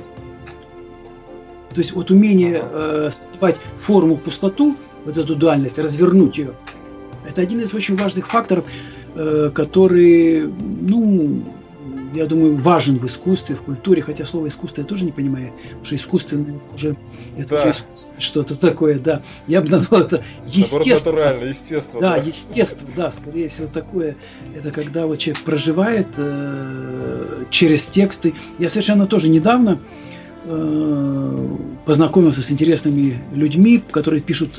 То 1.73 1.81
есть 1.81 1.93
вот 1.93 2.11
умение 2.11 2.62
э, 2.62 3.11
создавать 3.12 3.61
форму 3.79 4.17
пустоту, 4.17 4.77
вот 5.05 5.17
эту 5.17 5.37
дуальность, 5.37 5.79
развернуть 5.79 6.39
ее, 6.39 6.55
это 7.27 7.43
один 7.43 7.61
из 7.61 7.75
очень 7.75 7.97
важных 7.97 8.29
факторов, 8.29 8.64
э, 9.14 9.51
который, 9.53 10.47
ну, 10.47 11.43
я 12.17 12.27
думаю, 12.27 12.57
важен 12.57 12.99
в 12.99 13.07
искусстве, 13.07 13.55
в 13.55 13.62
культуре, 13.62 14.03
хотя 14.03 14.25
слово 14.25 14.49
искусство 14.49 14.81
я 14.81 14.87
тоже 14.87 15.05
не 15.05 15.12
понимаю, 15.12 15.53
потому 15.64 15.85
что 15.85 15.97
искусственное 15.97 16.61
уже, 16.75 16.97
это 17.37 17.57
да. 17.57 17.71
уже 17.71 17.75
что-то 18.19 18.59
такое, 18.59 18.99
да. 18.99 19.23
Я 19.47 19.61
бы 19.61 19.69
назвал 19.69 20.03
это 20.03 20.25
естественно. 20.47 20.95
Натурально, 20.95 21.45
естественно. 21.45 22.01
Да, 22.01 22.17
да, 22.17 22.23
естественно, 22.23 22.91
да, 22.97 23.12
скорее 23.12 23.49
всего 23.49 23.67
такое. 23.67 24.17
Это 24.55 24.71
когда 24.71 25.07
вот 25.07 25.19
человек 25.19 25.43
проживает 25.45 26.09
э, 26.17 27.45
через 27.51 27.89
тексты. 27.89 28.35
Я 28.59 28.69
совершенно 28.69 29.07
тоже 29.07 29.29
недавно 29.29 29.81
э, 30.45 31.49
познакомился 31.85 32.43
с 32.43 32.51
интересными 32.51 33.23
людьми, 33.33 33.83
которые 33.91 34.23
пишут 34.23 34.51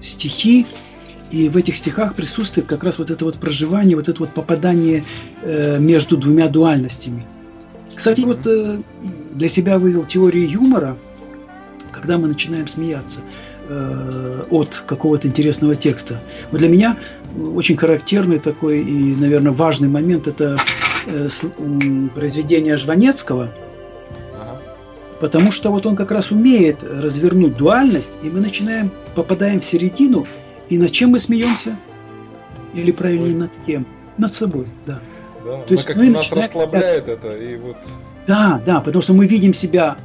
стихи, 0.00 0.66
и 1.30 1.48
в 1.48 1.56
этих 1.56 1.76
стихах 1.76 2.14
присутствует 2.14 2.66
как 2.66 2.84
раз 2.84 2.98
вот 2.98 3.10
это 3.10 3.24
вот 3.24 3.38
проживание, 3.38 3.96
вот 3.96 4.08
это 4.08 4.20
вот 4.20 4.30
попадание 4.30 5.04
э, 5.42 5.78
между 5.78 6.16
двумя 6.16 6.48
дуальностями. 6.48 7.26
Кстати, 7.94 8.20
вот 8.20 8.46
э, 8.46 8.80
для 9.32 9.48
себя 9.48 9.78
вывел 9.78 10.04
теорию 10.04 10.48
юмора, 10.48 10.96
когда 11.90 12.18
мы 12.18 12.28
начинаем 12.28 12.68
смеяться 12.68 13.20
э, 13.68 14.44
от 14.50 14.84
какого-то 14.86 15.26
интересного 15.26 15.74
текста. 15.74 16.20
Вот 16.52 16.58
для 16.58 16.68
меня 16.68 16.96
очень 17.54 17.76
характерный 17.76 18.38
такой 18.38 18.82
и, 18.82 19.16
наверное, 19.16 19.52
важный 19.52 19.88
момент– 19.88 20.26
это 20.28 20.58
э, 21.06 21.28
с, 21.28 21.44
э, 21.44 22.08
произведение 22.14 22.76
Жванецкого, 22.76 23.50
потому 25.20 25.50
что 25.50 25.70
вот 25.70 25.86
он 25.86 25.96
как 25.96 26.12
раз 26.12 26.30
умеет 26.30 26.84
развернуть 26.84 27.56
дуальность, 27.56 28.18
и 28.22 28.28
мы 28.28 28.40
начинаем, 28.40 28.92
попадаем 29.14 29.60
в 29.60 29.64
середину– 29.64 30.24
и 30.68 30.78
над 30.78 30.92
чем 30.92 31.10
мы 31.10 31.18
смеемся? 31.18 31.76
Или 32.74 32.90
правильнее 32.90 33.34
над 33.34 33.52
кем? 33.66 33.86
Над 34.18 34.32
собой, 34.32 34.66
да. 34.86 35.00
да 35.44 35.62
То 35.62 35.74
есть, 35.74 35.84
как 35.84 35.96
мы 35.96 36.10
нас 36.10 36.30
расслабляет 36.32 37.08
это, 37.08 37.36
и 37.36 37.56
вот... 37.56 37.76
Да, 38.26 38.60
да, 38.66 38.80
потому 38.80 39.02
что 39.02 39.14
мы 39.14 39.26
видим 39.26 39.54
себя 39.54 39.96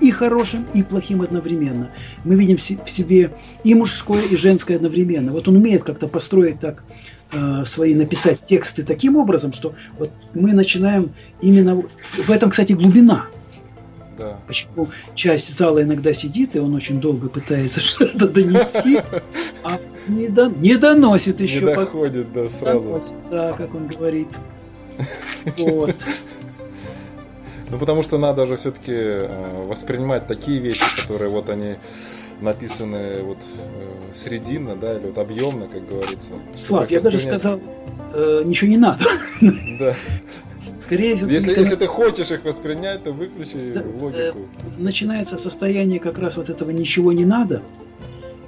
и 0.00 0.10
хорошим, 0.10 0.66
и 0.74 0.82
плохим 0.82 1.22
одновременно. 1.22 1.90
Мы 2.24 2.36
видим 2.36 2.56
в 2.56 2.90
себе 2.90 3.32
и 3.64 3.74
мужское, 3.74 4.22
и 4.22 4.36
женское 4.36 4.76
одновременно. 4.76 5.32
Вот 5.32 5.48
он 5.48 5.56
умеет 5.56 5.82
как-то 5.82 6.08
построить 6.08 6.60
так 6.60 6.84
э, 7.32 7.64
свои, 7.64 7.94
написать 7.94 8.44
тексты 8.46 8.84
таким 8.84 9.16
образом, 9.16 9.52
что 9.52 9.74
вот 9.98 10.10
мы 10.34 10.52
начинаем 10.52 11.14
именно... 11.40 11.82
В 12.16 12.30
этом, 12.30 12.50
кстати, 12.50 12.74
глубина– 12.74 13.26
да. 14.18 14.40
Почему 14.46 14.88
часть 15.14 15.56
зала 15.56 15.82
иногда 15.82 16.12
сидит, 16.12 16.56
и 16.56 16.58
он 16.58 16.74
очень 16.74 17.00
долго 17.00 17.28
пытается 17.28 17.80
что-то 17.80 18.28
донести, 18.28 19.00
а 19.62 19.78
не, 20.08 20.28
до, 20.28 20.46
не 20.48 20.76
доносит 20.76 21.40
еще. 21.40 21.60
Не 21.60 21.74
доходит, 21.74 22.32
да, 22.32 22.48
сразу. 22.48 22.80
Доносит, 22.80 23.16
да, 23.30 23.52
как 23.52 23.74
он 23.74 23.86
говорит. 23.86 24.28
Вот. 25.56 25.94
Ну, 27.70 27.78
потому 27.78 28.02
что 28.02 28.18
надо 28.18 28.46
же 28.46 28.56
все-таки 28.56 28.92
э, 28.92 29.66
воспринимать 29.66 30.26
такие 30.26 30.58
вещи, 30.58 30.84
которые 31.02 31.30
вот 31.30 31.50
они 31.50 31.76
написаны 32.40 33.22
вот 33.22 33.38
э, 33.38 34.14
срединно, 34.14 34.74
да, 34.74 34.96
или 34.96 35.06
вот 35.06 35.18
объемно, 35.18 35.68
как 35.68 35.86
говорится. 35.86 36.30
Слав, 36.60 36.90
я 36.90 37.00
даже 37.00 37.20
сказал, 37.20 37.60
э, 38.14 38.42
ничего 38.46 38.70
не 38.70 38.78
надо. 38.78 39.04
Да. 39.78 39.94
Скорее 40.78 41.16
всего, 41.16 41.30
если, 41.30 41.50
никогда... 41.50 41.60
если 41.62 41.76
ты 41.76 41.86
хочешь 41.86 42.30
их 42.30 42.44
воспринять, 42.44 43.02
то 43.02 43.12
выключи 43.12 43.72
да, 43.74 43.82
логику. 44.00 44.18
Э, 44.18 44.32
начинается 44.78 45.36
состояние 45.38 45.98
как 45.98 46.18
раз 46.18 46.36
вот 46.36 46.50
этого 46.50 46.70
ничего 46.70 47.12
не 47.12 47.24
надо, 47.24 47.62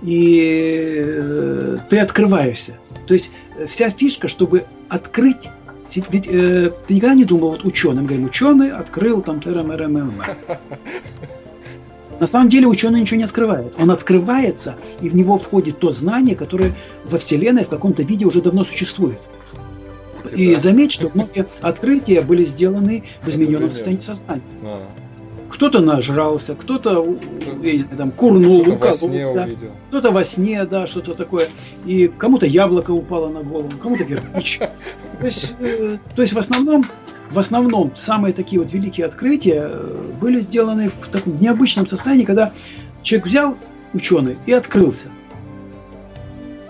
и 0.03 1.03
э, 1.05 1.79
ты 1.89 1.99
открываешься. 1.99 2.79
То 3.07 3.15
есть 3.15 3.33
э, 3.59 3.67
вся 3.67 3.91
фишка, 3.91 4.29
чтобы 4.29 4.65
открыть 4.89 5.49
ведь 5.97 6.29
э, 6.29 6.73
ты 6.87 6.95
никогда 6.95 7.15
не 7.15 7.25
думал, 7.25 7.51
вот 7.51 7.65
ученым, 7.65 8.07
говорим, 8.07 8.27
ученый 8.27 8.71
открыл 8.71 9.23
там 9.23 9.41
ТРМ, 9.41 10.13
На 12.21 12.27
самом 12.27 12.49
деле 12.49 12.67
ученый 12.67 13.01
ничего 13.01 13.19
не 13.19 13.25
открывает. 13.25 13.75
Он 13.79 13.91
открывается, 13.91 14.77
и 15.01 15.09
в 15.09 15.17
него 15.17 15.39
входит 15.39 15.79
то 15.79 15.91
знание, 15.91 16.37
которое 16.37 16.77
во 17.05 17.19
Вселенной 17.19 17.65
в 17.65 17.69
каком-то 17.69 18.03
виде 18.03 18.27
уже 18.27 18.43
давно 18.43 18.65
существует. 18.65 19.19
И 20.35 20.55
заметь, 20.55 20.93
что 20.93 21.11
многие 21.13 21.47
открытия 21.61 22.21
были 22.21 22.45
сделаны 22.45 23.05
в 23.23 23.29
измененном 23.29 23.71
состоянии 23.71 24.03
сознания. 24.03 24.43
кто-то 25.51 25.81
нажрался, 25.81 26.55
кто-то 26.55 27.19
там 27.97 28.11
курнул, 28.13 28.63
кто 28.63 28.77
во 28.77 29.35
да. 29.35 29.49
Кто-то 29.89 30.11
во 30.11 30.25
сне, 30.25 30.65
да, 30.65 30.87
что-то 30.87 31.15
такое. 31.15 31.49
И 31.85 32.09
кому-то 32.09 32.47
яблоко 32.47 32.93
упало 32.93 33.29
на 33.29 33.43
голову, 33.43 33.71
кому-то 33.83 34.05
кирпич. 34.05 34.59
То 35.21 35.27
есть, 35.27 35.53
э, 35.59 35.99
то 36.15 36.23
есть 36.23 36.35
в 36.35 36.39
основном 36.39 36.85
в 37.31 37.39
основном 37.39 37.95
самые 37.97 38.33
такие 38.33 38.61
вот 38.61 38.73
великие 38.73 39.07
открытия 39.07 39.69
э, 39.71 40.13
были 40.21 40.41
сделаны 40.41 40.89
в 40.89 41.09
таком 41.09 41.39
необычном 41.39 41.87
состоянии, 41.87 42.25
когда 42.25 42.53
человек 43.03 43.27
взял 43.27 43.57
ученый 43.93 44.39
и 44.47 44.53
открылся. 44.53 45.09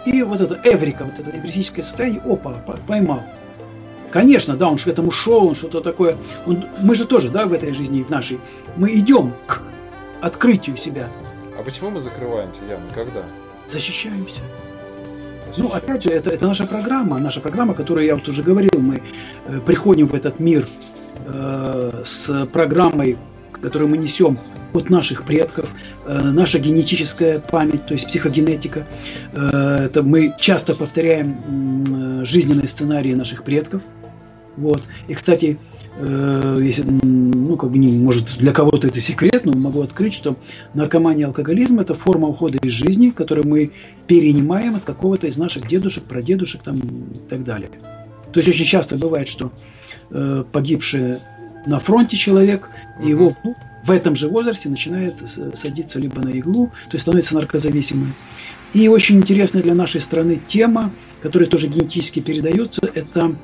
И 0.04 0.22
вот 0.22 0.40
это 0.40 0.60
эврика, 0.64 1.04
вот 1.04 1.18
это 1.18 1.36
эвристическое 1.36 1.84
состояние, 1.84 2.22
опа, 2.22 2.52
поймал. 2.86 3.22
Конечно, 4.10 4.56
да, 4.56 4.68
он 4.68 4.76
к 4.76 4.86
этому 4.86 5.10
шел, 5.10 5.46
он 5.46 5.54
что-то 5.54 5.80
такое. 5.80 6.16
Он, 6.46 6.64
мы 6.80 6.94
же 6.94 7.04
тоже, 7.04 7.30
да, 7.30 7.46
в 7.46 7.52
этой 7.52 7.72
жизни, 7.72 8.02
в 8.02 8.10
нашей, 8.10 8.40
мы 8.76 8.92
идем 8.94 9.34
к 9.46 9.62
открытию 10.20 10.76
себя. 10.76 11.08
А 11.58 11.62
почему 11.62 11.90
мы 11.90 12.00
закрываемся, 12.00 12.60
Ян? 12.68 12.80
Когда? 12.94 13.22
Защищаемся. 13.68 14.40
Ну, 15.56 15.68
опять 15.68 16.02
же, 16.02 16.10
это, 16.10 16.30
это 16.30 16.46
наша 16.46 16.66
программа, 16.66 17.18
наша 17.18 17.40
программа, 17.40 17.74
которую 17.74 18.06
я 18.06 18.14
вот 18.14 18.26
уже 18.28 18.42
говорил, 18.42 18.70
мы 18.78 19.02
э, 19.46 19.60
приходим 19.60 20.06
в 20.06 20.14
этот 20.14 20.38
мир 20.38 20.66
э, 21.26 22.02
с 22.04 22.46
программой, 22.52 23.18
которую 23.60 23.90
мы 23.90 23.96
несем 23.96 24.38
от 24.72 24.90
наших 24.90 25.24
предков, 25.24 25.68
э, 26.06 26.20
наша 26.20 26.58
генетическая 26.58 27.40
память, 27.40 27.86
то 27.86 27.94
есть 27.94 28.06
психогенетика. 28.06 28.86
Э, 29.32 29.76
это 29.84 30.02
мы 30.02 30.34
часто 30.38 30.74
повторяем 30.74 32.22
э, 32.22 32.24
жизненные 32.24 32.68
сценарии 32.68 33.14
наших 33.14 33.42
предков. 33.42 33.82
Вот. 34.60 34.82
И, 35.08 35.14
кстати, 35.14 35.58
Э, 36.02 36.58
если, 36.62 36.82
ну, 36.82 37.56
как 37.56 37.70
бы 37.70 37.78
не, 37.78 37.92
может, 37.92 38.36
для 38.38 38.52
кого-то 38.52 38.86
это 38.88 39.00
секрет, 39.00 39.44
но 39.44 39.52
могу 39.52 39.82
открыть, 39.82 40.14
что 40.14 40.36
наркомания 40.72 41.22
и 41.22 41.26
алкоголизм– 41.26 41.78
это 41.80 41.94
форма 41.94 42.28
ухода 42.28 42.58
из 42.58 42.72
жизни, 42.72 43.10
которую 43.10 43.46
мы 43.46 43.72
перенимаем 44.06 44.76
от 44.76 44.84
какого-то 44.84 45.26
из 45.26 45.36
наших 45.36 45.66
дедушек, 45.66 46.04
прадедушек 46.04 46.62
там, 46.62 46.78
и 46.78 47.28
так 47.28 47.44
далее. 47.44 47.70
То 48.32 48.40
есть 48.40 48.48
очень 48.48 48.64
часто 48.64 48.96
бывает, 48.96 49.28
что 49.28 49.52
э, 50.10 50.44
погибший 50.50 51.18
на 51.66 51.78
фронте 51.78 52.16
человек, 52.16 52.70
и 53.02 53.08
его 53.08 53.28
внук 53.28 53.56
в 53.84 53.90
этом 53.90 54.16
же 54.16 54.28
возрасте 54.28 54.70
начинает 54.70 55.16
садиться 55.54 55.98
либо 55.98 56.22
на 56.22 56.30
иглу, 56.30 56.68
то 56.68 56.92
есть 56.92 57.02
становится 57.02 57.34
наркозависимым. 57.34 58.14
И 58.72 58.88
очень 58.88 59.18
интересная 59.18 59.62
для 59.62 59.74
нашей 59.74 60.00
страны 60.00 60.40
тема, 60.46 60.92
которая 61.20 61.48
тоже 61.48 61.66
генетически 61.66 62.20
передается, 62.20 62.82
это 62.94 63.34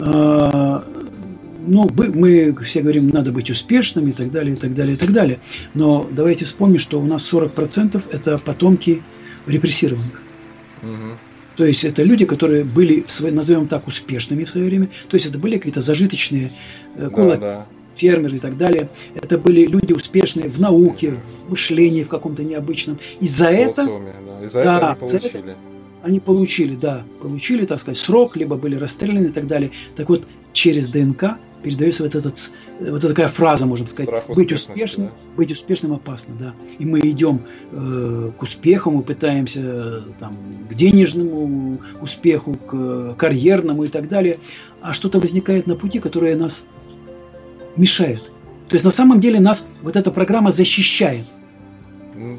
ну, 0.00 1.88
мы 1.96 2.56
все 2.64 2.80
говорим, 2.80 3.08
надо 3.08 3.32
быть 3.32 3.50
успешным 3.50 4.08
и 4.08 4.12
так 4.12 4.30
далее, 4.30 4.54
и 4.54 4.56
так 4.56 4.74
далее, 4.74 4.94
и 4.94 4.98
так 4.98 5.12
далее. 5.12 5.40
Но 5.74 6.08
давайте 6.10 6.44
вспомним, 6.44 6.78
что 6.78 7.00
у 7.00 7.06
нас 7.06 7.30
40% 7.32 8.02
это 8.10 8.38
потомки 8.38 9.02
репрессированных. 9.46 10.20
Угу. 10.82 11.18
То 11.56 11.66
есть 11.66 11.84
это 11.84 12.02
люди, 12.02 12.24
которые 12.24 12.64
были, 12.64 13.04
назовем 13.30 13.68
так, 13.68 13.86
успешными 13.86 14.44
в 14.44 14.50
свое 14.50 14.66
время. 14.66 14.88
То 15.08 15.16
есть 15.16 15.26
это 15.26 15.38
были 15.38 15.58
какие-то 15.58 15.82
зажиточные 15.82 16.52
э, 16.96 17.10
да, 17.14 17.36
да. 17.36 17.66
фермеры 17.96 18.36
и 18.36 18.40
так 18.40 18.56
далее. 18.56 18.88
Это 19.14 19.36
были 19.36 19.66
люди 19.66 19.92
успешные 19.92 20.48
в 20.48 20.58
науке, 20.58 21.16
в 21.16 21.50
мышлении 21.50 22.02
в 22.02 22.08
каком-то 22.08 22.42
необычном. 22.44 22.98
И 23.20 23.28
за 23.28 23.48
это... 23.48 23.84
Да. 23.84 24.44
И 24.44 24.46
за 24.46 24.64
да, 24.64 24.76
это 24.76 24.86
они 24.86 24.98
получили. 24.98 25.38
Это, 25.38 25.56
они 26.02 26.20
получили, 26.20 26.74
да, 26.74 27.04
получили, 27.20 27.66
так 27.66 27.80
сказать, 27.80 27.98
срок, 27.98 28.36
либо 28.36 28.56
были 28.56 28.76
расстреляны 28.76 29.26
и 29.26 29.30
так 29.30 29.46
далее. 29.46 29.70
Так 29.96 30.08
вот, 30.08 30.26
через 30.52 30.88
ДНК 30.88 31.36
передается 31.62 32.02
вот, 32.02 32.14
этот, 32.14 32.38
вот 32.80 33.02
такая 33.02 33.28
фраза, 33.28 33.66
можно 33.66 33.86
сказать, 33.86 34.08
Страх 34.08 34.26
быть 34.28 34.52
успешным, 34.52 35.08
да? 35.08 35.12
быть 35.36 35.52
успешным 35.52 35.92
опасно, 35.92 36.34
да. 36.38 36.54
И 36.78 36.84
мы 36.84 37.00
идем 37.00 37.42
э, 37.72 38.32
к 38.38 38.42
успеху, 38.42 38.90
мы 38.90 39.02
пытаемся 39.02 39.60
э, 39.62 40.00
там, 40.18 40.36
к 40.70 40.74
денежному 40.74 41.80
успеху, 42.00 42.54
к 42.54 43.14
карьерному 43.18 43.84
и 43.84 43.88
так 43.88 44.08
далее, 44.08 44.38
а 44.80 44.92
что-то 44.92 45.20
возникает 45.20 45.66
на 45.66 45.76
пути, 45.76 45.98
которое 45.98 46.34
нас 46.36 46.66
мешает. 47.76 48.30
То 48.68 48.76
есть 48.76 48.84
на 48.84 48.90
самом 48.90 49.20
деле 49.20 49.40
нас 49.40 49.66
вот 49.82 49.96
эта 49.96 50.10
программа 50.10 50.52
защищает. 50.52 51.26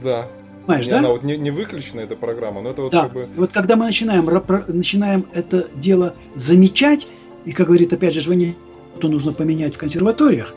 Да. 0.03 0.27
Понимаешь, 0.71 0.87
да? 0.87 0.99
Она 0.99 1.09
вот 1.09 1.23
не, 1.23 1.37
не 1.37 1.51
выключена, 1.51 2.01
эта 2.01 2.15
программа, 2.15 2.61
но 2.61 2.71
это 2.71 2.81
вот 2.83 2.91
да. 2.91 3.03
как 3.03 3.13
бы... 3.13 3.29
Вот 3.35 3.51
когда 3.51 3.75
мы 3.75 3.85
начинаем, 3.85 4.25
начинаем 4.67 5.25
это 5.33 5.67
дело 5.75 6.15
замечать, 6.35 7.07
и, 7.45 7.51
как 7.51 7.67
говорит 7.67 7.91
опять 7.93 8.13
же 8.13 8.21
Жвани 8.21 8.55
что 9.01 9.07
нужно 9.07 9.33
поменять 9.33 9.73
в 9.73 9.79
консерваториях, 9.79 10.53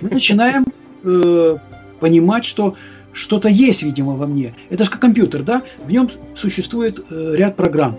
мы 0.00 0.10
начинаем 0.10 0.64
э, 1.02 1.56
понимать, 1.98 2.44
что 2.44 2.76
что-то 3.12 3.48
есть, 3.48 3.82
видимо, 3.82 4.14
во 4.14 4.28
мне. 4.28 4.54
Это 4.70 4.84
же 4.84 4.90
как 4.90 5.00
компьютер, 5.00 5.42
да? 5.42 5.62
В 5.84 5.90
нем 5.90 6.08
существует 6.36 7.04
э, 7.10 7.34
ряд 7.34 7.56
программ. 7.56 7.98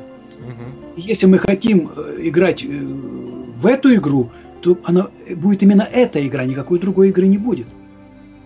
И 0.96 1.02
если 1.02 1.26
мы 1.26 1.40
хотим 1.40 1.92
э, 1.94 2.20
играть 2.22 2.64
э, 2.64 2.68
в 2.68 3.66
эту 3.66 3.94
игру, 3.96 4.32
то 4.62 4.78
она 4.86 5.10
будет 5.36 5.62
именно 5.62 5.82
эта 5.82 6.26
игра, 6.26 6.46
никакой 6.46 6.80
другой 6.80 7.10
игры 7.10 7.28
не 7.28 7.38
будет. 7.38 7.68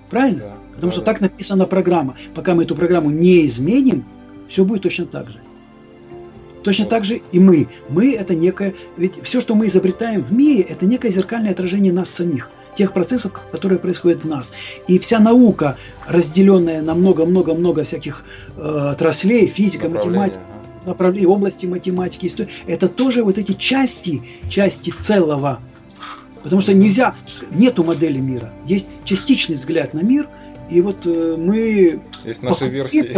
Правильно? 0.10 0.40
Да, 0.40 0.54
Потому 0.80 0.92
да, 0.92 0.96
что 0.96 1.02
да. 1.02 1.12
так 1.12 1.20
написана 1.20 1.66
программа. 1.66 2.16
Пока 2.34 2.56
мы 2.56 2.64
эту 2.64 2.74
программу 2.74 3.10
не 3.10 3.46
изменим, 3.46 4.06
все 4.48 4.64
будет 4.64 4.84
точно 4.84 5.06
так 5.06 5.30
же. 5.30 5.42
Точно 6.64 6.86
так 6.86 7.04
же 7.04 7.22
и 7.34 7.40
мы. 7.40 7.68
Мы 7.90 8.14
это 8.14 8.34
некое... 8.34 8.74
Ведь 8.96 9.22
все, 9.24 9.42
что 9.42 9.56
мы 9.56 9.68
изобретаем 9.68 10.24
в 10.24 10.32
мире, 10.32 10.62
это 10.62 10.86
некое 10.86 11.10
зеркальное 11.10 11.52
отражение 11.52 11.92
нас 11.92 12.10
самих 12.10 12.50
тех 12.78 12.94
процессов, 12.94 13.34
которые 13.52 13.78
происходят 13.78 14.24
в 14.24 14.28
нас. 14.30 14.54
И 14.88 15.00
вся 15.00 15.20
наука, 15.20 15.76
разделенная 16.08 16.82
на 16.82 16.96
много-много-много 16.96 17.84
всяких 17.84 18.24
э, 18.56 18.62
отраслей, 18.62 19.48
физика, 19.48 19.90
математика, 19.90 20.42
направлений, 20.86 21.28
области 21.28 21.66
математики, 21.66 22.28
истории, 22.28 22.52
это 22.68 22.88
тоже 22.88 23.24
вот 23.24 23.38
эти 23.38 23.52
части, 23.52 24.22
части 24.50 24.94
целого. 24.98 25.60
Потому 26.42 26.62
что 26.62 26.74
нельзя, 26.74 27.16
нету 27.52 27.84
модели 27.84 28.20
мира. 28.20 28.54
Есть 28.66 28.88
частичный 29.04 29.56
взгляд 29.56 29.94
на 29.94 30.00
мир, 30.00 30.30
и 30.70 30.82
вот 30.82 31.06
э, 31.06 31.36
мы... 31.38 32.02
Есть 32.26 32.44
наши 32.44 32.68
версии. 32.68 33.16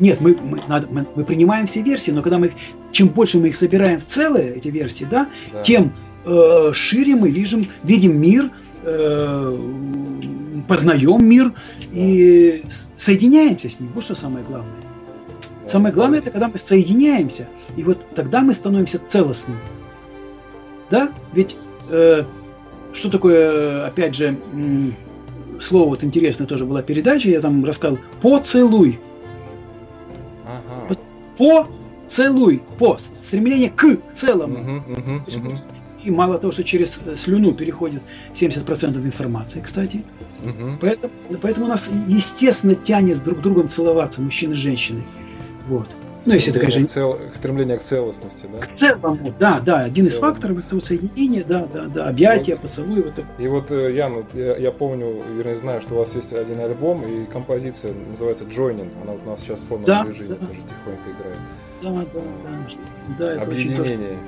Нет, 0.00 0.20
мы, 0.20 0.34
мы, 0.34 0.62
надо, 0.66 0.88
мы, 0.90 1.06
мы 1.14 1.24
принимаем 1.24 1.66
все 1.66 1.82
версии, 1.82 2.10
но 2.10 2.22
когда 2.22 2.38
мы 2.38 2.48
их, 2.48 2.54
чем 2.90 3.08
больше 3.08 3.38
мы 3.38 3.48
их 3.48 3.56
собираем 3.56 4.00
в 4.00 4.04
целые, 4.04 4.54
эти 4.54 4.68
версии, 4.68 5.04
да, 5.04 5.28
да. 5.52 5.60
тем 5.60 5.94
э, 6.24 6.72
шире 6.72 7.14
мы 7.14 7.30
видим, 7.30 7.68
видим 7.84 8.20
мир, 8.20 8.50
э, 8.82 9.58
познаем 10.66 11.24
мир 11.24 11.52
и 11.92 12.64
соединяемся 12.96 13.70
с 13.70 13.78
ним. 13.78 13.92
Вот 13.94 14.02
что 14.02 14.16
самое 14.16 14.44
главное. 14.44 14.74
Да, 15.62 15.68
самое 15.68 15.94
главное 15.94 16.18
это 16.18 16.30
когда 16.32 16.48
мы 16.48 16.58
соединяемся, 16.58 17.48
и 17.76 17.84
вот 17.84 18.04
тогда 18.16 18.40
мы 18.40 18.52
становимся 18.52 18.98
целостным. 18.98 19.58
Да? 20.90 21.10
Ведь 21.32 21.56
э, 21.88 22.24
что 22.92 23.10
такое, 23.10 23.86
опять 23.86 24.14
же, 24.16 24.36
слово 25.60 25.90
вот 25.90 26.04
интересное 26.04 26.46
тоже 26.46 26.64
была 26.64 26.82
передача, 26.82 27.28
я 27.28 27.40
там 27.40 27.64
рассказал, 27.64 27.98
поцелуй. 28.20 29.00
Поцелуй, 31.38 32.62
по, 32.78 32.98
стремление 33.20 33.70
к 33.70 33.98
целому. 34.12 34.82
Угу. 34.86 35.54
И 36.04 36.10
мало 36.10 36.38
того, 36.38 36.52
что 36.52 36.62
через 36.62 36.98
э, 37.04 37.16
слюну 37.16 37.52
переходит 37.52 38.02
70% 38.34 38.96
информации, 38.98 39.60
кстати. 39.60 40.04
Угу. 40.44 40.78
Поэтому, 40.80 41.12
поэтому 41.40 41.66
нас, 41.66 41.90
естественно, 42.06 42.74
тянет 42.74 43.24
друг 43.24 43.40
другом 43.40 43.68
целоваться, 43.68 44.20
мужчины 44.20 44.52
и 44.52 44.56
женщины. 44.56 45.02
Вот. 45.66 45.88
Ну, 46.26 46.32
если 46.34 46.50
это, 46.50 46.60
конечно... 46.60 46.86
Цел... 46.86 47.18
Стремление 47.32 47.78
к 47.78 47.82
целостности, 47.82 48.46
да? 48.52 48.58
К 48.58 48.72
целому, 48.72 49.34
да, 49.38 49.60
да. 49.60 49.80
Один 49.80 50.06
из 50.06 50.14
факторов 50.14 50.58
этого 50.58 50.80
соединения, 50.80 51.44
да, 51.46 51.66
да, 51.70 51.86
да. 51.86 52.08
Объятия, 52.08 52.52
вот. 52.52 52.62
поцелуй. 52.62 53.02
Вот 53.02 53.14
так. 53.14 53.24
И 53.38 53.46
вот, 53.46 53.70
э, 53.70 53.94
Ян, 53.94 54.14
вот 54.14 54.26
я, 54.34 54.56
я 54.56 54.72
помню, 54.72 55.22
вернее, 55.36 55.56
знаю, 55.56 55.82
что 55.82 55.94
у 55.94 55.98
вас 55.98 56.14
есть 56.14 56.32
один 56.32 56.60
альбом, 56.60 57.02
и 57.02 57.26
композиция 57.26 57.92
называется 57.92 58.44
«Joining». 58.44 58.90
Она 59.02 59.12
вот 59.12 59.20
у 59.26 59.30
нас 59.30 59.40
сейчас 59.40 59.60
в 59.60 59.66
фоновом 59.66 59.86
да, 59.86 60.06
режиме 60.08 60.36
да. 60.40 60.46
тоже 60.46 60.60
тихонько 60.60 61.10
играет. 61.10 61.38
Да, 61.82 61.90
да, 61.90 62.20
да. 62.44 63.16
да 63.18 63.32
это 63.32 63.42
Объединение. 63.42 64.18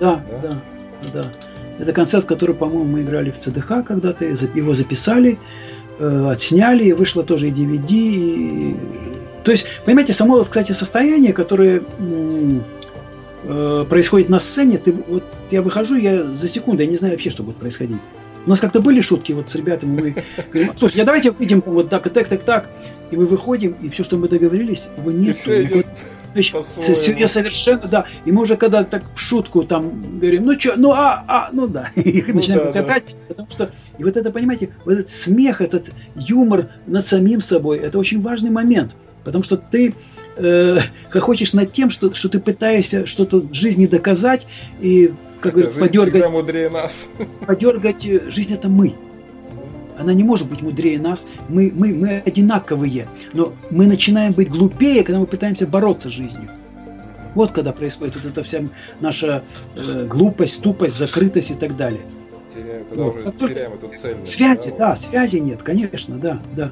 Да, 0.00 0.24
да, 0.42 0.48
да, 0.50 1.22
да. 1.22 1.30
Это 1.78 1.92
концерт, 1.92 2.24
который, 2.26 2.54
по-моему, 2.54 2.84
мы 2.84 3.02
играли 3.02 3.30
в 3.30 3.38
ЦДХ 3.38 3.84
когда-то, 3.86 4.24
его 4.24 4.74
записали, 4.74 5.38
э, 5.98 6.28
отсняли, 6.30 6.92
вышло 6.92 7.24
тоже 7.24 7.48
и 7.48 7.50
DVD, 7.50 7.92
и 7.92 8.76
то 9.44 9.50
есть, 9.50 9.66
понимаете, 9.84 10.12
само, 10.12 10.42
кстати, 10.42 10.72
состояние, 10.72 11.32
которое 11.32 11.82
э, 13.44 13.84
происходит 13.88 14.28
на 14.28 14.40
сцене, 14.40 14.78
ты, 14.78 14.92
вот 14.92 15.24
я 15.50 15.62
выхожу, 15.62 15.96
я 15.96 16.22
за 16.22 16.48
секунду, 16.48 16.82
я 16.82 16.88
не 16.88 16.96
знаю 16.96 17.14
вообще, 17.14 17.30
что 17.30 17.42
будет 17.42 17.56
происходить. 17.56 17.98
У 18.44 18.50
нас 18.50 18.60
как-то 18.60 18.80
были 18.80 19.00
шутки 19.00 19.32
вот 19.32 19.50
с 19.50 19.54
ребятами, 19.54 20.00
мы 20.00 20.14
говорим, 20.52 20.72
слушай, 20.76 20.96
я 20.96 21.04
давайте 21.04 21.30
выйдем 21.30 21.62
вот 21.64 21.88
так, 21.88 22.06
и 22.06 22.10
так, 22.10 22.28
так, 22.28 22.42
так, 22.42 22.70
и 23.10 23.16
мы 23.16 23.26
выходим, 23.26 23.76
и 23.80 23.88
все, 23.88 24.02
что 24.02 24.16
мы 24.16 24.28
договорились, 24.28 24.88
его 24.96 25.10
нет. 25.10 25.36
Все 25.36 25.68
совершенно, 27.28 27.86
да. 27.88 28.06
И 28.24 28.32
мы 28.32 28.42
уже 28.42 28.56
когда 28.56 28.82
так 28.84 29.04
в 29.14 29.20
шутку 29.20 29.64
там 29.64 30.18
говорим, 30.18 30.44
ну 30.44 30.58
что, 30.58 30.74
ну 30.76 30.92
а, 30.92 31.22
а, 31.28 31.50
ну 31.52 31.66
да, 31.66 31.90
и 31.94 32.24
ну, 32.26 32.34
начинаем 32.34 32.72
да, 32.72 32.72
катать, 32.72 33.04
да. 33.06 33.14
потому 33.28 33.50
что, 33.50 33.70
и 33.98 34.04
вот 34.04 34.16
это, 34.16 34.30
понимаете, 34.30 34.70
вот 34.84 34.92
этот 34.92 35.10
смех, 35.10 35.60
этот 35.60 35.90
юмор 36.14 36.70
над 36.86 37.06
самим 37.06 37.40
собой, 37.40 37.78
это 37.78 37.98
очень 37.98 38.20
важный 38.20 38.50
момент, 38.50 38.94
потому 39.24 39.44
что 39.44 39.56
ты 39.56 39.94
э, 40.36 40.78
хохочешь 41.10 41.52
над 41.52 41.72
тем, 41.72 41.90
что, 41.90 42.12
что 42.14 42.28
ты 42.28 42.40
пытаешься 42.40 43.06
что-то 43.06 43.40
в 43.40 43.54
жизни 43.54 43.86
доказать 43.86 44.46
и 44.80 45.12
как 45.40 45.54
бы 45.54 45.64
подергать, 45.64 46.30
мудрее 46.30 46.70
нас. 46.70 47.08
подергать 47.46 48.06
э, 48.06 48.30
жизнь 48.30 48.54
это 48.54 48.68
мы. 48.68 48.94
Она 49.98 50.14
не 50.14 50.24
может 50.24 50.48
быть 50.48 50.62
мудрее 50.62 50.98
нас. 50.98 51.26
Мы, 51.48 51.70
мы, 51.74 51.94
мы 51.94 52.22
одинаковые. 52.24 53.06
Но 53.32 53.52
мы 53.70 53.86
начинаем 53.86 54.32
быть 54.32 54.48
глупее, 54.48 55.04
когда 55.04 55.18
мы 55.18 55.26
пытаемся 55.26 55.66
бороться 55.66 56.08
с 56.08 56.12
жизнью. 56.12 56.48
Вот 57.34 57.52
когда 57.52 57.72
происходит 57.72 58.16
вот 58.16 58.26
эта 58.26 58.42
вся 58.42 58.62
наша 59.00 59.44
э, 59.76 60.06
глупость, 60.06 60.62
тупость, 60.62 60.98
закрытость 60.98 61.50
и 61.50 61.54
так 61.54 61.76
далее. 61.76 62.02
Теряем, 62.54 62.84
вот. 62.90 63.38
теряем 63.38 63.72
эту 63.72 63.88
цель. 63.88 64.16
Связи, 64.24 64.70
да, 64.70 64.90
да, 64.90 64.96
связи 64.96 65.36
нет, 65.36 65.62
конечно, 65.62 66.16
да, 66.18 66.42
да. 66.54 66.70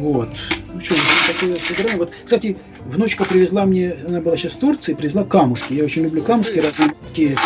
Вот. 0.00 0.30
Ну 0.72 0.80
что, 0.80 0.94
сыграем. 0.94 1.98
Вот, 1.98 2.10
кстати, 2.24 2.56
внучка 2.86 3.26
привезла 3.26 3.66
мне, 3.66 3.92
она 4.06 4.22
была 4.22 4.34
сейчас 4.38 4.52
в 4.52 4.58
Турции, 4.58 4.94
привезла 4.94 5.24
камушки. 5.24 5.74
Я 5.74 5.84
очень 5.84 6.04
люблю 6.04 6.22
камушки 6.22 6.58
разные 6.58 6.94
такие 7.06 7.36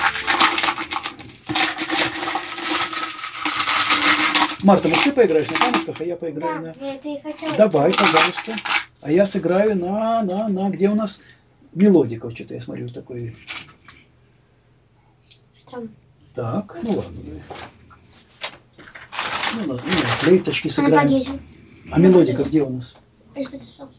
Марта, 4.63 4.89
может 4.89 5.05
ты 5.05 5.13
поиграешь 5.13 5.51
на 5.51 5.57
камушках, 5.57 6.01
а 6.01 6.05
я 6.05 6.17
поиграю 6.17 6.63
да, 6.63 6.75
на... 6.81 6.87
я 6.87 7.21
хотела. 7.21 7.57
Давай, 7.57 7.93
пожалуйста. 7.93 8.57
А 9.01 9.11
я 9.11 9.27
сыграю 9.27 9.77
на, 9.77 10.23
на, 10.23 10.49
на, 10.49 10.71
где 10.71 10.89
у 10.89 10.95
нас 10.95 11.21
мелодиков, 11.75 12.33
что-то 12.35 12.55
я 12.55 12.61
смотрю 12.61 12.89
такой. 12.89 13.37
Там. 15.71 15.89
Так, 16.35 16.79
ну 16.85 16.91
ладно. 16.93 17.21
Ну 19.57 19.73
ладно, 19.73 19.83
ну, 19.85 19.93
флейточки 20.21 20.69
сыграем. 20.69 21.41
А 21.91 21.99
мелодика 21.99 22.45
где 22.45 22.63
у 22.63 22.71
нас? 22.71 22.95
А 23.35 23.43
что? 23.43 23.91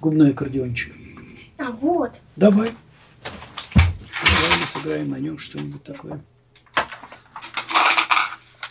Губной 0.00 0.30
аккордеончик. 0.30 0.94
А, 1.58 1.72
вот. 1.72 2.20
Давай. 2.36 2.72
Давай 3.24 4.60
мы 4.60 4.66
сыграем 4.66 5.10
на 5.10 5.16
нем 5.16 5.38
что-нибудь 5.38 5.82
такое. 5.82 6.20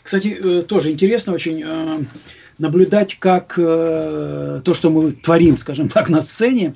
Кстати, 0.02 0.40
э, 0.42 0.62
тоже 0.62 0.92
интересно 0.92 1.34
очень 1.34 1.62
э, 1.66 1.98
наблюдать, 2.58 3.20
как 3.20 3.56
э, 3.58 4.62
то, 4.64 4.74
что 4.74 4.90
мы 4.90 5.12
творим, 5.12 5.58
скажем 5.58 5.90
так, 5.90 6.08
на 6.10 6.22
сцене, 6.22 6.76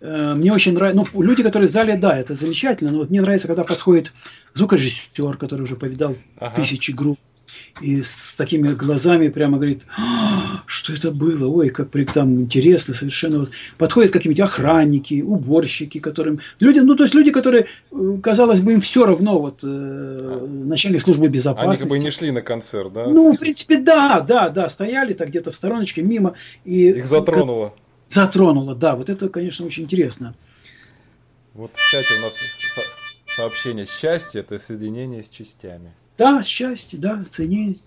мне 0.00 0.50
очень 0.50 0.72
нравится, 0.72 1.04
ну, 1.12 1.20
люди, 1.20 1.42
которые 1.42 1.68
в 1.68 1.70
зале, 1.70 1.94
да, 1.94 2.16
это 2.16 2.34
замечательно, 2.34 2.90
но 2.90 3.00
вот 3.00 3.10
мне 3.10 3.20
нравится, 3.20 3.48
когда 3.48 3.64
подходит 3.64 4.14
звукорежиссер, 4.54 5.36
который 5.36 5.60
уже 5.60 5.76
повидал 5.76 6.16
ага. 6.38 6.56
тысячи 6.56 6.92
групп, 6.92 7.18
и 7.80 8.02
с 8.02 8.34
такими 8.36 8.72
глазами 8.72 9.28
прямо 9.28 9.56
говорит, 9.56 9.86
а, 9.96 10.62
что 10.66 10.92
это 10.92 11.10
было, 11.10 11.46
ой, 11.46 11.70
как 11.70 11.88
там 12.12 12.42
интересно 12.42 12.94
совершенно. 12.94 13.40
Вот. 13.40 13.50
Подходят 13.78 14.12
какие-нибудь 14.12 14.40
охранники, 14.40 15.22
уборщики, 15.22 15.98
которым 15.98 16.40
люди, 16.58 16.80
ну 16.80 16.96
то 16.96 17.04
есть 17.04 17.14
люди, 17.14 17.30
которые, 17.30 17.66
э, 17.92 18.18
казалось 18.22 18.60
бы, 18.60 18.72
им 18.72 18.80
все 18.80 19.06
равно, 19.06 19.38
вот 19.38 19.60
э, 19.62 20.46
начальник 20.48 21.02
службы 21.02 21.28
безопасности. 21.28 21.82
Они 21.82 21.90
как 21.90 21.98
бы 21.98 22.04
не 22.04 22.10
шли 22.10 22.30
на 22.30 22.42
концерт, 22.42 22.92
да? 22.92 23.06
Ну, 23.06 23.32
в 23.32 23.38
принципе, 23.38 23.78
да, 23.78 24.20
да, 24.20 24.48
да, 24.48 24.68
стояли 24.68 25.12
так 25.12 25.28
где-то 25.28 25.50
в 25.50 25.54
стороночке 25.54 26.02
мимо. 26.02 26.34
И, 26.64 26.90
Их 26.90 27.06
затронуло. 27.06 27.74
Затронуло, 28.08 28.74
да, 28.74 28.96
вот 28.96 29.08
это, 29.08 29.28
конечно, 29.28 29.64
очень 29.64 29.84
интересно. 29.84 30.34
Вот 31.54 31.70
чате 31.76 32.14
у 32.18 32.22
нас 32.22 32.38
сообщение 33.26 33.86
«Счастье– 33.86 34.40
это 34.42 34.58
соединение 34.58 35.22
с 35.22 35.28
частями». 35.28 35.92
Да, 36.20 36.44
счастье, 36.44 36.98
да, 36.98 37.24
ценить. 37.30 37.82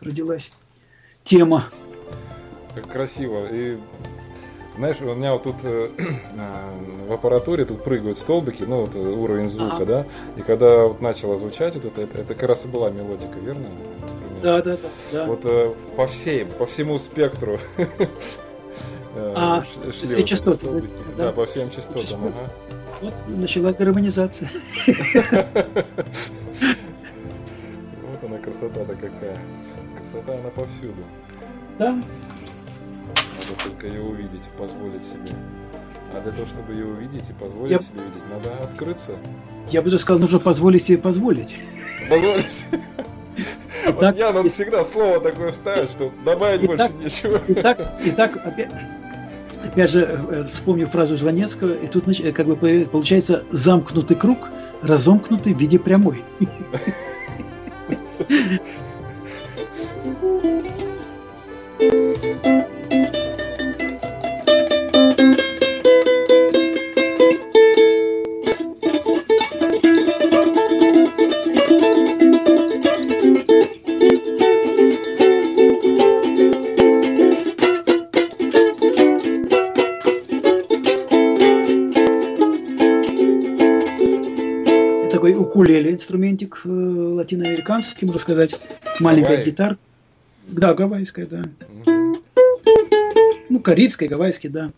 Родилась 0.00 0.52
тема. 1.24 1.64
Как 2.74 2.88
красиво. 2.88 3.46
И 3.50 3.78
знаешь, 4.76 4.96
у 5.00 5.14
меня 5.14 5.32
вот 5.32 5.42
тут 5.42 5.56
э, 5.64 5.90
э, 5.98 7.06
в 7.08 7.12
аппаратуре 7.12 7.64
тут 7.64 7.84
прыгают 7.84 8.16
столбики, 8.16 8.62
ну 8.62 8.82
вот 8.82 8.94
уровень 8.94 9.48
звука, 9.48 9.76
ага. 9.76 9.84
да. 9.84 10.06
И 10.36 10.42
когда 10.42 10.84
вот 10.84 11.00
начало 11.00 11.36
звучать 11.36 11.74
вот 11.74 11.84
это, 11.84 12.00
это, 12.02 12.18
это 12.18 12.34
как 12.34 12.48
раз 12.48 12.64
и 12.64 12.68
была 12.68 12.90
мелодика, 12.90 13.38
верно? 13.38 13.68
Да, 14.42 14.62
да, 14.62 14.76
да, 14.76 14.88
да. 15.12 15.26
Вот 15.26 15.40
э, 15.44 15.74
по 15.96 16.06
всем, 16.06 16.48
по 16.52 16.66
всему 16.66 16.98
спектру. 16.98 17.58
А, 19.16 19.64
все 20.04 20.22
частоты, 20.22 20.68
да? 20.70 20.82
Да, 21.16 21.32
по 21.32 21.44
всем 21.44 21.68
частотам, 21.72 22.26
ага. 22.26 22.52
Вот 23.02 23.14
началась 23.26 23.74
гармонизация. 23.74 24.48
она 28.30 28.38
красота-то 28.38 28.94
какая. 28.94 29.38
Красота 30.10 30.34
она 30.34 30.50
повсюду. 30.50 31.04
Да. 31.78 31.92
Надо 31.92 32.04
только 33.64 33.86
ее 33.86 34.02
увидеть 34.02 34.42
и 34.42 34.58
позволить 34.58 35.02
себе. 35.02 35.36
А 36.12 36.20
для 36.20 36.32
того, 36.32 36.46
чтобы 36.48 36.72
ее 36.72 36.86
увидеть 36.86 37.30
и 37.30 37.32
позволить 37.32 37.70
Я... 37.70 37.78
себе 37.78 38.00
видеть, 38.00 38.28
надо 38.28 38.64
открыться. 38.64 39.12
Я 39.70 39.82
бы 39.82 39.90
даже 39.90 40.00
сказал, 40.00 40.20
нужно 40.20 40.40
позволить 40.40 40.84
себе 40.84 40.98
позволить. 40.98 41.54
Позволить. 42.08 42.66
Вот 43.86 44.16
я 44.16 44.32
надо 44.32 44.50
всегда 44.50 44.84
слово 44.84 45.20
такое 45.20 45.52
вставить, 45.52 45.90
что 45.90 46.12
добавить 46.24 46.66
больше 46.66 46.90
нечего. 47.00 47.40
Итак, 47.48 48.00
итак, 48.04 48.36
опять, 48.44 48.72
опять 49.64 49.90
же, 49.90 50.02
э, 50.02 50.44
вспомню 50.52 50.86
фразу 50.86 51.16
Жванецкого, 51.16 51.74
и 51.74 51.86
тут 51.86 52.04
как 52.34 52.46
бы 52.46 52.88
получается 52.90 53.44
замкнутый 53.50 54.16
круг, 54.16 54.38
разомкнутый 54.82 55.54
в 55.54 55.58
виде 55.58 55.78
прямой. 55.78 56.22
инструментик 86.40 86.60
э, 86.64 86.68
латиноамериканский, 86.68 88.06
можно 88.06 88.20
сказать, 88.20 88.58
маленькая 88.98 89.30
Гавайи? 89.36 89.44
гитара. 89.50 89.78
Да, 90.48 90.74
гавайская, 90.74 91.26
да. 91.26 91.42
Мгм. 91.68 92.16
Ну, 93.48 93.60
карибская, 93.60 94.08
гавайская, 94.08 94.50
да. 94.50 94.70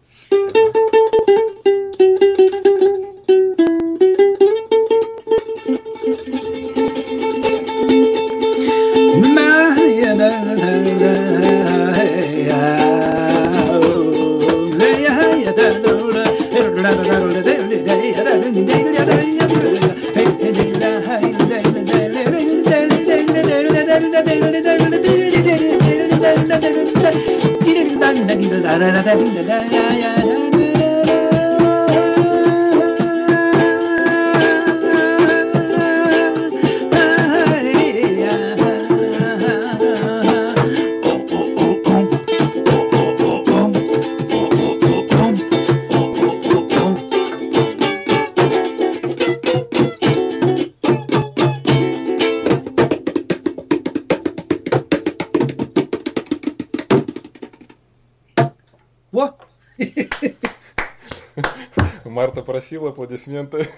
Марта 62.72 62.82
просила 62.82 62.90
аплодисменты. 62.90 63.68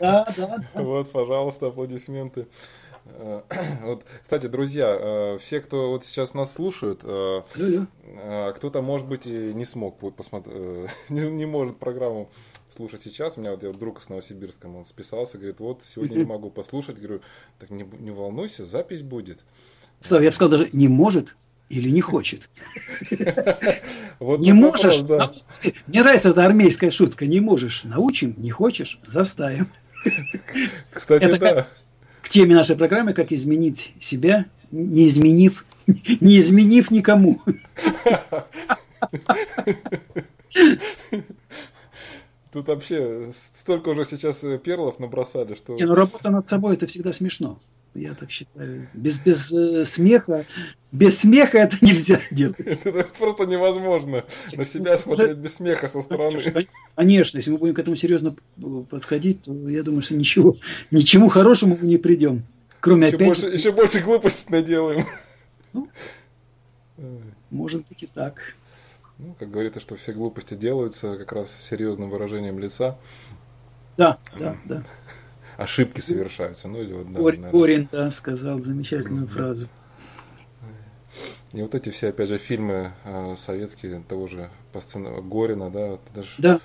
Да, 0.00 0.32
да, 0.36 0.58
да. 0.74 0.82
Вот, 0.82 1.10
пожалуйста, 1.10 1.68
аплодисменты. 1.68 2.46
Э, 3.06 3.42
Вот, 3.82 4.04
кстати, 4.22 4.46
друзья, 4.46 4.96
э, 4.98 5.38
все, 5.40 5.60
кто 5.60 5.90
вот 5.90 6.04
сейчас 6.04 6.34
нас 6.34 6.52
слушают, 6.52 7.00
э, 7.04 7.42
кто-то, 8.56 8.82
может 8.82 9.06
быть, 9.06 9.26
и 9.26 9.54
не 9.54 9.64
смог 9.64 9.98
посмотреть, 10.14 10.90
не, 11.08 11.46
может 11.46 11.78
программу 11.78 12.30
слушать 12.74 13.02
сейчас. 13.02 13.36
У 13.36 13.40
меня 13.40 13.52
вот 13.52 13.62
я 13.62 13.72
друг 13.72 14.00
из 14.00 14.08
Новосибирска, 14.08 14.66
он 14.66 14.84
списался, 14.84 15.38
говорит, 15.38 15.60
вот 15.60 15.82
сегодня 15.82 16.18
не 16.18 16.24
могу 16.24 16.50
послушать. 16.50 16.98
Говорю, 16.98 17.20
так 17.58 17.70
не, 17.70 17.84
не 17.84 18.10
волнуйся, 18.10 18.64
запись 18.64 19.02
будет. 19.02 19.40
Слава, 20.00 20.22
я 20.22 20.30
бы 20.30 20.34
сказал 20.34 20.50
даже 20.50 20.68
не 20.72 20.88
может 20.88 21.36
или 21.68 21.90
не 21.90 22.00
хочет. 22.00 22.48
Вот 24.18 24.40
Не 24.40 24.52
можешь? 24.52 25.00
вопрос, 25.02 25.02
да. 25.62 25.70
Мне 25.86 26.02
нравится 26.02 26.30
эта 26.30 26.44
армейская 26.44 26.90
шутка. 26.90 27.26
Не 27.26 27.40
можешь, 27.40 27.82
научим, 27.84 28.34
не 28.38 28.50
хочешь, 28.50 28.98
заставим. 29.06 29.68
Кстати, 30.92 31.22
Это 31.24 31.38
да. 31.38 31.48
как- 31.54 31.68
К 32.22 32.28
теме 32.28 32.54
нашей 32.54 32.76
программы 32.76 33.12
«Как 33.12 33.30
изменить 33.32 33.92
себя, 34.00 34.46
не 34.70 35.08
изменив, 35.08 35.64
не 36.20 36.40
изменив 36.40 36.90
никому». 36.90 37.40
Тут 42.52 42.68
вообще 42.68 43.30
столько 43.34 43.90
уже 43.90 44.04
сейчас 44.06 44.42
э, 44.42 44.58
перлов 44.58 44.98
набросали, 44.98 45.54
что 45.54 45.74
Не, 45.74 45.84
ну 45.84 45.94
работа 45.94 46.30
над 46.30 46.46
собой 46.46 46.74
это 46.74 46.86
всегда 46.86 47.12
смешно. 47.12 47.60
Я 47.96 48.14
так 48.14 48.30
считаю. 48.30 48.88
Без, 48.94 49.18
без 49.18 49.52
э, 49.52 49.84
смеха, 49.84 50.46
без 50.92 51.20
смеха 51.20 51.58
это 51.58 51.76
нельзя 51.84 52.20
делать. 52.30 52.58
это 52.84 53.08
просто 53.18 53.44
невозможно 53.46 54.24
на 54.54 54.66
себя 54.66 54.96
смотреть 54.96 55.38
без 55.38 55.54
смеха 55.54 55.88
со 55.88 56.02
стороны. 56.02 56.38
Конечно, 56.94 57.38
если 57.38 57.50
мы 57.50 57.58
будем 57.58 57.74
к 57.74 57.78
этому 57.78 57.96
серьезно 57.96 58.36
подходить, 58.90 59.42
то 59.42 59.68
я 59.68 59.82
думаю, 59.82 60.02
что 60.02 60.14
ничего, 60.14 60.56
ничему 60.90 61.28
хорошему 61.28 61.78
мы 61.80 61.86
не 61.86 61.98
придем. 61.98 62.44
Кроме 62.80 63.06
Еще 63.06 63.16
опять 63.16 63.26
больше, 63.28 63.46
еще 63.46 63.72
больше 63.72 64.00
глупостей 64.00 64.52
наделаем. 64.52 65.06
может 67.50 67.86
быть 67.88 68.02
и 68.02 68.06
так. 68.06 68.54
Ну, 69.18 69.34
как 69.38 69.50
говорится, 69.50 69.80
что 69.80 69.96
все 69.96 70.12
глупости 70.12 70.54
делаются 70.54 71.16
как 71.16 71.32
раз 71.32 71.50
серьезным 71.58 72.10
выражением 72.10 72.58
лица. 72.58 72.98
Да, 73.96 74.18
да, 74.38 74.56
да. 74.66 74.82
Ошибки 75.56 76.00
совершаются. 76.00 76.68
Ну 76.68 76.82
или 76.82 76.92
вот, 76.92 77.12
да, 77.12 77.20
Горин, 77.20 77.40
наверное. 77.42 77.88
Да, 77.90 78.10
сказал 78.10 78.58
замечательную 78.58 79.26
фразу. 79.26 79.68
И 81.52 81.62
вот 81.62 81.74
эти 81.74 81.88
все, 81.88 82.08
опять 82.08 82.28
же, 82.28 82.38
фильмы 82.38 82.92
э, 83.04 83.34
советские, 83.38 84.02
того 84.06 84.26
же 84.26 84.50
по 84.72 84.80
сцену 84.80 85.22
Горина, 85.22 85.70
да, 85.70 85.98
даже 86.14 86.28
Да, 86.36 86.60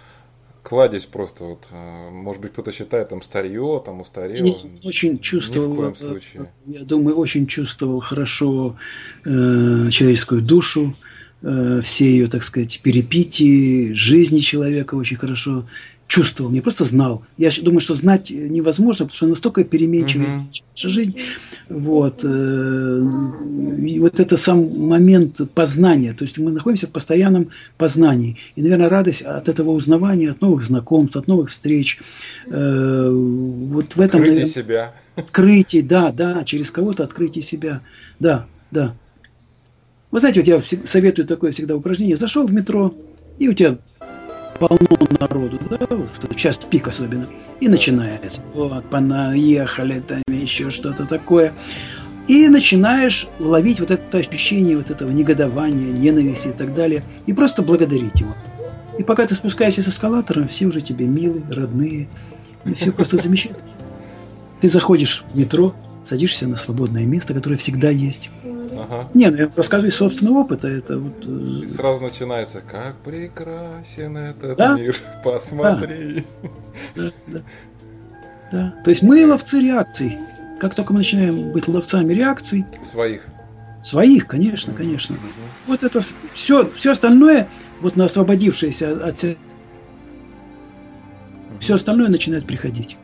кладезь 0.63 1.05
просто 1.05 1.43
вот. 1.45 1.67
э, 1.71 2.09
может 2.09 2.41
быть, 2.41 2.51
кто-то 2.51 2.71
считает 2.73 3.09
там 3.09 3.21
старье, 3.21 3.81
там 3.85 4.01
устарело. 4.01 4.45
Я 4.45 4.53
очень 4.83 5.19
чувствовал, 5.19 5.69
Ни 5.69 5.73
в 5.73 5.77
коем 5.77 5.93
э, 5.93 5.95
случае. 5.95 6.51
я 6.65 6.83
думаю, 6.83 7.15
очень 7.15 7.47
чувствовал 7.47 7.99
хорошо 8.01 8.75
э, 9.25 9.89
человеческую 9.89 10.41
душу, 10.41 10.95
э, 11.41 11.79
все 11.81 12.05
ее, 12.11 12.27
так 12.27 12.43
сказать, 12.43 12.81
перепитии, 12.81 13.93
жизни 13.93 14.39
человека 14.39 14.95
очень 14.95 15.17
хорошо 15.17 15.65
чувствовал, 16.11 16.51
не 16.51 16.59
просто 16.59 16.83
знал. 16.83 17.23
Я 17.37 17.49
думаю, 17.61 17.79
что 17.79 17.93
знать 17.93 18.29
невозможно, 18.29 19.05
потому 19.05 19.15
что 19.15 19.27
настолько 19.27 19.63
переменчива 19.63 20.23
Мгм. 20.23 20.49
наша 20.75 20.89
жизнь. 20.89 21.15
Вот. 21.69 22.19
э, 22.25 23.01
И 23.87 23.97
вот 23.99 24.19
это 24.19 24.35
сам 24.35 24.57
момент 24.87 25.39
познания. 25.55 26.13
То 26.13 26.25
есть 26.25 26.37
мы 26.37 26.51
находимся 26.51 26.87
в 26.87 26.89
постоянном 26.89 27.47
познании. 27.77 28.35
И, 28.57 28.61
наверное, 28.61 28.89
радость 28.89 29.21
от 29.21 29.47
этого 29.47 29.71
узнавания, 29.71 30.31
от 30.31 30.41
новых 30.41 30.65
знакомств, 30.65 31.15
от 31.15 31.27
новых 31.27 31.49
встреч. 31.49 31.99
э, 32.47 33.09
Вот 33.09 33.95
в 33.95 34.01
этом, 34.01 34.19
Открытие 34.21 34.45
наверное, 34.45 34.45
себя. 34.47 34.93
открытие, 35.15 35.81
да, 35.83 36.11
да, 36.11 36.43
через 36.43 36.71
кого-то 36.71 37.05
открытие 37.05 37.41
себя. 37.43 37.79
Да, 38.19 38.47
да. 38.69 38.95
Вы 40.11 40.19
знаете, 40.19 40.41
вот 40.41 40.47
я 40.49 40.61
советую 40.85 41.25
такое 41.25 41.51
всегда 41.53 41.73
упражнение. 41.77 42.17
Зашел 42.17 42.45
в 42.45 42.51
метро, 42.53 42.93
и 43.39 43.47
у 43.47 43.53
тебя 43.53 43.77
полно 44.59 45.00
народу, 45.19 45.59
да, 45.69 45.77
в 45.87 46.35
час 46.35 46.57
пик 46.57 46.87
особенно, 46.87 47.27
и 47.59 47.67
начинается. 47.67 48.41
Вот, 48.53 48.89
понаехали, 48.89 49.99
там 49.99 50.21
еще 50.27 50.69
что-то 50.69 51.05
такое. 51.05 51.53
И 52.27 52.47
начинаешь 52.49 53.27
ловить 53.39 53.79
вот 53.79 53.91
это 53.91 54.17
ощущение 54.17 54.77
вот 54.77 54.89
этого 54.89 55.11
негодования, 55.11 55.91
ненависти 55.91 56.49
и 56.49 56.53
так 56.53 56.73
далее, 56.73 57.03
и 57.25 57.33
просто 57.33 57.61
благодарить 57.61 58.19
его. 58.19 58.35
И 58.97 59.03
пока 59.03 59.25
ты 59.25 59.35
спускаешься 59.35 59.81
с 59.81 59.87
эскалатором, 59.87 60.47
все 60.47 60.67
уже 60.67 60.81
тебе 60.81 61.07
милые, 61.07 61.43
родные, 61.49 62.07
и 62.65 62.73
все 62.73 62.91
просто 62.91 63.17
замечательно. 63.17 63.63
Ты 64.61 64.67
заходишь 64.67 65.23
в 65.33 65.37
метро, 65.37 65.73
садишься 66.03 66.47
на 66.47 66.55
свободное 66.55 67.05
место, 67.05 67.33
которое 67.33 67.57
всегда 67.57 67.89
есть. 67.89 68.29
Ага. 68.71 69.09
Не, 69.13 69.29
ну 69.29 69.37
я 69.37 69.51
рассказываю 69.55 69.91
из 69.91 69.95
собственного 69.97 70.39
опыта, 70.39 70.67
это 70.67 70.97
вот... 70.97 71.25
э, 71.25 71.65
И 71.65 71.67
сразу 71.67 72.01
начинается, 72.01 72.61
как 72.61 72.95
прекрасен 72.97 74.15
этот 74.17 74.57
Да. 74.57 74.77
мир, 74.77 74.95
посмотри. 75.23 76.25
Да, 76.95 77.03
да. 77.27 77.41
Да. 78.51 78.73
То 78.83 78.89
есть 78.89 79.01
мы 79.01 79.25
ловцы 79.25 79.59
реакций. 79.61 80.17
Как 80.59 80.75
только 80.75 80.93
мы 80.93 80.99
начинаем 80.99 81.51
быть 81.51 81.67
ловцами 81.67 82.13
реакций, 82.13 82.65
Своих. 82.83 83.25
своих, 83.81 84.27
конечно, 84.27 84.73
конечно. 84.73 85.17
Вот 85.67 85.83
это 85.83 86.01
все, 86.33 86.69
все 86.69 86.91
остальное, 86.91 87.47
вот 87.81 87.95
на 87.95 88.05
освободившееся 88.05 89.05
от 89.05 89.19
себя, 89.19 89.35
все 91.59 91.75
остальное 91.75 92.09
начинает 92.09 92.45
приходить. 92.45 92.97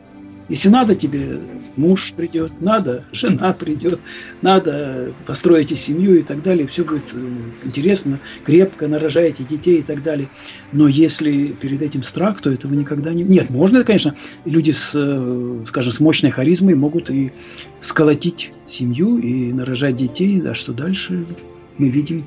Если 0.48 0.70
надо 0.70 0.94
тебе, 0.94 1.40
муж 1.76 2.14
придет, 2.16 2.60
надо, 2.60 3.04
жена 3.12 3.52
придет, 3.52 4.00
надо, 4.40 5.12
построите 5.26 5.76
семью 5.76 6.18
и 6.18 6.22
так 6.22 6.42
далее, 6.42 6.66
все 6.66 6.84
будет 6.84 7.12
э, 7.12 7.18
интересно, 7.64 8.18
крепко, 8.44 8.88
нарожаете 8.88 9.44
детей 9.44 9.80
и 9.80 9.82
так 9.82 10.02
далее. 10.02 10.28
Но 10.72 10.88
если 10.88 11.48
перед 11.48 11.82
этим 11.82 12.02
страх, 12.02 12.40
то 12.40 12.50
этого 12.50 12.72
никогда 12.72 13.12
не... 13.12 13.24
Нет, 13.24 13.50
можно, 13.50 13.84
конечно, 13.84 14.14
люди 14.46 14.70
с, 14.70 14.92
э, 14.94 15.64
скажем, 15.66 15.92
с 15.92 16.00
мощной 16.00 16.30
харизмой 16.30 16.74
могут 16.74 17.10
и 17.10 17.32
сколотить 17.80 18.52
семью 18.66 19.18
и 19.18 19.52
нарожать 19.52 19.96
детей, 19.96 20.40
а 20.46 20.54
что 20.54 20.72
дальше 20.72 21.26
мы 21.76 21.88
видим 21.90 22.24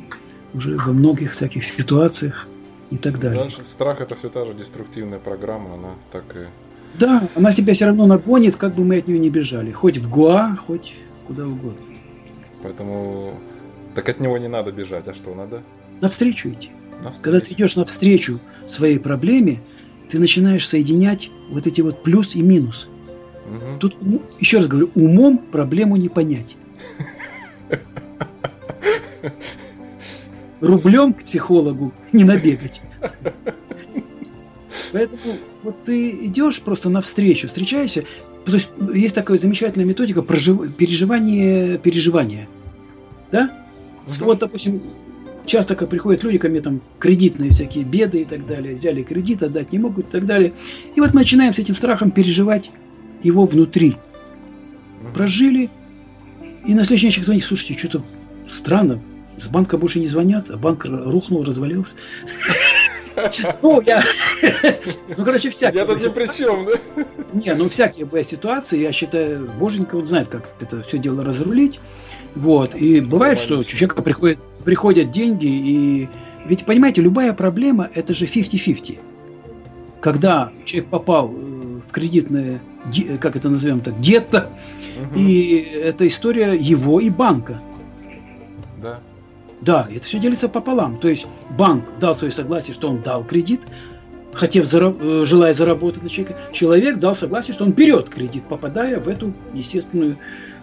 уже 0.53 0.77
во 0.77 0.93
многих 0.93 1.31
всяких 1.31 1.63
ситуациях 1.63 2.47
и 2.91 2.97
так 2.97 3.19
далее. 3.19 3.49
Страх 3.63 4.01
это 4.01 4.15
все 4.15 4.29
та 4.29 4.45
же 4.45 4.53
деструктивная 4.53 5.19
программа, 5.19 5.73
она 5.75 5.95
так 6.11 6.23
и 6.35 6.45
Да, 6.99 7.23
она 7.35 7.51
себя 7.51 7.73
все 7.73 7.85
равно 7.85 8.05
нагонит, 8.05 8.55
как 8.55 8.75
бы 8.75 8.83
мы 8.83 8.97
от 8.97 9.07
нее 9.07 9.19
не 9.19 9.29
бежали. 9.29 9.71
Хоть 9.71 9.97
в 9.97 10.09
Гуа, 10.09 10.55
хоть 10.55 10.93
куда 11.27 11.47
угодно. 11.47 11.85
Поэтому 12.61 13.39
так 13.95 14.07
от 14.09 14.19
него 14.19 14.37
не 14.37 14.47
надо 14.47 14.71
бежать, 14.71 15.07
а 15.07 15.13
что 15.13 15.33
надо? 15.33 15.63
Навстречу 16.01 16.49
идти. 16.49 16.69
Навстречу. 17.03 17.21
Когда 17.21 17.39
ты 17.39 17.53
идешь 17.53 17.75
навстречу 17.75 18.39
своей 18.67 18.99
проблеме, 18.99 19.61
ты 20.09 20.19
начинаешь 20.19 20.67
соединять 20.67 21.31
вот 21.49 21.67
эти 21.67 21.81
вот 21.81 22.03
плюс 22.03 22.35
и 22.35 22.41
минус. 22.41 22.89
Угу. 23.45 23.79
Тут, 23.79 23.97
еще 24.39 24.57
раз 24.57 24.67
говорю, 24.67 24.91
умом 24.95 25.37
проблему 25.37 25.95
не 25.97 26.09
понять. 26.09 26.55
Рублем 30.61 31.13
к 31.13 31.23
психологу 31.23 31.91
не 32.11 32.23
набегать. 32.23 32.81
Поэтому 34.91 35.37
вот 35.63 35.83
ты 35.83 36.09
идешь 36.09 36.61
просто 36.61 36.89
навстречу, 36.89 37.47
встречаешься. 37.47 38.05
То 38.45 38.53
есть 38.53 38.69
есть 38.93 39.15
такая 39.15 39.37
замечательная 39.37 39.85
методика 39.85 40.21
прожив... 40.21 40.73
переживания 40.75 41.77
переживания. 41.77 42.47
Да? 43.31 43.51
Угу. 44.05 44.25
Вот, 44.25 44.39
допустим, 44.39 44.81
часто 45.45 45.75
приходят 45.75 46.23
люди 46.23 46.37
ко 46.37 46.49
мне 46.49 46.61
там 46.61 46.81
кредитные 46.99 47.51
всякие 47.51 47.83
беды 47.83 48.21
и 48.21 48.25
так 48.25 48.45
далее, 48.45 48.75
взяли 48.75 49.03
кредит, 49.03 49.43
отдать 49.43 49.71
не 49.71 49.79
могут 49.79 50.07
и 50.07 50.11
так 50.11 50.25
далее. 50.25 50.53
И 50.95 50.99
вот 50.99 51.13
мы 51.13 51.21
начинаем 51.21 51.53
с 51.53 51.59
этим 51.59 51.75
страхом 51.75 52.11
переживать 52.11 52.71
его 53.23 53.45
внутри. 53.45 53.97
Прожили, 55.13 55.69
и 56.65 56.73
на 56.73 56.83
следующий 56.83 57.09
день 57.09 57.23
звонит, 57.23 57.43
слушайте, 57.43 57.77
что-то 57.77 58.03
странно, 58.47 59.01
с 59.37 59.47
банка 59.47 59.77
больше 59.77 59.99
не 59.99 60.07
звонят, 60.07 60.51
а 60.51 60.57
банк 60.57 60.85
рухнул, 60.85 61.43
развалился. 61.43 61.95
Ну, 63.61 63.81
я... 63.81 64.03
Ну, 65.17 65.25
короче, 65.25 65.49
всякие... 65.49 65.81
Я 65.81 65.85
тут 65.85 66.03
ни 66.03 66.09
при 66.09 66.27
чем, 66.27 66.65
да? 66.65 67.05
Не, 67.33 67.53
ну, 67.53 67.69
всякие 67.69 68.05
бывают 68.05 68.27
ситуации. 68.27 68.79
Я 68.79 68.91
считаю, 68.91 69.49
Боженька 69.59 69.95
вот 69.95 70.07
знает, 70.07 70.27
как 70.27 70.49
это 70.59 70.81
все 70.83 70.97
дело 70.97 71.23
разрулить. 71.23 71.79
Вот. 72.35 72.75
И 72.75 73.01
бывает, 73.01 73.37
что 73.37 73.59
у 73.59 73.63
человека 73.63 74.01
приходят, 74.01 74.39
приходят 74.63 75.11
деньги, 75.11 75.47
и... 75.47 76.09
Ведь, 76.45 76.65
понимаете, 76.65 77.01
любая 77.01 77.33
проблема– 77.33 77.89
это 77.93 78.13
же 78.13 78.25
50-50. 78.25 78.99
Когда 79.99 80.51
человек 80.65 80.89
попал 80.89 81.31
э, 81.31 81.79
в 81.87 81.91
кредитное, 81.91 82.61
как 83.19 83.35
это 83.35 83.49
назовем 83.49 83.81
так, 83.81 83.99
гетто, 83.99 84.49
угу. 84.99 85.19
и 85.19 85.55
это 85.59 86.07
история 86.07 86.53
его 86.53 86.99
и 86.99 87.09
банка. 87.09 87.61
Да. 89.61 89.87
Это 89.93 90.05
все 90.05 90.19
делится 90.19 90.49
пополам. 90.49 90.97
То 90.97 91.07
есть 91.07 91.27
банк 91.49 91.85
дал 91.99 92.15
свое 92.15 92.33
согласие, 92.33 92.73
что 92.73 92.89
он 92.89 93.01
дал 93.01 93.23
кредит, 93.23 93.61
хотев, 94.33 94.65
зараб- 94.65 94.97
э, 94.99 95.25
желая 95.25 95.53
заработать 95.53 96.03
на 96.03 96.09
человека. 96.09 96.39
Человек 96.51 96.99
дал 96.99 97.15
согласие, 97.15 97.53
что 97.53 97.63
он 97.63 97.71
берет 97.71 98.09
кредит, 98.09 98.43
попадая 98.47 98.99
в 98.99 99.07
эту 99.07 99.33
естественную 99.53 100.17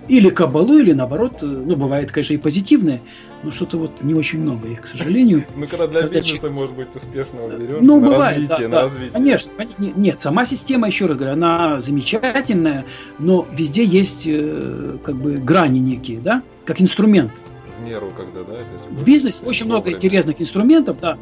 или 0.09 0.31
кабалу, 0.31 0.79
или 0.79 0.93
наоборот, 0.93 1.43
э, 1.43 1.47
ну, 1.47 1.77
бывает, 1.77 2.11
конечно, 2.11 2.33
и 2.33 2.39
позитивное, 2.39 3.03
но 3.43 3.51
что-то 3.51 3.77
вот 3.77 4.03
не 4.03 4.15
очень 4.15 4.41
много 4.41 4.69
их, 4.69 4.83
к 4.83 4.87
сожалению. 4.87 5.45
Ну, 5.57 5.67
когда 5.67 5.87
для 5.87 6.03
бизнеса, 6.03 6.49
может 6.51 6.75
быть, 6.75 6.95
успешного 6.95 7.51
берешь, 7.57 7.79
ну, 7.83 8.01
на 8.01 8.17
развитие, 8.17 8.69
на 8.69 8.83
развитие. 8.83 9.13
Конечно, 9.13 9.51
нет, 9.79 10.21
сама 10.21 10.47
система, 10.47 10.87
еще 10.87 11.07
раз 11.07 11.19
говорю, 11.19 11.35
она 11.35 11.81
замечательная, 11.81 12.87
но 13.19 13.47
везде 13.53 13.85
есть 13.85 14.25
э, 14.27 14.97
как 15.05 15.17
бы 15.17 15.35
грани 15.35 15.79
некие, 15.79 16.21
да, 16.21 16.43
как 16.65 16.81
инструмент 16.81 17.33
в 17.79 17.83
меру, 17.83 18.13
когда, 18.17 18.43
да? 18.43 18.55
Это 18.55 18.67
в 18.91 19.05
бизнесе 19.05 19.45
очень 19.45 19.67
много 19.67 19.91
интересных 19.91 20.41
инструментов, 20.41 20.99
да. 21.01 21.19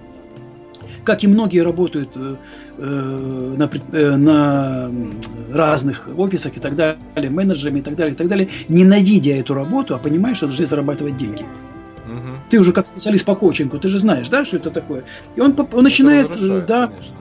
Как 1.04 1.22
и 1.22 1.28
многие 1.28 1.60
работают 1.60 2.10
э, 2.16 2.36
э 2.78 3.54
на, 3.56 3.70
э, 3.92 4.16
на 4.16 4.90
разных 5.52 6.08
офисах 6.16 6.56
и 6.56 6.60
так 6.60 6.74
далее, 6.74 7.30
менеджерами 7.30 7.78
и 7.78 7.82
так 7.82 7.94
далее, 7.94 8.14
и 8.14 8.16
так 8.16 8.28
далее, 8.28 8.48
ненавидя 8.68 9.36
эту 9.36 9.54
работу, 9.54 9.94
а 9.94 9.98
понимая, 9.98 10.34
что 10.34 10.46
должны 10.46 10.66
зарабатывать 10.66 11.16
деньги. 11.16 11.42
Угу. 11.42 12.50
Ты 12.50 12.58
уже 12.58 12.72
как 12.72 12.86
специалист 12.86 13.24
по 13.24 13.36
коучингу, 13.36 13.78
ты 13.78 13.88
же 13.88 13.98
знаешь, 13.98 14.28
да, 14.28 14.44
что 14.44 14.56
это 14.56 14.70
такое. 14.70 15.04
И 15.36 15.40
он, 15.40 15.54
он 15.72 15.84
начинает, 15.84 16.28
да, 16.66 16.88
конечно 16.88 17.16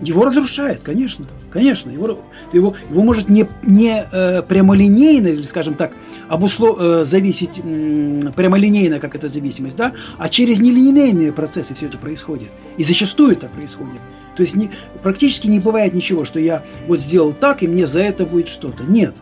его 0.00 0.24
разрушает, 0.24 0.80
конечно, 0.80 1.26
конечно. 1.50 1.90
Его, 1.90 2.18
его, 2.52 2.74
его 2.88 3.02
может 3.02 3.28
не, 3.28 3.48
не 3.62 4.06
э, 4.10 4.42
прямолинейно, 4.42 5.28
или, 5.28 5.42
скажем 5.42 5.74
так, 5.74 5.92
обусло, 6.28 6.76
э, 6.78 7.04
зависеть 7.04 7.58
э, 7.58 8.20
прямолинейно, 8.34 9.00
как 9.00 9.14
эта 9.14 9.28
зависимость, 9.28 9.76
да, 9.76 9.92
а 10.18 10.28
через 10.28 10.60
нелинейные 10.60 11.32
процессы 11.32 11.74
все 11.74 11.86
это 11.86 11.98
происходит. 11.98 12.50
И 12.76 12.84
зачастую 12.84 13.32
это 13.32 13.48
происходит. 13.48 14.00
То 14.36 14.42
есть 14.42 14.56
не, 14.56 14.70
практически 15.02 15.48
не 15.48 15.58
бывает 15.58 15.94
ничего, 15.94 16.24
что 16.24 16.40
я 16.40 16.64
вот 16.86 17.00
сделал 17.00 17.32
так, 17.32 17.62
и 17.62 17.68
мне 17.68 17.86
за 17.86 18.00
это 18.00 18.24
будет 18.24 18.48
что-то. 18.48 18.84
Нет. 18.84 19.14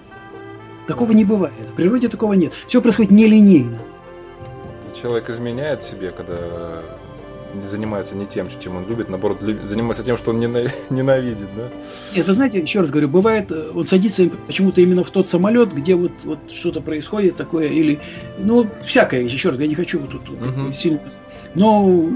Такого 0.87 1.13
не 1.13 1.25
бывает. 1.25 1.55
В 1.73 1.75
природе 1.75 2.09
такого 2.09 2.35
нет. 2.35 2.53
Все 2.67 2.81
происходит 2.81 3.11
нелинейно. 3.11 3.79
Человек 5.01 5.31
изменяет 5.31 5.83
себе, 5.83 6.11
когда 6.11 6.83
занимается 7.71 8.15
не 8.15 8.27
тем, 8.27 8.49
чем 8.61 8.77
он 8.77 8.89
любит, 8.89 9.09
наоборот, 9.09 9.39
занимается 9.41 10.03
тем, 10.03 10.17
что 10.17 10.31
он 10.31 10.41
ненавидит, 10.91 11.49
да? 11.57 11.69
Нет, 12.15 12.27
вы 12.27 12.33
знаете, 12.33 12.61
еще 12.61 12.81
раз 12.81 12.91
говорю, 12.91 13.09
бывает, 13.09 13.51
э, 13.51 13.71
он 13.75 13.87
садится 13.87 14.29
почему-то 14.47 14.81
именно 14.81 15.05
в 15.05 15.11
тот 15.11 15.29
самолет, 15.29 15.73
где 15.73 15.95
вот, 15.95 16.13
вот 16.25 16.39
что-то 16.51 16.81
происходит 16.81 17.37
такое, 17.37 17.69
или, 17.69 18.01
ну, 18.39 18.69
всякое, 18.83 19.23
еще 19.23 19.51
раз, 19.51 19.59
я 19.59 19.67
не 19.67 19.75
хочу 19.75 20.01
вот 20.01 20.11
тут 20.11 20.29
угу. 20.31 20.73
сильно, 20.73 21.01
но 21.55 22.11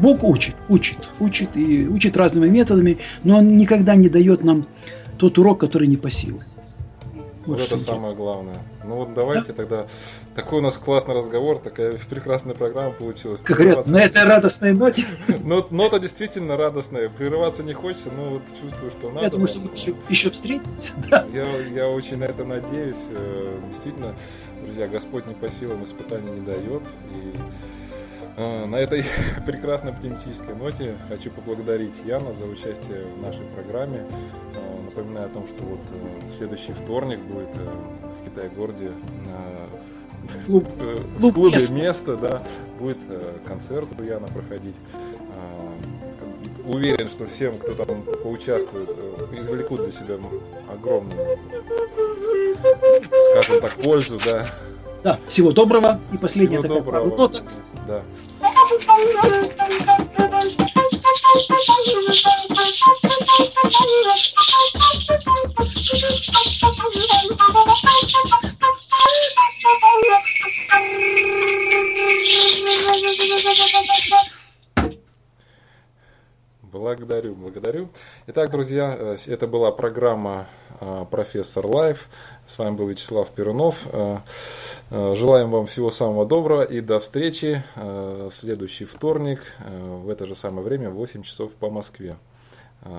Бог 0.00 0.24
учит, 0.24 0.56
учит, 0.68 0.98
учит 1.20 1.56
и 1.56 1.86
учит 1.86 2.16
разными 2.16 2.48
методами, 2.48 2.98
но 3.24 3.38
он 3.38 3.56
никогда 3.56 3.96
не 3.96 4.08
дает 4.08 4.44
нам 4.44 4.66
тот 5.18 5.38
урок, 5.38 5.60
который 5.60 5.88
не 5.88 5.96
по 5.96 6.10
силам. 6.10 6.42
Вот, 7.46 7.60
это 7.60 7.76
самое 7.76 8.14
главное. 8.14 8.62
Ну 8.84 8.96
вот 8.96 9.14
давайте 9.14 9.48
да? 9.48 9.54
тогда. 9.54 9.86
Такой 10.34 10.58
у 10.58 10.62
нас 10.62 10.76
классный 10.76 11.14
разговор, 11.14 11.58
такая 11.58 11.98
прекрасная 12.10 12.54
программа 12.54 12.92
получилась. 12.92 13.40
Как 13.40 13.56
говорят, 13.56 13.86
на 13.86 14.02
этой 14.02 14.24
радостной 14.24 14.72
ноте. 14.72 15.04
Но, 15.44 15.66
нота 15.70 15.98
действительно 15.98 16.56
радостная. 16.56 17.08
Прерываться 17.08 17.62
не 17.62 17.72
хочется, 17.72 18.10
но 18.10 18.30
вот 18.30 18.42
чувствую, 18.60 18.90
что 18.90 19.10
надо. 19.10 19.24
Я 19.24 19.30
думаю, 19.30 19.46
что 19.46 19.60
мы 19.60 19.70
еще, 19.72 19.94
еще 20.08 20.30
встретимся. 20.30 20.92
Да. 21.08 21.24
Я, 21.32 21.46
я 21.68 21.88
очень 21.88 22.16
на 22.16 22.24
это 22.24 22.44
надеюсь. 22.44 22.96
Э, 23.10 23.60
действительно, 23.68 24.14
друзья, 24.62 24.88
Господь 24.88 25.26
не 25.26 25.34
по 25.34 25.48
силам 25.50 25.84
испытаний 25.84 26.32
не 26.32 26.40
дает. 26.40 26.82
И 27.14 27.32
на 28.36 28.76
этой 28.76 29.04
прекрасной 29.46 29.92
оптимистической 29.92 30.54
ноте 30.54 30.96
хочу 31.08 31.30
поблагодарить 31.30 31.94
Яна 32.04 32.34
за 32.34 32.44
участие 32.44 33.04
в 33.16 33.22
нашей 33.22 33.44
программе. 33.54 34.06
Э, 34.54 34.84
напоминаю 34.84 35.26
о 35.26 35.30
том, 35.30 35.48
что 35.48 35.62
вот 35.62 35.80
следующий 36.36 36.72
вторник 36.72 37.20
будет 37.20 37.54
в 37.54 38.24
Китае-городе 38.24 38.92
Клуб, 40.46 40.66
в 41.18 41.32
клубе 41.32 41.58
место, 41.70 42.16
да, 42.16 42.42
будет 42.78 42.98
концерт 43.44 43.88
у 43.98 44.02
Яна 44.02 44.26
проходить. 44.28 44.76
Уверен, 46.64 47.08
что 47.08 47.26
всем, 47.26 47.58
кто 47.58 47.74
там 47.74 48.02
поучаствует, 48.02 48.90
извлекут 49.32 49.82
для 49.82 49.92
себя 49.92 50.18
огромную, 50.68 51.38
скажем 53.30 53.60
так, 53.60 53.76
пользу, 53.76 54.18
да. 54.24 54.50
Да, 55.06 55.20
всего 55.28 55.52
доброго. 55.52 56.00
И 56.12 56.18
последняя 56.18 56.58
всего 56.58 56.80
такая 56.80 57.04
доброго. 57.04 57.16
нота. 57.16 57.38
Да. 57.86 58.02
Благодарю, 76.62 77.34
благодарю. 77.36 77.90
Итак, 78.26 78.50
друзья, 78.50 78.96
э, 78.98 79.16
это 79.26 79.46
была 79.46 79.70
программа 79.70 80.48
э, 80.80 81.04
«Профессор 81.10 81.66
Лайф». 81.66 82.08
С 82.46 82.58
вами 82.58 82.76
был 82.76 82.86
Вячеслав 82.86 83.30
Перунов. 83.32 83.86
Э, 83.92 84.20
желаем 84.90 85.50
вам 85.50 85.66
всего 85.66 85.90
самого 85.90 86.26
доброго 86.26 86.62
и 86.62 86.80
до 86.80 87.00
встречи 87.00 87.64
в 87.74 88.30
следующий 88.30 88.84
вторник 88.84 89.40
в 89.58 90.08
это 90.08 90.26
же 90.26 90.36
самое 90.36 90.62
время, 90.62 90.90
в 90.90 90.94
8 90.94 91.22
часов 91.22 91.52
по 91.52 91.70
Москве. 91.70 92.16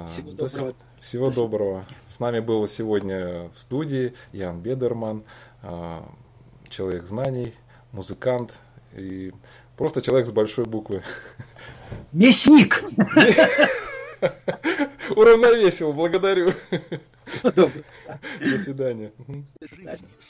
Всего 0.06 0.32
доброго. 0.32 0.74
Всего 1.00 1.32
доброго. 1.32 1.86
С 2.10 2.20
нами 2.20 2.41
был 2.41 2.68
сегодня 2.68 3.50
в 3.56 3.60
студии 3.60 4.14
Ян 4.34 4.60
Бедерман, 4.60 5.24
человек 6.70 7.06
знаний, 7.06 7.54
музыкант 7.93 8.52
и 8.95 9.32
просто 9.78 10.02
человек 10.02 10.28
с 10.28 10.32
большой 10.32 10.66
буквы. 10.66 11.04
Мясник! 12.12 12.84
Уравновесил, 15.15 15.93
благодарю. 15.93 16.53
До 17.43 17.70
свидания. 18.59 19.11
До 19.28 19.45
свидания. 19.45 19.99